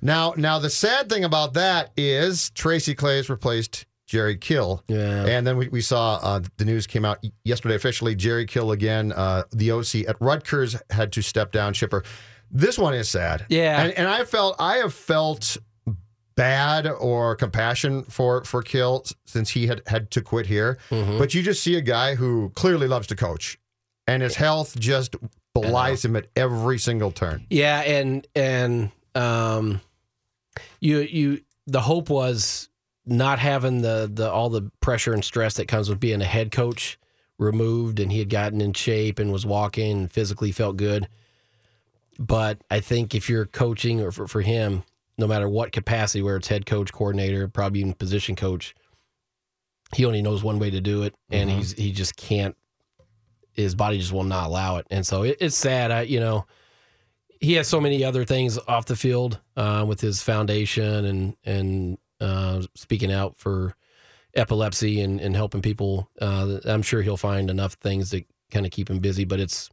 now, 0.03 0.33
now 0.37 0.59
the 0.59 0.71
sad 0.71 1.11
thing 1.11 1.25
about 1.25 1.53
that 1.55 1.91
is 1.95 2.49
Tracy 2.51 2.95
Clay 2.95 3.19
has 3.19 3.29
replaced 3.29 3.85
Jerry 4.07 4.37
Kill. 4.39 4.83
Yeah. 4.89 5.27
And 5.27 5.47
then 5.47 5.59
we, 5.59 5.69
we 5.69 5.83
saw 5.83 6.15
uh, 6.23 6.41
the 6.57 6.65
news 6.65 6.87
came 6.87 7.05
out 7.05 7.23
yesterday 7.45 7.75
officially. 7.75 8.15
Jerry 8.15 8.47
Kill 8.47 8.73
again, 8.73 9.13
uh, 9.13 9.43
the 9.53 9.71
OC 9.73 10.09
at 10.09 10.17
Rutgers 10.19 10.75
had 10.89 11.13
to 11.13 11.23
step 11.23 11.53
down. 11.53 11.75
Chipper, 11.75 12.03
this 12.51 12.79
one 12.79 12.95
is 12.95 13.09
sad. 13.11 13.45
Yeah. 13.51 13.83
And, 13.83 13.93
and 13.93 14.09
I 14.09 14.25
felt 14.25 14.57
I 14.59 14.79
have 14.79 14.95
felt 14.95 15.59
bad 16.35 16.87
or 16.87 17.37
compassion 17.37 18.03
for 18.05 18.43
for 18.45 18.63
Kill 18.63 19.05
since 19.27 19.51
he 19.51 19.67
had 19.67 19.83
had 19.87 20.11
to 20.13 20.23
quit 20.23 20.47
here. 20.47 20.79
Mm-hmm. 20.91 21.19
But 21.19 21.35
you 21.35 21.43
just 21.43 21.63
see 21.63 21.77
a 21.77 21.81
guy 21.83 22.15
who 22.15 22.51
clearly 22.55 22.89
loves 22.89 23.07
to 23.09 23.17
coach, 23.17 23.59
and 24.07 24.23
his 24.23 24.37
health 24.37 24.79
just 24.79 25.15
belies 25.55 26.05
him 26.05 26.17
at 26.17 26.27
every 26.37 26.79
single 26.79 27.11
turn. 27.11 27.47
Yeah, 27.51 27.81
and 27.81 28.27
and 28.35 28.91
um, 29.15 29.81
you 30.81 30.99
you 31.01 31.41
the 31.67 31.81
hope 31.81 32.09
was 32.11 32.69
not 33.07 33.39
having 33.39 33.83
the 33.83 34.11
the 34.13 34.31
all 34.31 34.51
the 34.51 34.71
pressure 34.81 35.13
and 35.13 35.25
stress 35.25 35.55
that 35.55 35.69
comes 35.69 35.89
with 35.89 36.01
being 36.01 36.21
a 36.21 36.27
head 36.27 36.51
coach 36.51 36.99
removed, 37.39 38.01
and 38.01 38.13
he 38.13 38.19
had 38.19 38.29
gotten 38.31 38.61
in 38.61 38.73
shape 38.73 39.19
and 39.19 39.33
was 39.33 39.47
walking 39.47 39.91
and 39.93 40.13
physically 40.13 40.53
felt 40.53 40.77
good. 40.77 41.09
But 42.19 42.59
I 42.71 42.81
think 42.81 43.15
if 43.15 43.31
you're 43.31 43.47
coaching 43.47 44.01
or 44.03 44.13
for, 44.13 44.29
for 44.29 44.43
him, 44.43 44.83
no 45.17 45.27
matter 45.27 45.49
what 45.49 45.73
capacity, 45.73 46.21
where 46.23 46.37
it's 46.37 46.49
head 46.49 46.67
coach, 46.67 46.93
coordinator, 46.93 47.49
probably 47.49 47.81
even 47.81 47.95
position 47.95 48.37
coach, 48.37 48.75
he 49.95 50.05
only 50.05 50.21
knows 50.21 50.43
one 50.43 50.59
way 50.59 50.69
to 50.71 50.81
do 50.83 51.03
it, 51.03 51.15
and 51.31 51.49
Mhm. 51.49 51.57
he's 51.57 51.73
he 51.73 51.93
just 51.93 52.17
can't. 52.17 52.57
His 53.53 53.75
body 53.75 53.99
just 53.99 54.13
will 54.13 54.25
not 54.25 54.47
allow 54.47 54.77
it, 54.77 54.87
and 54.91 55.07
so 55.07 55.23
it, 55.23 55.39
it's 55.41 55.57
sad. 55.57 55.91
I 55.91 56.03
you 56.03 56.21
know 56.21 56.47
he 57.41 57.55
has 57.55 57.67
so 57.67 57.81
many 57.81 58.05
other 58.05 58.25
things 58.25 58.59
off 58.69 58.87
the 58.87 58.97
field 58.97 59.41
uh, 59.57 59.85
with 59.89 60.01
his 60.01 60.23
foundation 60.23 61.05
and 61.05 61.37
and 61.45 61.99
uh, 62.21 62.63
speaking 62.75 63.11
out 63.11 63.39
for 63.39 63.75
epilepsy 64.35 65.01
and, 65.01 65.21
and 65.21 65.35
helping 65.35 65.63
people. 65.63 66.11
Uh, 66.21 66.59
I'm 66.65 66.83
sure 66.83 67.03
he'll 67.03 67.17
find 67.17 67.51
enough 67.51 67.75
things 67.75 68.11
to 68.11 68.23
kind 68.51 68.67
of 68.67 68.73
keep 68.73 68.91
him 68.91 68.99
busy, 68.99 69.25
but 69.25 69.41
it's 69.41 69.71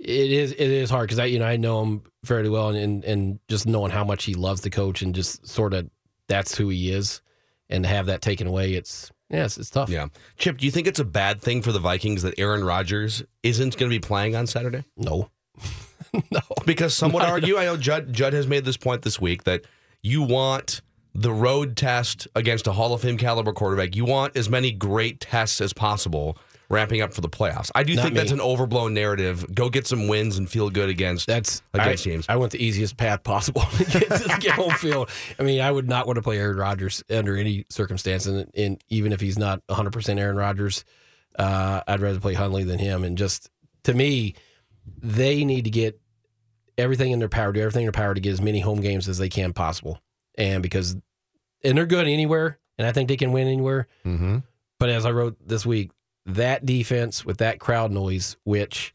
it 0.00 0.32
is 0.32 0.50
it 0.52 0.58
is 0.60 0.90
hard 0.90 1.08
because 1.08 1.20
I 1.20 1.26
you 1.26 1.38
know 1.38 1.46
I 1.46 1.56
know 1.56 1.82
him 1.82 2.02
fairly 2.24 2.48
well 2.48 2.70
and, 2.70 2.78
and 2.78 3.04
and 3.04 3.38
just 3.48 3.66
knowing 3.66 3.92
how 3.92 4.04
much 4.04 4.24
he 4.24 4.34
loves 4.34 4.62
the 4.62 4.70
coach 4.70 5.02
and 5.02 5.14
just 5.14 5.46
sort 5.46 5.74
of 5.74 5.88
that's 6.26 6.56
who 6.56 6.68
he 6.68 6.90
is, 6.90 7.22
and 7.68 7.84
to 7.84 7.88
have 7.88 8.06
that 8.06 8.22
taken 8.22 8.48
away, 8.48 8.74
it's 8.74 9.11
it's, 9.32 9.58
it's 9.58 9.70
tough. 9.70 9.88
Yeah. 9.88 10.08
Chip, 10.36 10.58
do 10.58 10.66
you 10.66 10.70
think 10.70 10.86
it's 10.86 11.00
a 11.00 11.04
bad 11.04 11.40
thing 11.40 11.62
for 11.62 11.72
the 11.72 11.78
Vikings 11.78 12.22
that 12.22 12.38
Aaron 12.38 12.64
Rodgers 12.64 13.22
isn't 13.42 13.76
going 13.76 13.90
to 13.90 13.94
be 13.94 14.00
playing 14.00 14.36
on 14.36 14.46
Saturday? 14.46 14.84
No. 14.96 15.30
no. 16.12 16.40
Because 16.66 16.94
some 16.94 17.12
would 17.12 17.22
argue, 17.22 17.56
I 17.56 17.64
know 17.64 17.76
Judd, 17.76 18.12
Judd 18.12 18.34
has 18.34 18.46
made 18.46 18.64
this 18.64 18.76
point 18.76 19.02
this 19.02 19.20
week, 19.20 19.44
that 19.44 19.64
you 20.02 20.22
want 20.22 20.82
the 21.14 21.32
road 21.32 21.76
test 21.76 22.28
against 22.34 22.66
a 22.66 22.72
Hall 22.72 22.94
of 22.94 23.00
Fame 23.02 23.18
caliber 23.18 23.52
quarterback. 23.52 23.96
You 23.96 24.04
want 24.04 24.36
as 24.36 24.48
many 24.48 24.70
great 24.70 25.20
tests 25.20 25.60
as 25.60 25.72
possible 25.72 26.36
ramping 26.72 27.02
up 27.02 27.12
for 27.12 27.20
the 27.20 27.28
playoffs. 27.28 27.70
I 27.74 27.82
do 27.82 27.94
Not 27.94 28.02
think 28.02 28.14
me. 28.14 28.20
that's 28.20 28.32
an 28.32 28.40
overblown 28.40 28.94
narrative. 28.94 29.44
Go 29.54 29.68
get 29.68 29.86
some 29.86 30.08
wins 30.08 30.38
and 30.38 30.50
feel 30.50 30.70
good 30.70 30.88
against 30.88 31.26
that's 31.26 31.62
against 31.74 32.06
I, 32.06 32.10
teams. 32.10 32.26
I 32.28 32.36
went 32.36 32.50
the 32.50 32.64
easiest 32.64 32.96
path 32.96 33.22
possible 33.22 33.60
to 33.76 33.84
get, 33.84 34.08
to 34.08 34.38
get 34.40 34.52
home 34.52 34.72
field. 34.72 35.10
I 35.38 35.42
mean, 35.42 35.60
I 35.60 35.70
would 35.70 35.88
not 35.88 36.06
want 36.06 36.16
to 36.16 36.22
play 36.22 36.38
Aaron 36.38 36.56
Rodgers 36.56 37.04
under 37.10 37.36
any 37.36 37.66
circumstance, 37.68 38.26
and, 38.26 38.50
and 38.54 38.82
even 38.88 39.12
if 39.12 39.20
he's 39.20 39.38
not 39.38 39.62
100 39.66 39.92
percent 39.92 40.18
Aaron 40.18 40.36
Rodgers, 40.36 40.84
uh, 41.38 41.82
I'd 41.86 42.00
rather 42.00 42.18
play 42.18 42.34
Hundley 42.34 42.64
than 42.64 42.78
him. 42.78 43.04
And 43.04 43.18
just 43.18 43.50
to 43.84 43.94
me, 43.94 44.34
they 45.00 45.44
need 45.44 45.64
to 45.64 45.70
get 45.70 46.00
everything 46.78 47.12
in 47.12 47.18
their 47.18 47.28
power, 47.28 47.52
do 47.52 47.60
everything 47.60 47.82
in 47.82 47.86
their 47.86 47.92
power 47.92 48.14
to 48.14 48.20
get 48.20 48.32
as 48.32 48.40
many 48.40 48.60
home 48.60 48.80
games 48.80 49.08
as 49.08 49.18
they 49.18 49.28
can 49.28 49.52
possible, 49.52 50.00
and 50.36 50.62
because 50.62 50.96
and 51.62 51.76
they're 51.76 51.86
good 51.86 52.08
anywhere, 52.08 52.58
and 52.78 52.86
I 52.86 52.92
think 52.92 53.10
they 53.10 53.18
can 53.18 53.30
win 53.30 53.46
anywhere. 53.46 53.88
Mm-hmm. 54.06 54.38
But 54.80 54.88
as 54.88 55.06
I 55.06 55.12
wrote 55.12 55.36
this 55.46 55.64
week, 55.64 55.92
that 56.26 56.64
defense 56.66 57.24
with 57.24 57.38
that 57.38 57.58
crowd 57.58 57.90
noise, 57.90 58.36
which 58.44 58.94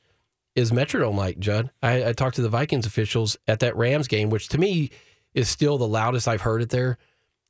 is 0.55 0.71
Metrodome 0.71 1.15
like, 1.15 1.39
Judd. 1.39 1.69
I, 1.83 2.09
I 2.09 2.13
talked 2.13 2.35
to 2.37 2.41
the 2.41 2.49
Vikings 2.49 2.85
officials 2.85 3.37
at 3.47 3.59
that 3.59 3.75
Rams 3.75 4.07
game, 4.07 4.29
which 4.29 4.49
to 4.49 4.57
me 4.57 4.89
is 5.33 5.47
still 5.49 5.77
the 5.77 5.87
loudest 5.87 6.27
I've 6.27 6.41
heard 6.41 6.61
it 6.61 6.69
there. 6.69 6.97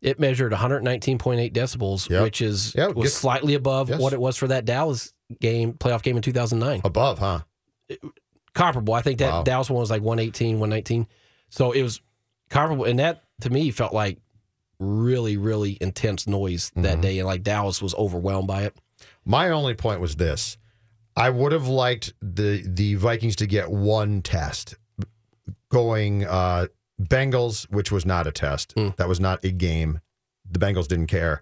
It 0.02 0.20
measured 0.20 0.52
119.8 0.52 1.54
decibels, 1.54 2.10
Yep. 2.10 2.22
which 2.24 2.42
is 2.42 2.74
Yeah, 2.76 2.88
was 2.88 3.06
gets- 3.06 3.14
slightly 3.16 3.54
above 3.56 3.90
yes. 3.90 4.00
what 4.00 4.14
it 4.14 4.20
was 4.20 4.36
for 4.38 4.48
that 4.48 4.66
Dallas 4.66 5.14
game, 5.40 5.74
playoff 5.74 6.04
game 6.04 6.16
in 6.18 6.22
2009. 6.22 6.82
Above, 6.84 7.20
huh? 7.20 7.40
comparable. 8.54 8.94
I 8.94 9.02
think 9.02 9.20
that 9.20 9.32
Wow. 9.32 9.44
Dallas 9.44 9.70
one 9.70 9.80
was 9.80 9.90
like 9.92 10.02
118, 10.02 10.60
119. 10.60 11.08
So 11.50 11.72
it 11.72 11.84
was 11.84 12.02
comparable. 12.50 12.86
And 12.86 13.00
that 13.00 13.24
to 13.42 13.50
me 13.50 13.72
felt 13.72 13.94
like 13.94 14.18
really, 14.80 15.38
really 15.38 15.78
intense 15.82 16.28
noise 16.28 16.70
Mm-hmm. 16.72 16.82
that 16.84 17.02
day. 17.02 17.20
And 17.20 17.28
like 17.28 17.44
Dallas 17.44 17.82
was 17.82 17.94
overwhelmed 17.96 18.48
by 18.48 18.64
it. 18.64 18.76
My 19.28 19.50
only 19.50 19.74
point 19.74 20.00
was 20.00 20.16
this: 20.16 20.58
I 21.16 21.30
would 21.30 21.52
have 21.52 21.68
liked 21.68 22.14
the 22.22 22.64
the 22.66 22.96
Vikings 22.96 23.36
to 23.38 23.46
get 23.46 23.70
one 23.70 24.22
test 24.22 24.76
going. 25.70 26.26
Uh, 26.26 26.68
Bengals, 27.00 27.70
which 27.70 27.92
was 27.92 28.08
not 28.08 28.26
a 28.26 28.32
test, 28.32 28.74
Hmm. 28.76 28.90
that 28.98 29.08
was 29.08 29.20
not 29.20 29.44
a 29.44 29.52
game. 29.52 30.00
The 30.50 30.58
Bengals 30.58 30.88
didn't 30.88 31.08
care. 31.08 31.42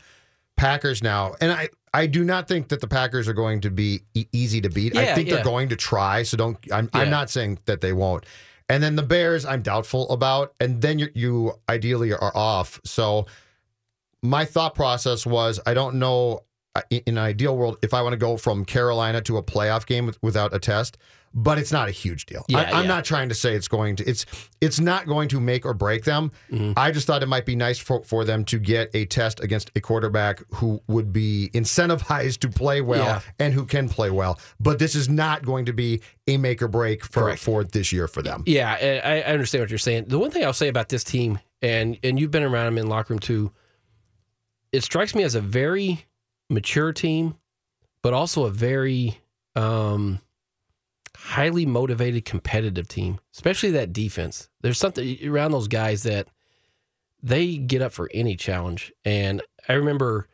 Packers 0.58 1.02
now, 1.02 1.36
and 1.40 1.52
I 1.52 1.70
I 1.94 2.08
do 2.08 2.26
not 2.26 2.48
think 2.48 2.70
that 2.70 2.82
the 2.82 2.88
Packers 2.88 3.28
are 3.28 3.34
going 3.34 3.62
to 3.62 3.70
be 3.70 4.02
e- 4.14 4.26
easy 4.34 4.60
to 4.62 4.70
beat. 4.70 4.98
I 4.98 5.14
think 5.14 5.30
yeah. 5.30 5.36
they're 5.36 5.44
going 5.46 5.70
to 5.70 5.76
try. 5.76 6.24
So 6.24 6.36
don't. 6.38 6.58
I'm 6.74 6.90
I'm 6.94 7.10
not 7.10 7.30
saying 7.30 7.60
that 7.66 7.82
they 7.82 7.94
won't. 7.94 8.26
And 8.68 8.82
then 8.82 8.96
the 8.96 9.04
Bears, 9.04 9.46
I'm 9.46 9.62
doubtful 9.62 10.10
about. 10.10 10.56
And 10.60 10.82
then 10.82 10.98
you, 10.98 11.10
you 11.14 11.54
ideally 11.70 12.14
are 12.14 12.36
off. 12.36 12.82
So 12.84 13.28
my 14.24 14.44
thought 14.44 14.74
process 14.74 15.24
was 15.26 15.60
I 15.68 15.76
don't 15.76 15.96
know 15.96 16.42
in 16.90 17.02
in 17.06 17.18
an 17.18 17.24
ideal 17.24 17.56
world 17.56 17.78
if 17.82 17.94
I 17.94 18.02
want 18.02 18.14
to 18.14 18.18
go 18.18 18.38
from 18.38 18.66
Carolina 18.66 19.22
to 19.22 19.38
a 19.38 19.44
playoff 19.44 19.86
game 19.86 20.06
with, 20.06 20.22
without 20.22 20.54
a 20.54 20.60
test, 20.60 20.98
but 21.34 21.58
it's 21.58 21.72
not 21.72 21.90
a 21.90 21.92
huge 21.92 22.26
deal. 22.26 22.46
Yeah, 22.48 22.60
I, 22.60 22.64
I'm 22.80 22.84
yeah. 22.84 22.88
not 22.96 23.06
trying 23.06 23.30
to 23.30 23.36
say 23.36 23.56
it's 23.56 23.68
going 23.68 23.98
to 23.98 24.06
it's 24.06 24.26
it's 24.62 24.80
not 24.80 25.06
going 25.06 25.28
to 25.30 25.40
make 25.40 25.66
or 25.66 25.74
break 25.74 26.06
them. 26.06 26.32
Mm-hmm. 26.52 26.74
I 26.78 26.92
just 26.92 27.08
thought 27.08 27.22
it 27.24 27.28
might 27.28 27.46
be 27.46 27.56
nice 27.56 27.78
for, 27.78 28.04
for 28.04 28.24
them 28.24 28.46
to 28.46 28.58
get 28.60 28.90
a 28.94 29.06
test 29.06 29.42
against 29.42 29.70
a 29.76 29.82
quarterback 29.82 30.42
who 30.56 30.82
would 30.88 31.12
be 31.12 31.50
incentivized 31.54 32.40
to 32.40 32.50
play 32.50 32.82
well 32.82 33.06
Yeah. 33.06 33.20
and 33.40 33.54
who 33.54 33.66
can 33.66 33.90
play 33.90 34.10
well. 34.10 34.40
But 34.60 34.80
this 34.80 34.96
is 34.96 35.10
not 35.10 35.44
going 35.44 35.66
to 35.66 35.74
be 35.74 36.02
a 36.28 36.38
make 36.38 36.62
or 36.62 36.68
break 36.68 37.04
for, 37.04 37.24
Correct. 37.24 37.42
for 37.42 37.64
this 37.64 37.92
year 37.92 38.08
for 38.08 38.22
them. 38.22 38.44
Yeah, 38.46 39.02
I, 39.04 39.20
I 39.20 39.34
understand 39.34 39.62
what 39.64 39.70
you're 39.70 39.78
saying. 39.78 40.06
The 40.08 40.18
one 40.20 40.32
thing 40.32 40.44
I'll 40.44 40.54
say 40.54 40.70
about 40.70 40.90
this 40.90 41.04
team, 41.04 41.40
and 41.62 41.98
and 42.04 42.20
you've 42.20 42.32
been 42.32 42.44
around 42.44 42.66
them 42.66 42.78
in 42.78 42.88
locker 42.88 43.14
room 43.14 43.20
too, 43.20 43.52
it 44.72 44.84
strikes 44.84 45.14
me 45.16 45.24
as 45.24 45.36
a 45.36 45.42
very 45.42 46.06
mature 46.50 46.94
team, 46.94 47.36
but 48.02 48.14
also 48.14 48.46
a 48.46 48.52
very 48.52 49.20
um, 49.56 50.20
highly 51.16 51.66
motivated, 51.66 52.26
competitive 52.26 52.88
team. 52.88 53.20
Especially 53.34 53.72
that 53.72 53.94
defense. 53.94 54.50
There's 54.62 54.78
something 54.78 55.18
around 55.28 55.52
those 55.52 55.68
guys 55.68 56.04
that 56.04 56.28
they 57.24 57.58
get 57.58 57.82
up 57.82 57.92
for 57.92 58.10
any 58.14 58.36
challenge. 58.36 58.94
And 59.04 59.42
I 59.68 59.74
remember 59.74 60.28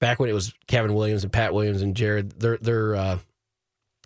back 0.00 0.20
when 0.20 0.28
it 0.28 0.34
was 0.34 0.52
Kevin 0.66 0.94
Williams 0.94 1.24
and 1.24 1.32
Pat 1.32 1.54
Williams 1.54 1.82
and 1.82 1.96
Jared, 1.96 2.38
their 2.40 2.58
their 2.58 2.94
uh, 2.94 3.18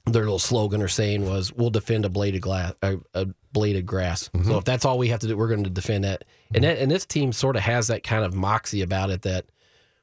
their 0.07 0.23
little 0.23 0.39
slogan 0.39 0.83
or 0.83 0.89
saying 0.89 1.29
was, 1.29 1.53
"We'll 1.53 1.71
defend 1.71 2.05
a 2.05 2.09
blade 2.09 2.35
of 2.35 2.41
glass, 2.41 2.75
a, 2.83 2.99
a 3.15 3.27
blade 3.53 3.77
of 3.77 3.87
grass." 3.87 4.31
So 4.45 4.59
if 4.59 4.65
that's 4.65 4.85
all 4.85 4.99
we 4.99 5.09
have 5.09 5.21
to 5.21 5.27
do, 5.27 5.37
we're 5.37 5.49
going 5.49 5.65
to 5.65 5.71
defend 5.71 6.05
that. 6.05 6.25
And 6.55 6.65
that, 6.65 6.79
and 6.79 6.91
this 6.91 7.07
team 7.07 7.33
sort 7.33 7.57
of 7.57 7.63
has 7.63 7.89
that 7.89 8.03
kind 8.03 8.25
of 8.25 8.35
moxie 8.35 8.83
about 8.83 9.11
it 9.11 9.23
that 9.23 9.47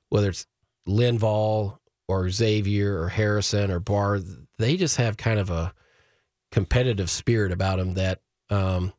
whether 0.10 0.30
it's 0.30 0.46
Linval 0.90 1.78
or 2.08 2.30
Xavier 2.30 3.00
or 3.00 3.10
Harrison 3.10 3.72
or 3.72 3.80
Barr, 3.80 4.20
they 4.58 4.76
just 4.76 4.98
have 4.98 5.16
kind 5.16 5.40
of 5.40 5.50
a 5.50 5.74
competitive 6.52 7.10
spirit 7.10 7.52
about 7.52 7.78
them 7.78 7.94
that 7.94 8.22
um, 8.50 8.92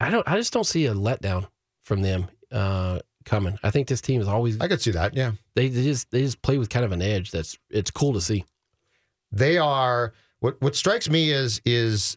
I 0.00 0.10
don't. 0.10 0.26
I 0.28 0.36
just 0.36 0.52
don't 0.52 0.64
see 0.64 0.86
a 0.86 0.94
letdown 0.94 1.48
from 1.84 2.02
them 2.02 2.28
uh, 2.52 3.00
coming. 3.24 3.58
I 3.62 3.70
think 3.70 3.88
this 3.88 4.00
team 4.00 4.20
is 4.20 4.28
always. 4.28 4.60
I 4.60 4.68
could 4.68 4.80
see 4.80 4.92
that. 4.92 5.14
Yeah. 5.14 5.32
They, 5.54 5.68
they 5.68 5.82
just 5.82 6.10
they 6.10 6.22
just 6.22 6.42
play 6.42 6.58
with 6.58 6.68
kind 6.68 6.84
of 6.84 6.92
an 6.92 7.02
edge 7.02 7.30
that's 7.30 7.58
it's 7.70 7.90
cool 7.90 8.12
to 8.12 8.20
see. 8.20 8.44
they 9.32 9.58
are 9.58 10.12
what 10.40 10.60
what 10.60 10.76
strikes 10.76 11.08
me 11.10 11.30
is 11.30 11.60
is 11.64 12.16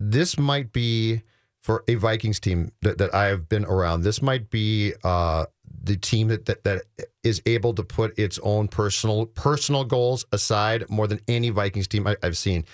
this 0.00 0.38
might 0.38 0.72
be 0.72 1.22
for 1.62 1.82
a 1.88 1.96
Vikings 1.96 2.38
team 2.38 2.70
that, 2.82 2.98
that 2.98 3.14
I've 3.14 3.48
been 3.48 3.64
around. 3.64 4.02
This 4.02 4.22
might 4.22 4.50
be 4.50 4.94
uh, 5.02 5.46
the 5.86 5.96
team 5.96 6.28
that, 6.28 6.46
that 6.46 6.64
that 6.64 6.82
is 7.22 7.40
able 7.46 7.72
to 7.74 7.82
put 7.82 8.18
its 8.18 8.38
own 8.42 8.68
personal 8.68 9.26
personal 9.26 9.84
goals 9.84 10.26
aside 10.32 10.88
more 10.90 11.06
than 11.06 11.20
any 11.28 11.50
Vikings 11.50 11.88
team 11.88 12.06
I, 12.06 12.16
I've 12.22 12.36
seen. 12.36 12.64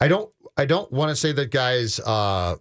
I 0.00 0.08
don't 0.08 0.30
I 0.56 0.64
don't 0.64 0.90
want 0.92 1.10
to 1.10 1.16
say 1.16 1.32
that 1.32 1.50
guys 1.50 2.00
uh, 2.00 2.56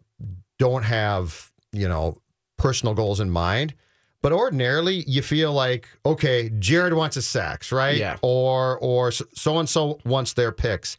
don't 0.60 0.84
have 0.84 1.52
you 1.72 1.88
know 1.88 2.18
personal 2.58 2.94
goals 2.94 3.20
in 3.20 3.30
mind. 3.30 3.76
But 4.22 4.32
ordinarily, 4.32 5.04
you 5.06 5.22
feel 5.22 5.52
like 5.52 5.88
okay, 6.06 6.50
Jared 6.60 6.94
wants 6.94 7.16
his 7.16 7.28
sacks, 7.28 7.72
right? 7.72 7.98
Yeah. 7.98 8.18
Or 8.22 8.80
or 8.80 9.12
so 9.12 9.60
and 9.60 9.68
so 9.68 10.00
wants 10.06 10.34
their 10.34 10.52
picks. 10.52 10.98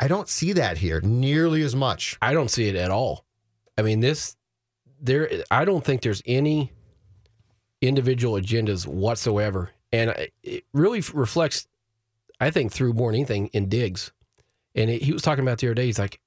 I 0.00 0.06
don't 0.06 0.28
see 0.28 0.52
that 0.52 0.78
here 0.78 1.00
nearly 1.00 1.62
as 1.62 1.74
much. 1.74 2.16
I 2.22 2.32
don't 2.32 2.50
see 2.50 2.68
it 2.68 2.76
at 2.76 2.90
all. 2.90 3.24
I 3.76 3.82
mean, 3.82 4.00
this 4.00 4.36
there. 5.00 5.30
I 5.50 5.64
don't 5.64 5.84
think 5.84 6.02
there's 6.02 6.22
any 6.26 6.72
individual 7.80 8.34
agendas 8.40 8.86
whatsoever, 8.86 9.70
and 9.92 10.10
it- 10.10 10.32
it 10.42 10.64
really 10.72 11.02
reflects. 11.12 11.66
I 12.40 12.50
think 12.50 12.72
through 12.72 12.92
more 12.92 13.10
than 13.10 13.16
anything 13.20 13.48
in 13.48 13.68
Diggs, 13.68 14.12
and 14.74 14.88
he 14.90 15.12
was 15.12 15.22
talking 15.22 15.42
about 15.44 15.58
the 15.58 15.66
other 15.68 15.74
day. 15.74 15.86
He's 15.86 15.98
like, 15.98 16.20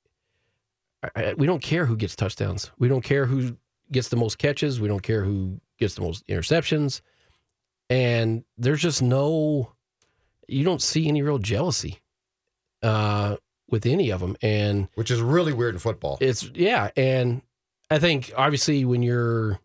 I- 1.03 1.09
I- 1.15 1.33
"We 1.33 1.47
don't 1.47 1.61
care 1.63 1.85
who 1.85 1.95
gets 1.95 2.15
touchdowns. 2.15 2.71
We 2.77 2.87
don't 2.87 3.01
care 3.03 3.25
who 3.25 3.57
gets 3.91 4.09
the 4.09 4.17
most 4.17 4.37
catches. 4.37 4.79
We 4.79 4.87
don't 4.87 5.03
care 5.03 5.23
who 5.23 5.61
gets 5.77 5.95
the 5.95 6.01
most 6.01 6.25
interceptions." 6.27 7.01
And 7.89 8.43
there's 8.57 8.81
just 8.81 9.01
no, 9.01 9.73
you 10.47 10.63
don't 10.63 10.81
see 10.81 11.07
any 11.07 11.21
real 11.21 11.37
jealousy 11.39 11.99
uh, 12.83 13.37
with 13.69 13.85
any 13.85 14.09
of 14.09 14.19
them, 14.21 14.35
and 14.41 14.87
which 14.95 15.11
is 15.11 15.21
really 15.21 15.53
weird 15.53 15.75
in 15.75 15.79
football. 15.79 16.17
It's 16.21 16.43
yeah, 16.53 16.91
and 16.97 17.41
I 17.89 17.99
think 17.99 18.31
obviously 18.35 18.83
when 18.85 19.01
you're 19.03 19.59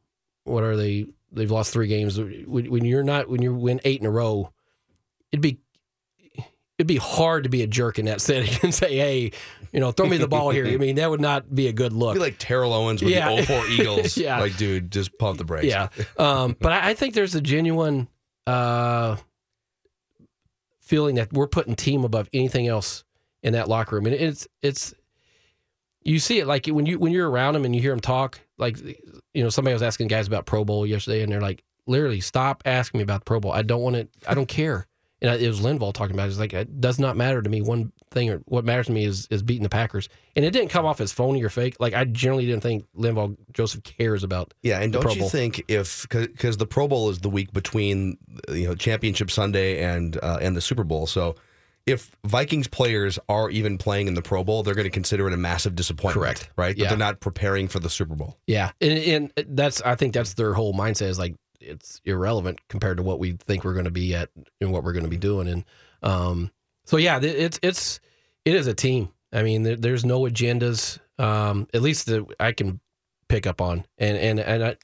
what 0.44 0.62
are 0.64 0.76
they? 0.76 1.06
They've 1.36 1.50
lost 1.50 1.72
three 1.72 1.86
games. 1.86 2.18
When, 2.18 2.84
you're 2.84 3.04
not 3.04 3.28
when 3.28 3.42
you 3.42 3.54
win 3.54 3.80
eight 3.84 4.00
in 4.00 4.06
a 4.06 4.10
row, 4.10 4.52
it'd 5.32 5.42
be 5.42 5.58
it'd 6.78 6.86
be 6.86 6.96
hard 6.96 7.44
to 7.44 7.48
be 7.48 7.62
a 7.62 7.66
jerk 7.66 7.98
in 7.98 8.04
that 8.06 8.20
setting 8.20 8.52
and 8.62 8.74
say, 8.74 8.96
"Hey, 8.96 9.30
you 9.72 9.80
know, 9.80 9.92
throw 9.92 10.06
me 10.06 10.16
the 10.16 10.28
ball 10.28 10.50
here." 10.50 10.66
I 10.66 10.76
mean, 10.76 10.96
that 10.96 11.08
would 11.10 11.20
not 11.20 11.54
be 11.54 11.68
a 11.68 11.72
good 11.72 11.92
look. 11.92 12.14
Be 12.14 12.20
like 12.20 12.36
Terrell 12.38 12.72
Owens 12.72 13.02
with 13.02 13.12
Yeah. 13.12 13.34
the 13.36 13.42
04 13.44 13.66
Eagles. 13.68 14.16
Yeah. 14.16 14.40
Like, 14.40 14.56
dude, 14.56 14.90
just 14.90 15.16
pump 15.18 15.38
the 15.38 15.44
brakes. 15.44 15.66
Yeah. 15.66 15.88
Um, 16.18 16.56
but 16.60 16.72
I, 16.72 16.90
I 16.90 16.94
think 16.94 17.14
there's 17.14 17.34
a 17.34 17.40
genuine 17.40 18.08
uh, 18.46 19.16
feeling 20.80 21.16
that 21.16 21.32
we're 21.32 21.48
putting 21.48 21.74
team 21.74 22.04
above 22.04 22.28
anything 22.32 22.66
else 22.66 23.04
in 23.42 23.52
that 23.52 23.68
locker 23.68 23.96
room, 23.96 24.06
and 24.06 24.14
it's 24.14 24.46
it's 24.62 24.94
you 26.06 26.18
see 26.18 26.38
it 26.38 26.46
like 26.46 26.66
when 26.66 26.86
you 26.86 26.98
when 26.98 27.12
you're 27.12 27.28
around 27.28 27.54
them 27.54 27.64
and 27.64 27.74
you 27.74 27.82
hear 27.82 27.92
them 27.92 28.00
talk. 28.00 28.40
Like 28.58 28.78
you 29.34 29.42
know, 29.42 29.50
somebody 29.50 29.74
was 29.74 29.82
asking 29.82 30.08
guys 30.08 30.26
about 30.26 30.46
Pro 30.46 30.64
Bowl 30.64 30.86
yesterday, 30.86 31.22
and 31.22 31.30
they're 31.30 31.40
like, 31.42 31.62
literally, 31.86 32.20
stop 32.20 32.62
asking 32.64 32.98
me 32.98 33.02
about 33.02 33.20
the 33.20 33.24
Pro 33.26 33.40
Bowl. 33.40 33.52
I 33.52 33.62
don't 33.62 33.82
want 33.82 33.96
to. 33.96 34.08
I 34.28 34.34
don't 34.34 34.48
care. 34.48 34.86
And 35.22 35.30
I- 35.30 35.36
it 35.36 35.48
was 35.48 35.62
Linval 35.62 35.94
talking 35.94 36.14
about 36.14 36.26
it. 36.26 36.32
It's 36.32 36.38
like 36.38 36.52
it 36.52 36.78
does 36.78 36.98
not 36.98 37.16
matter 37.16 37.40
to 37.40 37.48
me. 37.48 37.62
One 37.62 37.90
thing, 38.10 38.28
or 38.28 38.42
what 38.44 38.66
matters 38.66 38.86
to 38.88 38.92
me 38.92 39.06
is 39.06 39.26
is 39.30 39.42
beating 39.42 39.62
the 39.62 39.70
Packers. 39.70 40.10
And 40.36 40.44
it 40.44 40.50
didn't 40.50 40.68
come 40.68 40.84
off 40.84 41.00
as 41.00 41.10
phony 41.10 41.42
or 41.42 41.48
fake. 41.48 41.76
Like 41.80 41.94
I 41.94 42.04
generally 42.04 42.44
didn't 42.44 42.62
think 42.62 42.84
Linval 42.94 43.34
Joseph 43.54 43.82
cares 43.82 44.22
about. 44.22 44.52
Yeah, 44.62 44.78
and 44.78 44.92
don't 44.92 45.00
Pro 45.00 45.12
you 45.14 45.20
Bowl. 45.20 45.30
think 45.30 45.64
if 45.68 46.06
because 46.10 46.58
the 46.58 46.66
Pro 46.66 46.86
Bowl 46.86 47.08
is 47.08 47.20
the 47.20 47.30
week 47.30 47.50
between 47.54 48.18
you 48.52 48.68
know 48.68 48.74
Championship 48.74 49.30
Sunday 49.30 49.82
and 49.82 50.18
uh, 50.22 50.38
and 50.42 50.54
the 50.54 50.60
Super 50.60 50.84
Bowl, 50.84 51.06
so 51.06 51.34
if 51.86 52.10
Vikings 52.24 52.66
players 52.66 53.18
are 53.28 53.48
even 53.50 53.78
playing 53.78 54.08
in 54.08 54.14
the 54.14 54.22
Pro 54.22 54.42
Bowl, 54.42 54.62
they're 54.62 54.74
going 54.74 54.84
to 54.86 54.90
consider 54.90 55.26
it 55.28 55.32
a 55.32 55.36
massive 55.36 55.74
disappointment. 55.76 56.24
Correct. 56.24 56.50
Right. 56.56 56.76
That 56.76 56.82
Yeah. 56.82 56.88
they're 56.88 56.98
not 56.98 57.20
preparing 57.20 57.68
for 57.68 57.78
the 57.78 57.88
Super 57.90 58.14
Bowl. 58.16 58.36
Yeah, 58.46 58.72
and, 58.80 59.32
and 59.36 59.56
that's 59.56 59.80
I 59.82 59.94
think 59.94 60.12
that's 60.12 60.34
their 60.34 60.52
whole 60.52 60.74
mindset 60.74 61.08
is 61.08 61.18
like 61.18 61.36
it's 61.60 62.00
irrelevant 62.04 62.60
compared 62.68 62.96
to 62.98 63.02
what 63.02 63.18
we 63.18 63.32
think 63.32 63.64
we're 63.64 63.72
going 63.72 63.84
to 63.86 63.90
be 63.90 64.14
at 64.14 64.28
and 64.60 64.72
what 64.72 64.84
we're 64.84 64.92
going 64.92 65.04
to 65.04 65.10
be 65.10 65.16
doing, 65.16 65.48
and 65.48 65.64
um, 66.02 66.50
so 66.84 66.96
yeah, 66.96 67.18
it's 67.22 67.58
it's 67.62 68.00
it 68.44 68.54
is 68.54 68.66
a 68.66 68.74
team. 68.74 69.08
I 69.32 69.42
mean, 69.42 69.62
there, 69.64 69.76
there's 69.76 70.04
no 70.04 70.20
agendas, 70.22 70.98
um, 71.18 71.66
at 71.74 71.82
least 71.82 72.06
that 72.06 72.24
I 72.38 72.52
can 72.52 72.80
pick 73.28 73.46
up 73.46 73.60
on, 73.60 73.84
and 73.98 74.16
and 74.16 74.40
and 74.40 74.64
I, 74.64 74.76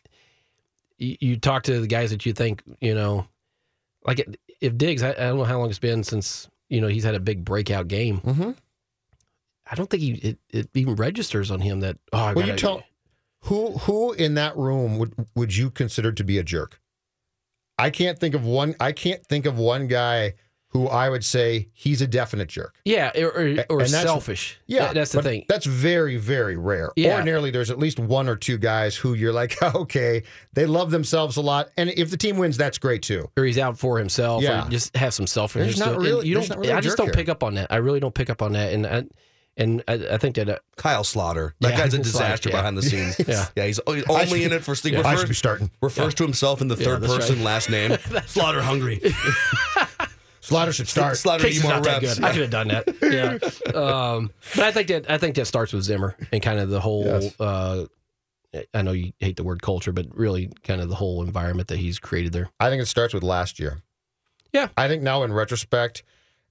you, 0.98 1.16
you 1.20 1.36
talk 1.36 1.64
to 1.64 1.80
the 1.80 1.86
guys 1.86 2.10
that 2.10 2.26
you 2.26 2.32
think 2.32 2.62
you 2.80 2.94
know, 2.94 3.26
like 4.06 4.24
if 4.60 4.76
Diggs, 4.76 5.02
I, 5.02 5.10
I 5.10 5.14
don't 5.14 5.38
know 5.38 5.44
how 5.44 5.58
long 5.58 5.68
it's 5.70 5.78
been 5.78 6.02
since 6.04 6.48
you 6.72 6.80
know 6.80 6.88
he's 6.88 7.04
had 7.04 7.14
a 7.14 7.20
big 7.20 7.44
breakout 7.44 7.86
game. 7.86 8.20
Mm-hmm. 8.20 8.50
I 9.70 9.74
don't 9.74 9.90
think 9.90 10.02
he 10.02 10.12
it, 10.12 10.38
it 10.50 10.68
even 10.74 10.96
registers 10.96 11.50
on 11.50 11.60
him 11.60 11.80
that 11.80 11.98
oh 12.12 12.18
I 12.18 12.32
Well, 12.32 12.46
you 12.46 12.56
tell 12.56 12.82
who 13.42 13.72
who 13.78 14.12
in 14.14 14.34
that 14.34 14.56
room 14.56 14.98
would 14.98 15.14
would 15.34 15.54
you 15.54 15.70
consider 15.70 16.12
to 16.12 16.24
be 16.24 16.38
a 16.38 16.42
jerk? 16.42 16.80
I 17.78 17.90
can't 17.90 18.18
think 18.18 18.34
of 18.34 18.44
one. 18.44 18.74
I 18.80 18.92
can't 18.92 19.24
think 19.26 19.44
of 19.44 19.58
one 19.58 19.86
guy 19.86 20.34
who 20.72 20.88
I 20.88 21.08
would 21.08 21.24
say 21.24 21.68
he's 21.74 22.00
a 22.00 22.06
definite 22.06 22.48
jerk. 22.48 22.74
Yeah, 22.84 23.10
or, 23.16 23.26
or, 23.28 23.44
or 23.68 23.80
And 23.80 23.90
that's- 23.90 24.02
selfish. 24.02 24.58
Yeah, 24.66 24.86
That- 24.86 24.94
that's 24.94 25.12
the 25.12 25.22
thing. 25.22 25.44
That's 25.48 25.66
very, 25.66 26.16
very 26.16 26.56
rare. 26.56 26.90
Yeah. 26.96 27.14
Ordinarily, 27.16 27.50
there's 27.50 27.70
at 27.70 27.78
least 27.78 27.98
one 27.98 28.28
or 28.28 28.36
two 28.36 28.56
guys 28.58 28.96
who 28.96 29.14
you're 29.14 29.32
like, 29.32 29.60
okay, 29.74 30.22
they 30.54 30.66
love 30.66 30.90
themselves 30.90 31.36
a 31.36 31.42
lot, 31.42 31.68
and 31.76 31.90
if 31.90 32.10
the 32.10 32.16
team 32.16 32.38
wins, 32.38 32.56
that's 32.56 32.78
great 32.78 33.02
too. 33.02 33.30
Or 33.36 33.44
he's 33.44 33.58
out 33.58 33.78
for 33.78 33.98
himself. 33.98 34.42
Yeah. 34.42 34.66
Or 34.66 34.70
just 34.70 34.96
have 34.96 35.12
some 35.14 35.26
selfishness. 35.26 35.76
There's 35.76 35.78
not 35.78 35.86
to 35.86 35.90
it. 35.92 35.94
And 35.96 36.04
really- 36.04 36.28
you 36.28 36.34
don't. 36.34 36.48
not 36.48 36.58
really 36.58 36.70
a 36.72 36.76
I 36.76 36.80
just 36.80 36.96
don't 36.96 37.06
here. 37.06 37.14
pick 37.14 37.28
up 37.28 37.42
on 37.42 37.54
that. 37.54 37.66
I 37.70 37.76
really 37.76 38.00
don't 38.00 38.14
pick 38.14 38.30
up 38.30 38.40
on 38.42 38.52
that. 38.54 38.72
And 38.72 38.86
I, 38.86 39.04
And 39.58 39.84
I, 39.86 39.94
I 40.12 40.16
think 40.16 40.36
that 40.36 40.48
uh, 40.48 40.56
Kyle 40.76 41.04
Sloter. 41.04 41.52
That 41.60 41.72
Yeah, 41.72 41.76
guy's 41.76 41.92
a 41.92 41.98
Sloter, 42.00 42.02
disaster 42.04 42.48
yeah. 42.48 42.56
behind 42.56 42.78
the 42.78 42.82
scenes. 42.82 43.18
Yeah. 43.28 43.44
yeah. 43.54 43.66
He's 43.66 43.78
he's 43.86 44.04
only 44.08 44.26
should- 44.26 44.40
in 44.40 44.52
it 44.54 44.64
for 44.64 44.74
Steve. 44.74 44.94
Yeah. 44.94 45.06
I 45.06 45.16
should 45.16 45.28
be 45.28 45.34
starting. 45.34 45.70
Refers 45.82 46.14
to 46.14 46.22
himself 46.24 46.62
in 46.62 46.68
the 46.68 46.76
third 46.76 47.02
that's 47.02 47.14
person 47.14 47.36
right. 47.36 47.44
last 47.44 47.68
name. 47.68 47.90
Sloter 47.90 48.62
hungry. 48.62 49.02
Sloter 50.42 50.74
should 50.74 50.88
start. 50.88 51.14
Sloter 51.14 51.40
Casey's 51.40 51.62
need 51.62 51.68
more 51.68 51.76
not 51.76 51.84
that 51.84 52.02
reps. 52.02 52.14
good. 52.16 52.24
I 52.24 52.32
could 52.32 52.40
have 52.42 52.50
done 52.50 52.68
that. 52.68 52.88
Yeah. 53.72 53.78
um, 53.78 54.30
but 54.56 54.64
I 54.64 54.72
think 54.72 54.88
that 54.88 55.10
I 55.10 55.16
think 55.18 55.36
that 55.36 55.46
starts 55.46 55.72
with 55.72 55.84
Zimmer 55.84 56.16
and 56.32 56.42
kind 56.42 56.58
of 56.58 56.68
the 56.68 56.80
whole. 56.80 57.04
Yes. 57.04 57.40
Uh, 57.40 57.86
I 58.74 58.82
know 58.82 58.92
you 58.92 59.12
hate 59.18 59.36
the 59.36 59.44
word 59.44 59.62
culture, 59.62 59.92
but 59.92 60.06
really 60.14 60.50
kind 60.62 60.80
of 60.80 60.88
the 60.90 60.94
whole 60.96 61.22
environment 61.22 61.68
that 61.68 61.78
he's 61.78 61.98
created 61.98 62.32
there. 62.32 62.50
I 62.60 62.68
think 62.68 62.82
it 62.82 62.86
starts 62.86 63.14
with 63.14 63.22
last 63.22 63.58
year. 63.58 63.82
Yeah. 64.52 64.68
I 64.76 64.88
think 64.88 65.02
now 65.02 65.22
in 65.22 65.32
retrospect, 65.32 66.02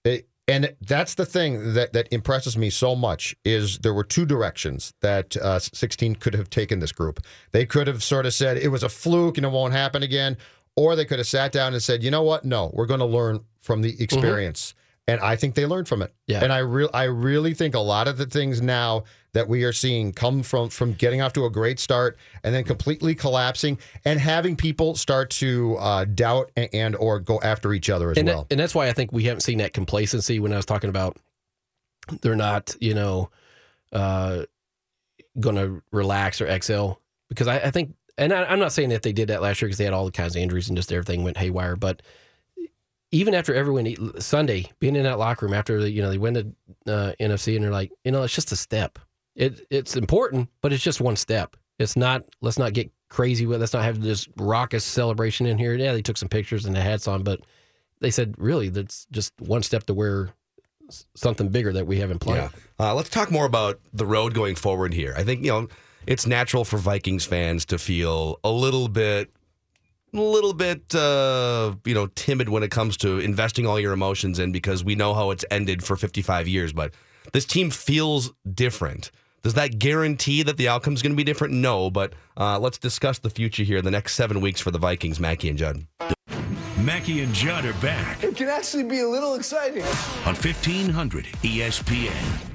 it, 0.03 0.27
and 0.47 0.75
that's 0.81 1.13
the 1.13 1.27
thing 1.27 1.73
that, 1.73 1.93
that 1.93 2.07
impresses 2.11 2.57
me 2.57 2.71
so 2.71 2.95
much 2.95 3.35
is 3.45 3.77
there 3.79 3.93
were 3.93 4.03
two 4.03 4.25
directions 4.25 4.93
that 5.01 5.37
uh, 5.37 5.59
16 5.59 6.15
could 6.15 6.33
have 6.33 6.49
taken 6.49 6.79
this 6.79 6.91
group. 6.91 7.19
They 7.51 7.67
could 7.67 7.85
have 7.85 8.01
sort 8.01 8.25
of 8.25 8.33
said 8.33 8.57
it 8.57 8.69
was 8.69 8.81
a 8.81 8.89
fluke 8.89 9.37
and 9.37 9.45
it 9.45 9.49
won't 9.51 9.73
happen 9.73 10.01
again, 10.01 10.37
or 10.82 10.95
they 10.95 11.05
could 11.05 11.19
have 11.19 11.27
sat 11.27 11.51
down 11.51 11.73
and 11.73 11.84
said, 11.84 12.01
you 12.01 12.09
know 12.09 12.23
what? 12.23 12.43
No, 12.43 12.71
we're 12.73 12.88
going 12.88 13.01
to 13.01 13.05
learn 13.05 13.41
from 13.59 13.84
the 13.84 14.01
experience. 14.01 14.73
And 15.07 15.19
I 15.19 15.36
think 15.36 15.53
they 15.55 15.65
learned 15.65 15.88
from 15.88 16.01
it. 16.01 16.13
Yeah. 16.25 16.43
And 16.43 16.51
I 16.51 16.59
real 16.59 16.89
I 16.93 17.03
really 17.03 17.53
think 17.53 17.75
a 17.75 17.79
lot 17.79 18.07
of 18.07 18.17
the 18.17 18.25
things 18.25 18.61
now 18.61 19.03
that 19.34 19.47
we 19.47 19.63
are 19.63 19.73
seeing 19.73 20.11
come 20.11 20.41
from 20.41 20.69
from 20.69 20.93
getting 20.93 21.21
off 21.21 21.34
to 21.34 21.45
a 21.45 21.49
great 21.49 21.79
start 21.79 22.17
and 22.43 22.53
then 22.55 22.63
completely 22.63 23.13
collapsing 23.13 23.77
and 24.05 24.19
having 24.19 24.55
people 24.55 24.95
start 24.95 25.29
to 25.32 25.75
uh, 25.77 26.05
doubt 26.05 26.51
and, 26.55 26.69
and 26.73 26.95
or 26.95 27.19
go 27.19 27.39
after 27.41 27.73
each 27.73 27.89
other 27.89 28.11
as 28.11 28.17
and, 28.17 28.27
that- 28.27 28.36
well. 28.36 28.47
and 28.49 28.59
that's 28.59 28.73
why 28.73 28.88
I 28.88 28.93
think 28.93 29.11
we 29.11 29.23
haven't 29.25 29.41
seen 29.41 29.59
that 29.59 29.73
complacency 29.73 30.39
when 30.39 30.53
I 30.53 30.55
was 30.55 30.65
talking 30.65 30.89
about 30.89 31.17
they're 32.21 32.36
not, 32.36 32.75
you 32.79 32.93
know, 32.93 33.29
uh, 33.91 34.43
going 35.39 35.55
to 35.55 35.82
relax 35.91 36.41
or 36.41 36.47
exhale 36.47 36.99
because 37.29 37.47
I, 37.47 37.57
I 37.57 37.71
think, 37.71 37.95
and 38.18 38.34
I, 38.34 38.43
I'm 38.45 38.59
not 38.59 38.72
saying 38.72 38.89
that 38.89 39.01
they 39.01 39.14
did 39.14 39.30
that 39.30 39.41
last 39.41 39.62
year 39.62 39.68
because 39.68 39.78
they 39.78 39.86
had 39.86 39.93
all 39.93 40.05
the 40.05 40.12
kinds 40.12 40.36
of 40.36 40.41
injuries 40.41 40.70
and 40.70 40.78
just 40.78 40.91
everything 40.91 41.24
went 41.24 41.38
haywire, 41.38 41.76
but 41.76 42.01
even 43.12 43.34
after 43.34 43.53
everyone 43.53 44.20
Sunday 44.22 44.72
being 44.80 44.95
in 44.95 45.03
that 45.03 45.20
locker 45.20 45.45
room 45.45 45.53
after 45.53 45.86
you 45.86 46.01
know 46.01 46.09
they 46.09 46.18
win 46.18 46.34
the 46.34 46.53
uh, 46.88 47.14
NFC 47.20 47.55
and 47.55 47.64
they're 47.64 47.72
like, 47.72 47.91
you 48.03 48.12
know, 48.12 48.24
it's 48.24 48.34
just 48.36 48.51
a 48.51 48.55
step. 48.55 48.99
It 49.36 49.66
it's 49.70 49.95
important, 49.95 50.49
but 50.62 50.74
it's 50.74 50.84
just 50.84 51.01
one 51.01 51.16
step. 51.16 51.55
It's 51.80 51.95
not. 51.95 52.24
Let's 52.41 52.59
not 52.59 52.74
get 52.74 52.91
crazy 53.09 53.45
with. 53.45 53.59
Let's 53.59 53.74
not 53.74 53.84
have 53.84 54.01
this 54.01 54.28
raucous 54.38 54.84
celebration 54.84 55.45
in 55.45 55.57
here. 55.57 55.74
Yeah, 55.74 55.93
they 55.93 56.01
took 56.01 56.18
some 56.18 56.30
pictures 56.30 56.66
and 56.66 56.76
the 56.76 56.82
hats 56.82 57.07
on, 57.07 57.24
but 57.24 57.41
they 57.99 58.12
said 58.12 58.36
really 58.38 58.70
that's 58.70 59.07
just 59.12 59.34
one 59.39 59.64
step 59.64 59.86
to 59.86 59.93
where 59.93 60.34
something 61.16 61.49
bigger 61.49 61.74
that 61.74 61.88
we 61.88 61.99
have 61.99 62.12
in 62.12 62.20
play. 62.20 62.38
Yeah. 62.38 62.49
Uh, 62.80 62.93
let's 62.93 63.09
talk 63.09 63.32
more 63.32 63.45
about 63.45 63.80
the 63.93 64.05
road 64.05 64.34
going 64.34 64.55
forward 64.55 64.93
here. 64.93 65.14
I 65.18 65.24
think, 65.24 65.43
you 65.43 65.51
know, 65.51 65.68
it's 66.08 66.26
natural 66.26 66.66
for 66.66 66.78
Vikings 66.78 67.26
fans 67.26 67.66
to 67.66 67.78
feel 67.78 68.39
a 68.43 68.52
little 68.52 68.88
bit 68.88 69.30
a 70.14 70.20
little 70.20 70.54
bit 70.54 70.93
uh, 70.93 71.74
you 71.86 71.93
know, 71.93 72.08
timid 72.08 72.49
when 72.49 72.64
it 72.64 72.72
comes 72.72 72.97
to 72.97 73.20
investing 73.20 73.66
all 73.66 73.80
your 73.80 73.93
emotions 73.93 74.39
in 74.39 74.52
because 74.52 74.84
we 74.84 74.93
know 74.93 75.14
how 75.14 75.32
it's 75.32 75.45
ended 75.49 75.84
for 75.84 75.95
55 75.95 76.47
years, 76.49 76.74
but 76.74 76.93
this 77.32 77.45
team 77.45 77.70
feels 77.70 78.32
different. 78.54 79.10
Does 79.41 79.54
that 79.54 79.80
guarantee 79.80 80.43
that 80.43 80.58
the 80.58 80.68
outcome's 80.68 81.02
going 81.02 81.14
to 81.14 81.18
be 81.18 81.24
different? 81.24 81.54
No, 81.54 81.89
but 81.89 82.14
uh, 82.38 82.60
let's 82.60 82.78
discuss 82.78 83.20
the 83.20 83.30
future 83.30 83.64
here 83.64 83.78
in 83.78 83.86
the 83.86 83.91
next 83.91 84.14
seven 84.16 84.41
weeks 84.41 84.60
for 84.60 84.70
the 84.70 84.78
Vikings, 84.78 85.20
Mackey 85.20 85.49
and 85.49 85.58
Judd. 85.58 85.88
Mackey 86.78 87.22
and 87.22 87.34
Judd 87.34 87.64
are 87.66 87.74
back 87.74 88.24
It 88.24 88.36
can 88.36 88.49
actually 88.49 88.84
be 88.84 88.99
a 88.99 89.08
little 89.08 89.36
exciting. 89.36 89.84
on 90.26 90.36
E 90.36 90.38
1500 90.38 91.26
ESPN. 91.26 92.51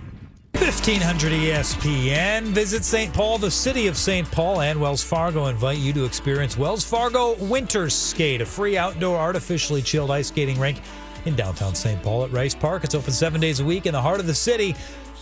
1500 0.57 1.33
ESPN. 1.33 2.45
Visit 2.45 2.83
St. 2.83 3.13
Paul, 3.13 3.37
the 3.37 3.51
city 3.51 3.89
of 3.89 3.97
St. 3.97 4.29
Paul, 4.31 4.63
and 4.63 4.81
Wells 4.81 5.05
Fargo 5.05 5.47
invite 5.47 5.77
you 5.77 5.93
to 5.93 6.05
experience 6.05 6.57
Wells 6.57 6.83
Fargo 6.83 7.35
Winter 7.35 7.91
Skate, 7.91 8.41
a 8.41 8.47
free 8.47 8.79
outdoor 8.79 9.19
artificially 9.19 9.83
chilled 9.83 10.11
ice 10.11 10.29
skating 10.29 10.59
rink 10.59 10.81
in 11.27 11.37
downtown 11.37 11.75
St. 11.75 12.03
Paul 12.03 12.25
at 12.25 12.33
Rice 12.33 12.55
Park. 12.55 12.85
It's 12.85 12.95
open 12.95 13.13
seven 13.13 13.39
days 13.39 13.61
a 13.61 13.65
week 13.65 13.85
in 13.85 13.93
the 13.93 14.01
heart 14.01 14.19
of 14.19 14.27
the 14.27 14.35
city. 14.35 14.75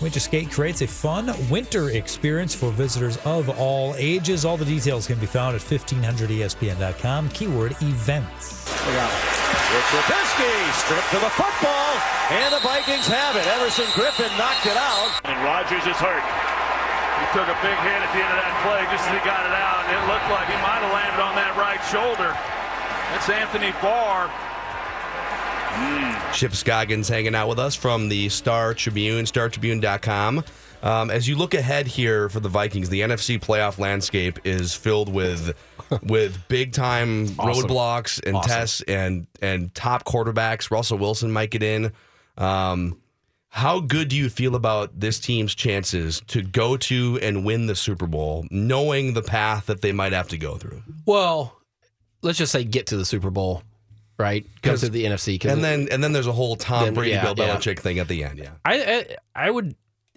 Winter 0.03 0.19
Skate 0.19 0.51
creates 0.51 0.83
a 0.83 0.87
fun 0.87 1.31
winter 1.49 1.91
experience 1.91 2.55
for 2.55 2.71
visitors 2.75 3.17
of 3.25 3.49
all 3.59 3.95
ages. 3.97 4.45
All 4.45 4.57
the 4.57 4.65
details 4.65 5.07
can 5.07 5.19
be 5.23 5.27
found 5.27 5.55
at 5.55 5.63
1500ESPN.com. 5.63 7.29
Keyword 7.31 7.73
events. 7.81 8.67
It's 8.75 9.89
Trubisky 9.95 10.55
stripped 10.83 11.11
to 11.15 11.19
the 11.23 11.31
football, 11.39 11.95
and 12.35 12.51
the 12.51 12.59
Vikings 12.67 13.07
have 13.07 13.39
it. 13.39 13.47
Everson 13.55 13.87
Griffen 13.95 14.31
knocked 14.35 14.67
it 14.67 14.77
out. 14.77 15.15
And 15.25 15.39
Rodgers 15.47 15.87
is 15.87 15.97
hurt. 16.03 16.27
He 16.27 17.27
took 17.31 17.47
a 17.47 17.59
big 17.63 17.79
hit 17.87 17.99
at 18.03 18.11
the 18.11 18.19
end 18.19 18.35
of 18.35 18.39
that 18.43 18.55
play 18.67 18.83
just 18.91 19.07
as 19.07 19.15
he 19.15 19.23
got 19.23 19.47
it 19.47 19.55
out, 19.55 19.87
and 19.87 19.95
it 19.95 20.05
looked 20.11 20.27
like 20.27 20.51
he 20.51 20.59
might 20.59 20.83
have 20.83 20.91
landed 20.91 21.23
on 21.23 21.39
that 21.39 21.55
right 21.55 21.79
shoulder. 21.87 22.35
That's 23.15 23.31
Anthony 23.31 23.71
Barr. 23.79 24.27
Chip 26.33 26.55
Scoggins 26.55 27.09
hanging 27.09 27.35
out 27.35 27.49
with 27.49 27.59
us 27.59 27.75
from 27.75 28.09
the 28.09 28.29
Star 28.29 28.75
Tribune, 28.75 29.25
startribune.com. 29.25 30.45
Um, 30.83 31.11
as 31.11 31.29
you 31.29 31.37
look 31.37 31.55
ahead 31.55 31.87
here 31.87 32.29
for 32.29 32.41
the 32.41 32.49
Vikings, 32.49 32.89
the 32.91 33.01
NFC 33.01 33.39
playoff 33.41 33.79
landscape 33.79 34.41
is 34.45 34.75
filled 34.75 35.13
with 35.13 35.55
with 36.03 36.37
big 36.49 36.73
time 36.73 37.27
Awesome. 37.39 37.69
roadblocks 37.69 38.21
and 38.27 38.37
Awesome. 38.37 38.51
tests 38.51 38.81
and 38.83 39.27
and 39.41 39.75
top 39.75 40.05
quarterbacks. 40.05 40.71
Russell 40.71 40.99
Wilson 40.99 41.31
might 41.33 41.51
get 41.51 41.63
in. 41.63 41.93
Um, 42.37 43.01
how 43.49 43.79
good 43.79 44.09
do 44.09 44.17
you 44.17 44.29
feel 44.29 44.57
about 44.57 44.99
this 44.99 45.21
team's 45.21 45.55
chances 45.55 46.21
to 46.27 46.43
go 46.43 46.77
to 46.77 47.19
and 47.23 47.45
win 47.47 47.67
the 47.67 47.77
Super 47.77 48.09
Bowl, 48.09 48.45
knowing 48.51 49.15
the 49.15 49.23
path 49.23 49.67
that 49.67 49.81
they 49.81 49.93
might 49.93 50.13
have 50.13 50.29
to 50.31 50.37
go 50.39 50.57
through? 50.57 50.83
Well, 51.07 51.57
let's 52.21 52.37
just 52.39 52.51
say 52.51 52.65
get 52.65 52.89
to 52.89 52.97
the 52.97 53.05
Super 53.05 53.31
Bowl, 53.31 53.63
right? 54.19 54.47
Go 54.63 54.77
to 54.77 54.89
the 54.89 55.05
NFC, 55.05 55.45
And 55.45 55.63
then 55.63 55.89
and 55.91 56.03
then 56.03 56.13
there's 56.13 56.27
a 56.27 56.33
whole 56.33 56.57
Tom 56.57 56.85
Then, 56.85 56.95
Brady, 56.95 57.13
yeah, 57.13 57.33
Bill 57.33 57.47
yeah. 57.47 57.57
Belichick 57.57 57.79
thing 57.81 57.99
at 57.99 58.09
the 58.09 58.25
end. 58.25 58.39
Yeah. 58.39 58.51
I, 58.65 58.83
I 59.35 59.47
I 59.47 59.51
would 59.51 59.75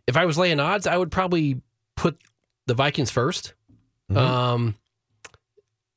if 0.08 0.16
I 0.18 0.26
was 0.26 0.38
laying 0.38 0.60
odds, 0.60 0.88
I 0.88 0.98
would 0.98 1.12
probably 1.12 1.62
put 1.96 2.18
the 2.66 2.74
Vikings 2.74 3.12
1st 3.12 3.54
Mm-hmm. 4.10 4.18
Um, 4.18 4.76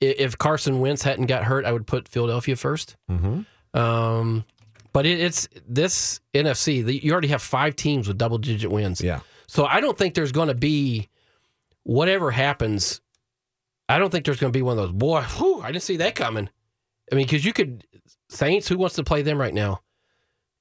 if 0.00 0.36
Carson 0.36 0.80
Wentz 0.80 1.04
hadn't 1.04 1.26
got 1.26 1.44
hurt, 1.44 1.64
I 1.64 1.70
would 1.72 1.86
put 1.86 2.08
Philadelphia 2.08 2.56
1st 2.56 2.96
Mm-hmm. 3.08 3.78
Um, 3.78 4.44
but 4.92 5.06
it, 5.06 5.20
it's 5.20 5.48
this 5.68 6.20
NFC. 6.34 6.84
The, 6.84 7.04
you 7.04 7.12
already 7.12 7.28
have 7.28 7.42
five 7.42 7.76
teams 7.76 8.08
with 8.08 8.18
double 8.18 8.38
digit 8.38 8.70
wins. 8.70 9.00
Yeah. 9.00 9.20
So 9.46 9.64
I 9.64 9.80
don't 9.80 9.96
think 9.96 10.14
there's 10.14 10.32
going 10.32 10.48
to 10.48 10.54
be 10.54 11.08
whatever 11.84 12.32
happens. 12.32 13.00
I 13.88 13.98
don't 13.98 14.10
think 14.10 14.24
there's 14.24 14.40
going 14.40 14.52
to 14.52 14.56
be 14.56 14.62
one 14.62 14.78
of 14.78 14.84
those. 14.84 14.92
Boy, 14.92 15.22
whew, 15.22 15.60
I 15.60 15.70
didn't 15.70 15.84
see 15.84 15.98
that 15.98 16.16
coming. 16.16 16.48
I 17.10 17.14
mean, 17.14 17.26
because 17.26 17.44
you 17.44 17.52
could 17.52 17.84
Saints. 18.28 18.68
Who 18.68 18.78
wants 18.78 18.96
to 18.96 19.04
play 19.04 19.22
them 19.22 19.40
right 19.40 19.54
now? 19.54 19.82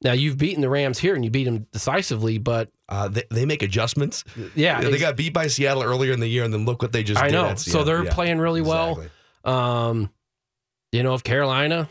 Now 0.02 0.14
you've 0.14 0.38
beaten 0.38 0.62
the 0.62 0.70
Rams 0.70 0.98
here 0.98 1.14
and 1.14 1.24
you 1.26 1.30
beat 1.30 1.44
them 1.44 1.68
decisively, 1.72 2.38
but 2.38 2.70
Uh, 2.88 3.10
they, 3.10 3.24
they 3.30 3.46
make 3.46 3.62
adjustments. 3.62 4.24
Yeah, 4.56 4.82
they 4.82 4.98
got 4.98 5.18
beat 5.18 5.34
by 5.34 5.48
Seattle 5.48 5.84
earlier 5.84 6.14
in 6.14 6.20
the 6.22 6.28
year, 6.28 6.44
and 6.46 6.54
then 6.54 6.66
look 6.66 6.82
what 6.82 6.92
they 6.94 7.04
just 7.04 7.22
I 7.22 7.26
did. 7.28 7.34
know. 7.34 7.56
So 7.56 7.84
they're 7.84 8.06
Yeah, 8.06 8.14
playing 8.14 8.40
really 8.40 8.62
well. 8.62 9.04
Um, 9.44 10.10
you 10.92 11.04
know, 11.04 11.14
if 11.16 11.24
Carolina, 11.24 11.90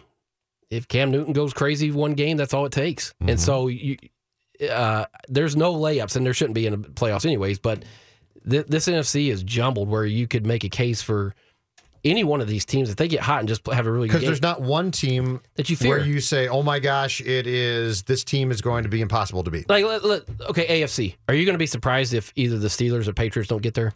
if 0.70 0.88
Cam 0.88 1.10
Newton 1.10 1.32
goes 1.34 1.52
crazy 1.52 1.90
one 1.92 2.14
game, 2.14 2.36
that's 2.36 2.54
all 2.54 2.64
it 2.66 2.72
takes. 2.72 3.10
Mm-hmm. 3.10 3.28
And 3.28 3.40
so 3.40 3.68
you, 3.68 3.96
uh, 4.68 5.04
there's 5.28 5.54
no 5.54 5.74
layups, 5.74 6.16
and 6.16 6.24
there 6.26 6.34
shouldn't 6.34 6.54
be 6.54 6.66
in 6.66 6.80
the 6.80 6.88
playoffs 6.88 7.24
anyways. 7.26 7.58
But 7.58 7.84
th- 8.48 8.66
this 8.66 8.88
NFC 8.88 9.30
is 9.30 9.42
jumbled, 9.42 9.88
where 9.88 10.04
you 10.06 10.26
could 10.26 10.46
make 10.46 10.64
a 10.64 10.68
case 10.68 11.00
for 11.02 11.34
any 12.04 12.24
one 12.24 12.40
of 12.40 12.48
these 12.48 12.64
teams 12.64 12.90
if 12.90 12.96
they 12.96 13.08
get 13.08 13.20
hot 13.20 13.40
and 13.40 13.48
just 13.48 13.66
have 13.66 13.86
a 13.86 13.90
really 13.92 14.08
good 14.08 14.14
Because 14.14 14.26
there's 14.26 14.42
not 14.42 14.60
one 14.60 14.90
team 14.90 15.40
that 15.56 15.68
you 15.70 15.76
fear. 15.76 15.96
where 15.98 16.06
you 16.06 16.20
say, 16.20 16.48
"Oh 16.48 16.62
my 16.62 16.78
gosh, 16.78 17.20
it 17.20 17.46
is 17.46 18.02
this 18.04 18.24
team 18.24 18.50
is 18.50 18.60
going 18.60 18.84
to 18.84 18.88
be 18.88 19.00
impossible 19.00 19.44
to 19.44 19.50
beat." 19.50 19.68
Like, 19.68 19.84
let, 19.84 20.04
let- 20.04 20.22
okay, 20.50 20.82
AFC. 20.82 21.16
Are 21.28 21.34
you 21.34 21.44
going 21.44 21.54
to 21.54 21.58
be 21.58 21.66
surprised 21.66 22.14
if 22.14 22.32
either 22.36 22.58
the 22.58 22.68
Steelers 22.68 23.08
or 23.08 23.12
Patriots 23.12 23.48
don't 23.48 23.62
get 23.62 23.74
there? 23.74 23.92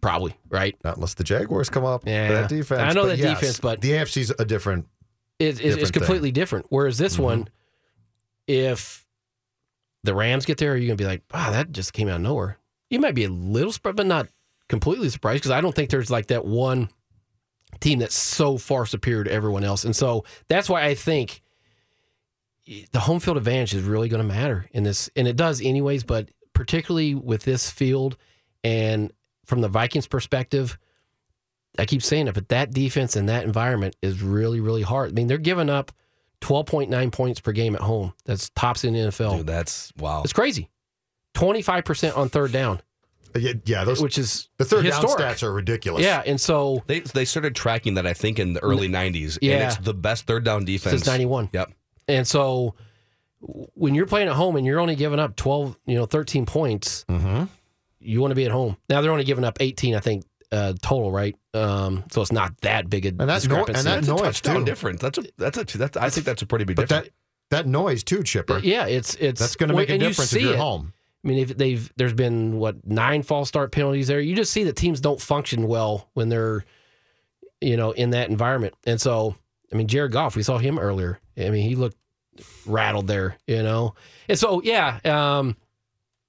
Probably, 0.00 0.34
right? 0.48 0.76
Not 0.84 0.96
unless 0.96 1.14
the 1.14 1.24
Jaguars 1.24 1.70
come 1.70 1.84
up. 1.84 2.04
Yeah. 2.06 2.28
that 2.28 2.48
defense. 2.48 2.80
I 2.80 2.92
know 2.92 3.06
that 3.06 3.18
yes, 3.18 3.40
defense, 3.40 3.60
but 3.60 3.80
the 3.80 3.90
AFC's 3.92 4.32
a 4.38 4.44
different. 4.44 4.86
it, 5.38 5.44
it's, 5.44 5.58
it's 5.58 5.60
different 5.60 5.74
thing. 5.78 5.84
Mm-hmm. 5.86 5.98
completely 5.98 6.32
different. 6.32 6.66
Whereas 6.68 6.98
this 6.98 7.18
one, 7.18 7.48
if 8.46 9.06
the 10.04 10.14
Rams 10.14 10.44
get 10.44 10.58
there, 10.58 10.72
are 10.72 10.76
you 10.76 10.86
going 10.86 10.96
to 10.96 11.02
be 11.02 11.08
like, 11.08 11.22
wow, 11.32 11.50
that 11.50 11.72
just 11.72 11.92
came 11.92 12.08
out 12.08 12.16
of 12.16 12.22
nowhere? 12.22 12.58
You 12.90 13.00
might 13.00 13.14
be 13.14 13.24
a 13.24 13.28
little 13.28 13.72
surprised, 13.72 13.96
but 13.96 14.06
not 14.06 14.28
completely 14.68 15.08
surprised 15.08 15.40
because 15.42 15.50
I 15.50 15.60
don't 15.60 15.74
think 15.74 15.90
there's 15.90 16.10
like 16.10 16.28
that 16.28 16.44
one 16.44 16.88
team 17.80 17.98
that's 17.98 18.14
so 18.14 18.58
far 18.58 18.86
superior 18.86 19.24
to 19.24 19.32
everyone 19.32 19.64
else. 19.64 19.84
And 19.84 19.94
so 19.94 20.24
that's 20.48 20.68
why 20.68 20.84
I 20.84 20.94
think 20.94 21.42
the 22.92 23.00
home 23.00 23.20
field 23.20 23.36
advantage 23.36 23.74
is 23.74 23.82
really 23.82 24.08
going 24.08 24.26
to 24.26 24.28
matter 24.28 24.66
in 24.72 24.82
this. 24.82 25.08
And 25.16 25.26
it 25.28 25.36
does 25.36 25.60
anyways, 25.60 26.04
but 26.04 26.28
particularly 26.52 27.14
with 27.14 27.44
this 27.44 27.70
field 27.70 28.16
and 28.64 29.12
from 29.46 29.60
the 29.60 29.68
Vikings 29.68 30.06
perspective, 30.06 30.78
I 31.78 31.86
keep 31.86 32.02
saying 32.02 32.26
it, 32.26 32.34
but 32.34 32.48
that 32.48 32.72
defense 32.72 33.16
and 33.16 33.28
that 33.28 33.44
environment 33.44 33.96
is 34.02 34.22
really, 34.22 34.60
really 34.60 34.82
hard. 34.82 35.10
I 35.10 35.12
mean, 35.12 35.28
they're 35.28 35.38
giving 35.38 35.70
up 35.70 35.92
12.9 36.40 37.12
points 37.12 37.40
per 37.40 37.52
game 37.52 37.74
at 37.74 37.80
home. 37.80 38.12
That's 38.24 38.50
tops 38.50 38.84
in 38.84 38.94
the 38.94 39.00
NFL. 39.00 39.38
Dude, 39.38 39.46
that's 39.46 39.92
wow. 39.96 40.22
It's 40.22 40.32
crazy. 40.32 40.68
25% 41.34 42.16
on 42.16 42.28
third 42.28 42.52
down. 42.52 42.80
Yeah, 43.36 43.52
yeah 43.64 43.84
those, 43.84 44.02
which 44.02 44.18
is 44.18 44.48
the 44.58 44.64
third 44.64 44.84
historic. 44.84 45.18
down 45.18 45.34
stats 45.34 45.42
are 45.42 45.52
ridiculous. 45.52 46.02
Yeah, 46.04 46.22
and 46.24 46.40
so 46.40 46.82
they 46.86 47.00
they 47.00 47.24
started 47.24 47.54
tracking 47.54 47.94
that 47.94 48.06
I 48.06 48.12
think 48.14 48.38
in 48.38 48.52
the 48.52 48.60
early 48.62 48.88
'90s. 48.88 49.34
and 49.34 49.42
Yeah. 49.42 49.66
it's 49.68 49.76
the 49.76 49.94
best 49.94 50.26
third 50.26 50.44
down 50.44 50.64
defense 50.64 50.92
since 51.02 51.06
91. 51.06 51.50
Yep. 51.52 51.72
And 52.08 52.26
so 52.26 52.74
when 53.40 53.94
you're 53.94 54.06
playing 54.06 54.28
at 54.28 54.34
home 54.34 54.56
and 54.56 54.66
you're 54.66 54.80
only 54.80 54.96
giving 54.96 55.18
up 55.20 55.36
12, 55.36 55.78
you 55.86 55.94
know, 55.96 56.06
13 56.06 56.46
points, 56.46 57.04
Mm-hmm. 57.08 57.44
you 58.00 58.20
want 58.20 58.30
to 58.32 58.34
be 58.34 58.44
at 58.44 58.50
home. 58.50 58.76
Now 58.88 59.00
they're 59.00 59.12
only 59.12 59.24
giving 59.24 59.44
up 59.44 59.58
18, 59.60 59.94
I 59.94 60.00
think, 60.00 60.24
uh, 60.50 60.72
total, 60.82 61.10
right? 61.12 61.36
Um, 61.54 62.04
so 62.10 62.22
it's 62.22 62.32
not 62.32 62.58
that 62.62 62.88
big 62.90 63.04
a 63.06 63.10
difference. 63.10 63.20
And 63.20 63.30
that's 63.30 63.46
no- 63.46 63.56
and 63.64 63.66
discrepancy. 63.66 63.84
that 63.90 63.94
That's 63.96 64.08
a 64.08 64.10
noise, 64.10 64.20
touchdown 64.22 64.56
too. 64.60 64.64
difference. 64.64 65.00
That's 65.02 65.18
a 65.18 65.22
that's 65.36 65.74
a 65.74 65.78
that's 65.78 65.96
I 65.96 66.10
think 66.10 66.26
that's 66.26 66.42
a 66.42 66.46
pretty 66.46 66.64
big 66.64 66.76
But 66.76 66.88
difference. 66.88 67.08
that 67.50 67.64
that 67.64 67.66
noise 67.66 68.02
too, 68.02 68.22
Chipper. 68.22 68.58
yeah, 68.58 68.86
it's 68.86 69.14
it's 69.16 69.40
That's 69.40 69.56
going 69.56 69.68
to 69.68 69.74
well, 69.74 69.82
make 69.82 69.90
a 69.90 69.92
and 69.94 70.02
you 70.02 70.08
difference 70.08 70.32
if 70.32 70.42
you're 70.42 70.50
it. 70.52 70.54
at 70.54 70.60
home. 70.60 70.92
I 71.24 71.28
mean, 71.28 71.38
if 71.38 71.56
they've 71.56 71.92
there's 71.96 72.12
been 72.12 72.58
what 72.58 72.86
nine 72.86 73.22
false 73.22 73.48
start 73.48 73.72
penalties 73.72 74.06
there. 74.06 74.20
You 74.20 74.36
just 74.36 74.52
see 74.52 74.64
that 74.64 74.76
teams 74.76 75.00
don't 75.00 75.20
function 75.20 75.66
well 75.66 76.08
when 76.14 76.28
they're, 76.28 76.64
you 77.60 77.76
know, 77.76 77.90
in 77.90 78.10
that 78.10 78.30
environment. 78.30 78.74
And 78.86 79.00
so, 79.00 79.34
I 79.72 79.76
mean, 79.76 79.88
Jared 79.88 80.12
Goff, 80.12 80.36
we 80.36 80.42
saw 80.42 80.58
him 80.58 80.78
earlier. 80.78 81.18
I 81.36 81.50
mean, 81.50 81.68
he 81.68 81.74
looked 81.74 81.98
rattled 82.66 83.08
there, 83.08 83.36
you 83.46 83.62
know. 83.62 83.94
And 84.28 84.38
so, 84.38 84.62
yeah, 84.62 85.00
um, 85.04 85.56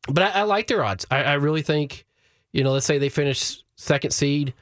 but 0.08 0.24
I, 0.24 0.40
I 0.40 0.44
like 0.44 0.68
their 0.68 0.84
odds. 0.84 1.06
I, 1.12 1.24
I 1.24 1.34
really 1.34 1.62
think, 1.62 2.06
you 2.52 2.64
know, 2.64 2.72
let's 2.72 2.86
say 2.86 2.98
they 2.98 3.10
finish 3.10 3.64
second 3.76 4.12
seed, 4.12 4.54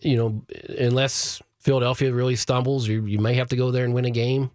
you 0.00 0.16
know, 0.16 0.42
unless 0.78 1.42
Philadelphia 1.58 2.12
really 2.12 2.36
stumbles, 2.36 2.88
you 2.88 3.04
you 3.04 3.18
may 3.18 3.34
have 3.34 3.48
to 3.48 3.56
go 3.56 3.70
there 3.70 3.84
and 3.84 3.92
win 3.92 4.06
a 4.06 4.10
game. 4.10 4.50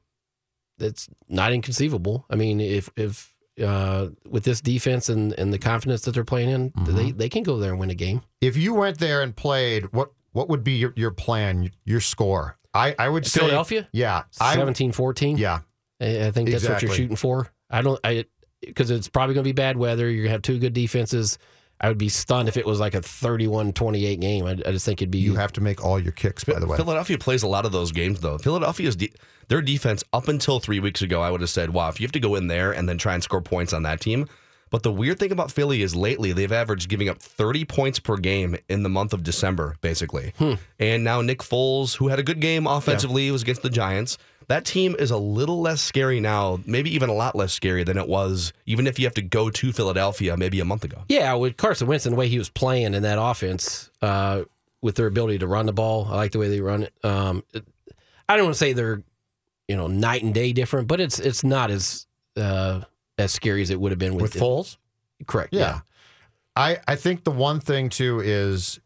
That's 0.78 1.07
not 1.30 1.53
inconceivable. 1.53 2.26
I 2.30 2.36
mean, 2.36 2.59
if 2.59 2.89
if 2.97 3.34
uh, 3.64 4.08
with 4.28 4.43
this 4.43 4.62
defense 4.62 5.10
and, 5.10 5.34
and 5.34 5.53
the 5.53 5.60
confidence 5.60 6.01
that 6.01 6.12
they're 6.14 6.24
playing 6.24 6.49
in, 6.49 6.72
Mm-hmm. 6.72 6.95
they 6.95 7.12
they 7.12 7.30
can 7.30 7.43
go 7.43 7.58
there 7.58 7.72
and 7.72 7.80
win 7.80 7.89
a 7.89 7.95
game. 7.95 8.22
If 8.41 8.58
you 8.58 8.74
went 8.74 8.99
there 8.99 9.22
and 9.22 9.36
played, 9.36 9.91
what 9.93 10.12
what 10.34 10.49
would 10.49 10.64
be 10.64 10.74
your, 10.74 10.93
your 10.95 11.12
plan, 11.12 11.72
your 11.86 12.01
score? 12.01 12.58
I, 12.74 12.93
I 12.99 13.08
would 13.08 13.26
say 13.26 13.39
Philadelphia? 13.39 13.88
Yeah, 13.93 14.24
I, 14.41 14.58
17-14? 14.58 15.38
Yeah, 15.38 15.60
I, 16.01 16.28
I 16.28 16.32
think 16.32 16.49
that's 16.49 16.68
what 16.68 16.82
you're 16.82 16.91
shooting 16.93 17.16
for. 17.16 17.47
I 17.70 17.82
don't. 17.82 17.99
I 18.03 18.26
because 18.62 18.91
it's 18.91 19.08
probably 19.08 19.36
going 19.36 19.43
to 19.43 19.47
be 19.47 19.53
bad 19.53 19.78
weather. 19.78 20.10
You're 20.10 20.24
going 20.24 20.30
to 20.30 20.32
have 20.32 20.41
two 20.41 20.60
good 20.60 20.74
defenses. 20.74 21.38
I 21.82 21.89
would 21.89 21.97
be 21.97 22.09
stunned 22.09 22.47
if 22.47 22.57
it 22.57 22.65
was 22.65 22.80
like 22.80 22.95
a 22.95 23.01
31-28 23.01 24.19
game. 24.21 24.45
I, 24.45 24.51
I 24.51 24.71
just 24.71 24.86
think 24.86 25.01
it'd 25.01 25.11
be. 25.11 25.19
you 25.19 25.36
have 25.36 25.51
to 25.53 25.61
make 25.61 25.84
all 25.84 25.99
your 25.99 26.13
kicks. 26.13 26.43
By 26.43 26.59
the 26.59 26.67
way, 26.67 26.78
Philadelphia 26.78 27.17
plays 27.17 27.43
a 27.43 27.47
lot 27.47 27.65
of 27.65 27.71
those 27.71 27.91
games 27.91 28.21
though. 28.21 28.38
Philadelphia's 28.38 28.95
de- 28.95 29.11
their 29.47 29.61
defense 29.61 30.03
up 30.13 30.28
until 30.28 30.59
three 30.59 30.80
weeks 30.80 31.01
ago, 31.01 31.21
I 31.21 31.30
would 31.32 31.41
have 31.41 31.49
said, 31.49 31.71
"Wow, 31.71 31.89
if 31.89 31.99
you 31.99 32.05
have 32.05 32.13
to 32.13 32.19
go 32.19 32.36
in 32.36 32.47
there 32.47 32.71
and 32.71 32.88
then 32.88 32.97
try 32.97 33.13
and 33.13 33.21
score 33.21 33.41
points 33.41 33.73
on 33.73 33.84
that 33.84 33.99
team." 33.99 34.28
But 34.71 34.84
the 34.84 34.91
weird 34.91 35.19
thing 35.19 35.32
about 35.32 35.51
Philly 35.51 35.82
is 35.82 35.95
lately 35.95 36.32
they've 36.32 36.51
averaged 36.51 36.89
giving 36.89 37.07
up 37.07 37.19
30 37.19 37.65
points 37.65 37.99
per 37.99 38.17
game 38.17 38.57
in 38.67 38.84
the 38.84 38.89
month 38.89 39.13
of 39.13 39.23
December, 39.23 39.76
basically. 39.82 40.34
Hmm. 40.38 40.53
And 40.80 41.03
now 41.03 41.21
Nick 41.21 41.39
Foles, 41.39 41.95
who 41.95 42.07
had 42.07 42.19
a 42.19 42.23
good 42.23 42.39
game 42.39 42.65
offensively, 42.65 43.30
was 43.32 43.43
against 43.43 43.61
the 43.61 43.69
Giants. 43.69 44.17
That 44.48 44.66
team 44.66 44.96
is 45.00 45.12
a 45.12 45.18
little 45.18 45.62
less 45.62 45.82
scary 45.82 46.20
now, 46.20 46.60
maybe 46.66 46.93
even 46.93 47.10
a 47.10 47.14
lot 47.14 47.36
less 47.36 47.54
scary 47.54 47.84
than 47.84 47.98
it 47.98 48.08
was, 48.08 48.54
even 48.66 48.86
if 48.88 49.00
you 49.00 49.06
have 49.06 49.14
to 49.16 49.22
go 49.22 49.50
to 49.50 49.72
Philadelphia 49.74 50.38
maybe 50.38 50.60
a 50.60 50.66
month 50.66 50.84
ago. 50.84 51.04
Yeah, 51.10 51.34
with 51.34 51.58
Carson 51.58 51.88
Wentz 51.88 52.06
and 52.06 52.14
the 52.14 52.18
way 52.18 52.28
he 52.28 52.38
was 52.38 52.50
playing 52.50 52.93
in 52.93 53.04
that 53.04 53.18
offense, 53.20 53.89
uh, 54.02 54.43
with 54.82 54.96
their 54.96 55.08
ability 55.08 55.39
to 55.39 55.48
run 55.48 55.66
the 55.66 55.74
ball, 55.74 56.06
I 56.10 56.16
like 56.16 56.32
the 56.32 56.39
way 56.39 56.48
they 56.50 56.62
run 56.62 56.84
it. 56.84 56.93
Um, 57.04 57.43
it- 57.54 57.66
I 58.30 58.36
don't 58.36 58.46
want 58.46 58.56
to 58.56 58.60
say 58.60 58.74
they're, 58.74 59.04
you 59.68 59.76
know, 59.76 59.88
night 59.88 60.24
and 60.24 60.34
day 60.34 60.52
different, 60.54 60.88
but 60.88 61.00
it's 61.00 61.20
it's 61.20 61.43
not 61.43 61.70
as 61.72 62.06
uh, 62.38 62.82
as 63.18 63.32
scary 63.32 63.62
as 63.62 63.70
it 63.70 63.80
would 63.80 63.91
have 63.91 64.00
been 64.00 64.14
with, 64.16 64.34
with 64.34 64.36
Foles. 64.41 64.78
Correct. 65.28 65.54
Yeah. 65.54 65.82
I 66.56 66.78
I 66.88 66.96
think 66.96 67.24
the 67.24 67.32
one 67.32 67.60
thing 67.60 67.89
too 67.89 68.20
is 68.20 68.80
i- 68.80 68.84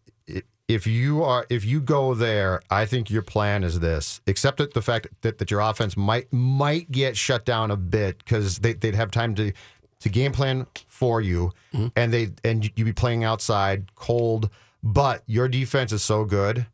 if 0.70 0.88
you 0.88 1.24
are 1.24 1.46
if 1.50 1.66
you 1.66 1.82
go 1.82 2.14
there, 2.14 2.62
I 2.70 2.86
think 2.86 3.10
your 3.10 3.24
plan 3.24 3.64
is 3.66 3.80
this. 3.80 4.22
Except 4.28 4.60
that 4.60 4.74
the 4.74 4.82
fact 4.82 5.08
that, 5.22 5.40
that 5.40 5.52
your 5.52 5.60
offense 5.60 5.98
might 5.98 6.32
might 6.32 6.90
get 6.92 7.18
shut 7.18 7.44
down 7.44 7.72
a 7.72 7.76
bit 7.76 8.20
because 8.20 8.60
they, 8.60 8.74
they'd 8.74 8.96
have 8.96 9.12
time 9.12 9.36
to 9.36 9.52
to 10.00 10.10
game 10.10 10.32
plan 10.32 10.68
for 10.88 11.20
you, 11.20 11.52
mm-hmm. 11.74 11.88
and 11.96 12.14
they 12.14 12.30
and 12.44 12.64
you'd 12.64 12.86
be 12.86 12.94
playing 12.94 13.24
outside 13.26 13.94
cold. 13.96 14.50
But 14.82 15.24
your 15.26 15.50
defense 15.50 15.92
is 15.92 16.04
so 16.04 16.24
good, 16.24 16.68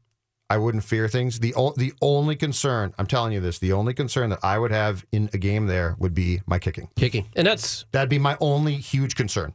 I 0.50 0.58
wouldn't 0.58 0.84
fear 0.84 1.08
things. 1.08 1.40
The 1.40 1.54
o- 1.56 1.74
the 1.76 1.94
only 2.02 2.36
concern, 2.36 2.94
I'm 3.00 3.08
telling 3.08 3.32
you 3.32 3.40
this, 3.40 3.58
the 3.60 3.72
only 3.74 3.94
concern 3.94 4.30
that 4.30 4.40
I 4.44 4.60
would 4.60 4.72
have 4.72 5.06
in 5.12 5.30
a 5.34 5.38
game 5.38 5.68
there 5.68 5.96
would 5.98 6.14
be 6.14 6.42
my 6.46 6.60
kicking. 6.60 6.90
Kicking, 6.98 7.30
and 7.36 7.48
that's 7.48 7.86
that'd 7.94 8.10
be 8.10 8.20
my 8.20 8.38
only 8.42 8.76
huge 8.76 9.16
concern. 9.16 9.54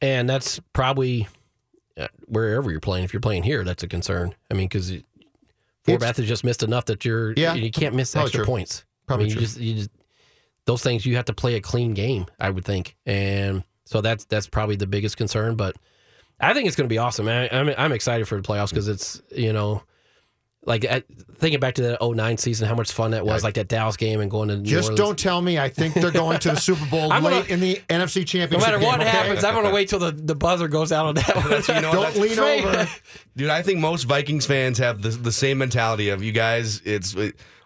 and 0.00 0.30
that's 0.30 0.60
probably 0.72 1.28
Uh, 1.96 2.08
wherever 2.26 2.70
you're 2.70 2.80
playing. 2.80 3.04
If 3.04 3.12
you're 3.12 3.20
playing 3.20 3.42
here, 3.42 3.64
that's 3.64 3.82
a 3.82 3.88
concern. 3.88 4.34
I 4.50 4.54
mean, 4.54 4.68
because 4.68 4.92
Forbath 5.86 6.16
has 6.16 6.26
just 6.28 6.44
missed 6.44 6.62
enough 6.62 6.84
that 6.86 7.04
you're 7.04 7.32
Yeah. 7.32 7.54
you 7.54 7.70
can't 7.70 7.94
miss 7.94 8.14
oh, 8.14 8.20
Probably 8.20 8.26
extra 8.28 8.38
true. 8.44 8.46
points. 8.46 8.84
Probably 9.06 9.24
I 9.24 9.28
mean, 9.28 9.32
true. 9.34 9.40
you 9.40 9.46
just 9.46 9.60
you 9.60 9.74
just 9.74 9.90
those 10.66 10.82
things 10.82 11.04
you 11.04 11.16
have 11.16 11.24
to 11.26 11.32
play 11.32 11.56
a 11.56 11.60
clean 11.60 11.94
game. 11.94 12.26
I 12.38 12.50
would 12.50 12.64
think, 12.64 12.96
and 13.06 13.64
so 13.84 14.00
that's 14.00 14.24
that's 14.26 14.46
probably 14.46 14.76
the 14.76 14.86
biggest 14.86 15.16
concern. 15.16 15.56
But 15.56 15.76
I 16.38 16.54
think 16.54 16.66
it's 16.68 16.76
going 16.76 16.88
to 16.88 16.92
be 16.92 16.98
awesome. 16.98 17.28
I, 17.28 17.48
I'm 17.50 17.70
I'm 17.76 17.92
excited 17.92 18.28
for 18.28 18.36
the 18.36 18.42
playoffs 18.46 18.70
because 18.70 18.88
it's 18.88 19.20
you 19.30 19.52
know. 19.52 19.82
Like 20.66 20.84
I, 20.84 21.02
thinking 21.36 21.58
back 21.58 21.76
to 21.76 21.82
the 21.82 21.98
09 22.02 22.36
season, 22.36 22.68
how 22.68 22.74
much 22.74 22.92
fun 22.92 23.12
that 23.12 23.24
was, 23.24 23.42
like 23.42 23.54
that 23.54 23.66
Dallas 23.68 23.96
game 23.96 24.20
and 24.20 24.30
going 24.30 24.50
to 24.50 24.58
New 24.58 24.64
Just 24.68 24.90
Orleans. 24.90 24.98
don't 25.00 25.18
tell 25.18 25.40
me. 25.40 25.58
I 25.58 25.70
think 25.70 25.94
they're 25.94 26.10
going 26.10 26.38
to 26.40 26.50
the 26.50 26.56
Super 26.60 26.84
Bowl 26.86 27.10
I'm 27.10 27.22
gonna- 27.22 27.36
late 27.36 27.48
in 27.48 27.60
the 27.60 27.76
NFC 27.88 28.26
Championship. 28.26 28.52
No 28.52 28.58
matter 28.58 28.78
what 28.78 28.98
game, 28.98 29.08
okay? 29.08 29.16
happens, 29.16 29.42
I'm 29.42 29.54
going 29.54 29.64
to 29.66 29.72
wait 29.72 29.88
till 29.88 29.98
the, 30.00 30.10
the 30.12 30.34
buzzer 30.34 30.68
goes 30.68 30.92
out 30.92 31.06
on 31.06 31.14
that 31.14 31.34
one. 31.34 31.44
You 31.76 31.82
know, 31.82 31.92
Don't 31.92 32.14
that's- 32.14 32.16
lean 32.18 32.38
over. 32.38 32.86
Dude, 33.36 33.48
I 33.48 33.62
think 33.62 33.78
most 33.80 34.04
Vikings 34.04 34.44
fans 34.44 34.76
have 34.78 35.00
the, 35.00 35.08
the 35.08 35.32
same 35.32 35.56
mentality 35.58 36.10
of 36.10 36.22
you 36.22 36.32
guys. 36.32 36.82
It's 36.84 37.16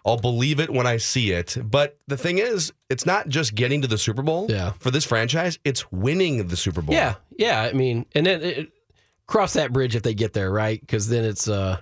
I'll 0.05 0.17
believe 0.17 0.61
it 0.61 0.69
when 0.69 0.87
I 0.87 0.95
see 0.97 1.31
it. 1.31 1.57
But 1.61 1.97
the 2.07 2.15
thing 2.15 2.37
is, 2.37 2.71
it's 2.89 3.05
not 3.05 3.27
just 3.27 3.55
getting 3.55 3.81
to 3.81 3.87
the 3.89 3.97
Super 3.97 4.21
Bowl. 4.21 4.45
Yeah. 4.49 4.71
For 4.79 4.89
this 4.91 5.03
franchise, 5.03 5.59
it's 5.65 5.91
winning 5.91 6.47
the 6.47 6.55
Super 6.55 6.81
Bowl. 6.81 6.95
Yeah, 6.95 7.15
yeah. 7.37 7.61
I 7.61 7.73
mean, 7.73 8.05
and 8.15 8.25
then 8.25 8.41
it, 8.41 8.71
cross 9.27 9.53
that 9.53 9.73
bridge 9.73 9.95
if 9.97 10.03
they 10.03 10.13
get 10.13 10.31
there, 10.31 10.49
right? 10.51 10.79
Because 10.79 11.09
then 11.09 11.25
it's, 11.25 11.49
uh, 11.49 11.79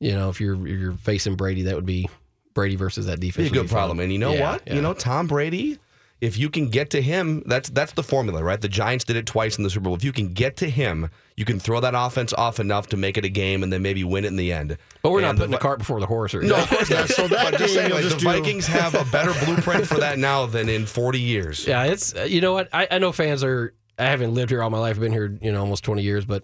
you 0.00 0.12
know, 0.12 0.28
if 0.28 0.40
you're 0.40 0.66
you're 0.66 0.92
facing 0.92 1.34
Brady, 1.36 1.62
that 1.62 1.74
would 1.74 1.86
be 1.86 2.08
Brady 2.54 2.76
versus 2.76 3.06
that 3.06 3.20
defense. 3.20 3.50
Be 3.50 3.58
a 3.58 3.62
good 3.62 3.70
fun. 3.70 3.76
problem. 3.76 4.00
And 4.00 4.12
you 4.12 4.18
know 4.18 4.32
Yeah, 4.32 4.52
what? 4.52 4.62
yeah. 4.66 4.74
You 4.74 4.82
know, 4.82 4.94
Tom 4.94 5.26
Brady. 5.26 5.78
If 6.20 6.36
you 6.36 6.50
can 6.50 6.68
get 6.68 6.90
to 6.90 7.00
him, 7.00 7.44
that's 7.46 7.68
that's 7.70 7.92
the 7.92 8.02
formula, 8.02 8.42
right? 8.42 8.60
The 8.60 8.68
Giants 8.68 9.04
did 9.04 9.14
it 9.14 9.24
twice 9.24 9.56
in 9.56 9.62
the 9.62 9.70
Super 9.70 9.84
Bowl. 9.84 9.94
If 9.94 10.02
you 10.02 10.10
can 10.10 10.32
get 10.32 10.56
to 10.56 10.68
him, 10.68 11.10
you 11.36 11.44
can 11.44 11.60
throw 11.60 11.78
that 11.78 11.94
offense 11.96 12.32
off 12.32 12.58
enough 12.58 12.88
to 12.88 12.96
make 12.96 13.16
it 13.16 13.24
a 13.24 13.28
game, 13.28 13.62
and 13.62 13.72
then 13.72 13.82
maybe 13.82 14.02
win 14.02 14.24
it 14.24 14.26
in 14.28 14.34
the 14.34 14.52
end. 14.52 14.76
But 15.00 15.12
we're 15.12 15.20
not 15.20 15.36
putting 15.36 15.52
the, 15.52 15.58
Vi- 15.58 15.62
cart 15.62 15.78
before 15.78 16.00
the 16.00 16.06
horse. 16.06 16.34
Or 16.34 16.42
No, 16.42 16.56
of 16.56 16.68
course 16.68 16.90
not. 16.90 17.08
so 17.10 17.28
that 17.28 17.52
but 17.52 17.58
just 17.60 17.72
saying, 17.72 17.92
like, 17.92 18.02
just 18.02 18.16
the 18.16 18.20
do- 18.22 18.26
Vikings 18.32 18.66
have 18.66 18.96
a 18.96 19.04
better 19.12 19.32
blueprint 19.44 19.86
for 19.86 19.98
that 19.98 20.18
now 20.18 20.44
than 20.46 20.68
in 20.68 20.86
40 20.86 21.20
years. 21.20 21.64
Yeah, 21.64 21.84
it's 21.84 22.12
you 22.26 22.40
know 22.40 22.52
what 22.52 22.68
I, 22.72 22.88
I 22.90 22.98
know 22.98 23.12
fans 23.12 23.44
are. 23.44 23.72
I 23.96 24.06
haven't 24.06 24.34
lived 24.34 24.50
here 24.50 24.60
all 24.60 24.70
my 24.70 24.78
life. 24.80 24.96
I've 24.96 25.00
been 25.00 25.12
here, 25.12 25.38
you 25.40 25.52
know, 25.52 25.60
almost 25.60 25.84
twenty 25.84 26.02
years. 26.02 26.24
But 26.24 26.42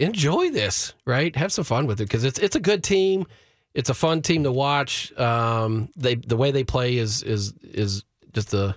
enjoy 0.00 0.50
this, 0.50 0.94
right? 1.04 1.34
Have 1.36 1.52
some 1.52 1.64
fun 1.64 1.86
with 1.86 2.00
it 2.00 2.04
because 2.04 2.24
it's 2.24 2.38
it's 2.38 2.56
a 2.56 2.60
good 2.60 2.82
team. 2.82 3.26
It's 3.74 3.90
a 3.90 3.94
fun 3.94 4.22
team 4.22 4.42
to 4.44 4.52
watch. 4.52 5.16
Um, 5.18 5.90
they 5.96 6.16
the 6.16 6.36
way 6.36 6.50
they 6.50 6.64
play 6.64 6.96
is 6.96 7.22
is 7.22 7.52
is 7.62 8.04
just 8.32 8.52
a, 8.54 8.74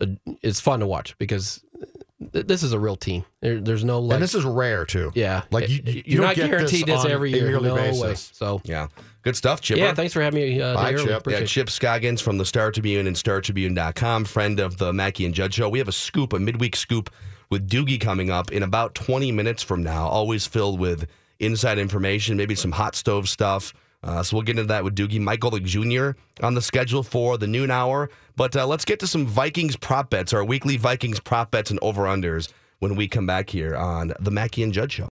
a 0.00 0.08
it's 0.42 0.60
fun 0.60 0.80
to 0.80 0.86
watch 0.86 1.16
because 1.18 1.62
th- 2.32 2.46
this 2.46 2.62
is 2.62 2.72
a 2.72 2.78
real 2.78 2.96
team. 2.96 3.24
There, 3.40 3.60
there's 3.60 3.84
no 3.84 4.00
like 4.00 4.14
and 4.14 4.22
this 4.22 4.34
is 4.34 4.44
rare 4.44 4.84
too. 4.84 5.12
yeah, 5.14 5.42
like 5.50 5.68
you, 5.68 5.80
you're 5.84 6.02
you 6.04 6.16
don't 6.16 6.26
not 6.26 6.36
get 6.36 6.50
guaranteed 6.50 6.86
this, 6.86 7.04
on 7.04 7.10
every 7.10 7.30
year. 7.32 7.60
no 7.60 7.74
basis. 7.76 8.02
way. 8.02 8.14
So 8.14 8.60
Yeah. 8.64 8.88
Good 9.22 9.36
stuff, 9.36 9.60
Chipper. 9.60 9.80
yeah, 9.80 9.92
thanks 9.92 10.14
for 10.14 10.22
having 10.22 10.40
me. 10.40 10.62
Uh, 10.62 10.72
Bye. 10.74 10.94
Chip. 10.94 11.26
Yeah, 11.26 11.44
Chip 11.44 11.68
Scoggins 11.68 12.22
from 12.22 12.38
the 12.38 12.46
Star 12.46 12.70
Tribune 12.72 13.06
and 13.06 13.14
StarTribune.com, 13.14 14.24
friend 14.24 14.58
of 14.58 14.78
the 14.78 14.94
Mackey 14.94 15.26
and 15.26 15.34
Judd 15.34 15.52
Show. 15.52 15.68
We 15.68 15.78
have 15.78 15.88
a 15.88 15.92
scoop, 15.92 16.32
a 16.32 16.38
midweek 16.38 16.74
scoop 16.74 17.10
with 17.50 17.68
Doogie 17.68 18.00
coming 18.00 18.30
up 18.30 18.52
in 18.52 18.62
about 18.62 18.94
20 18.94 19.32
minutes 19.32 19.62
from 19.62 19.82
now, 19.82 20.06
always 20.06 20.46
filled 20.46 20.78
with 20.78 21.06
inside 21.40 21.78
information, 21.78 22.36
maybe 22.36 22.54
some 22.54 22.72
hot 22.72 22.94
stove 22.94 23.28
stuff. 23.28 23.74
Uh, 24.02 24.22
so 24.22 24.36
we'll 24.36 24.44
get 24.44 24.58
into 24.58 24.68
that 24.68 24.84
with 24.84 24.94
Doogie. 24.94 25.20
Golick 25.38 25.64
Jr. 25.64 26.18
on 26.44 26.54
the 26.54 26.62
schedule 26.62 27.02
for 27.02 27.36
the 27.36 27.46
noon 27.46 27.70
hour. 27.70 28.08
But 28.36 28.56
uh, 28.56 28.66
let's 28.66 28.84
get 28.84 29.00
to 29.00 29.06
some 29.06 29.26
Vikings 29.26 29.76
prop 29.76 30.10
bets, 30.10 30.32
our 30.32 30.44
weekly 30.44 30.76
Vikings 30.76 31.20
prop 31.20 31.50
bets 31.50 31.70
and 31.70 31.78
over-unders 31.82 32.50
when 32.78 32.96
we 32.96 33.08
come 33.08 33.26
back 33.26 33.50
here 33.50 33.76
on 33.76 34.12
the 34.18 34.30
Mackey 34.30 34.62
and 34.62 34.72
Judd 34.72 34.90
Show. 34.90 35.08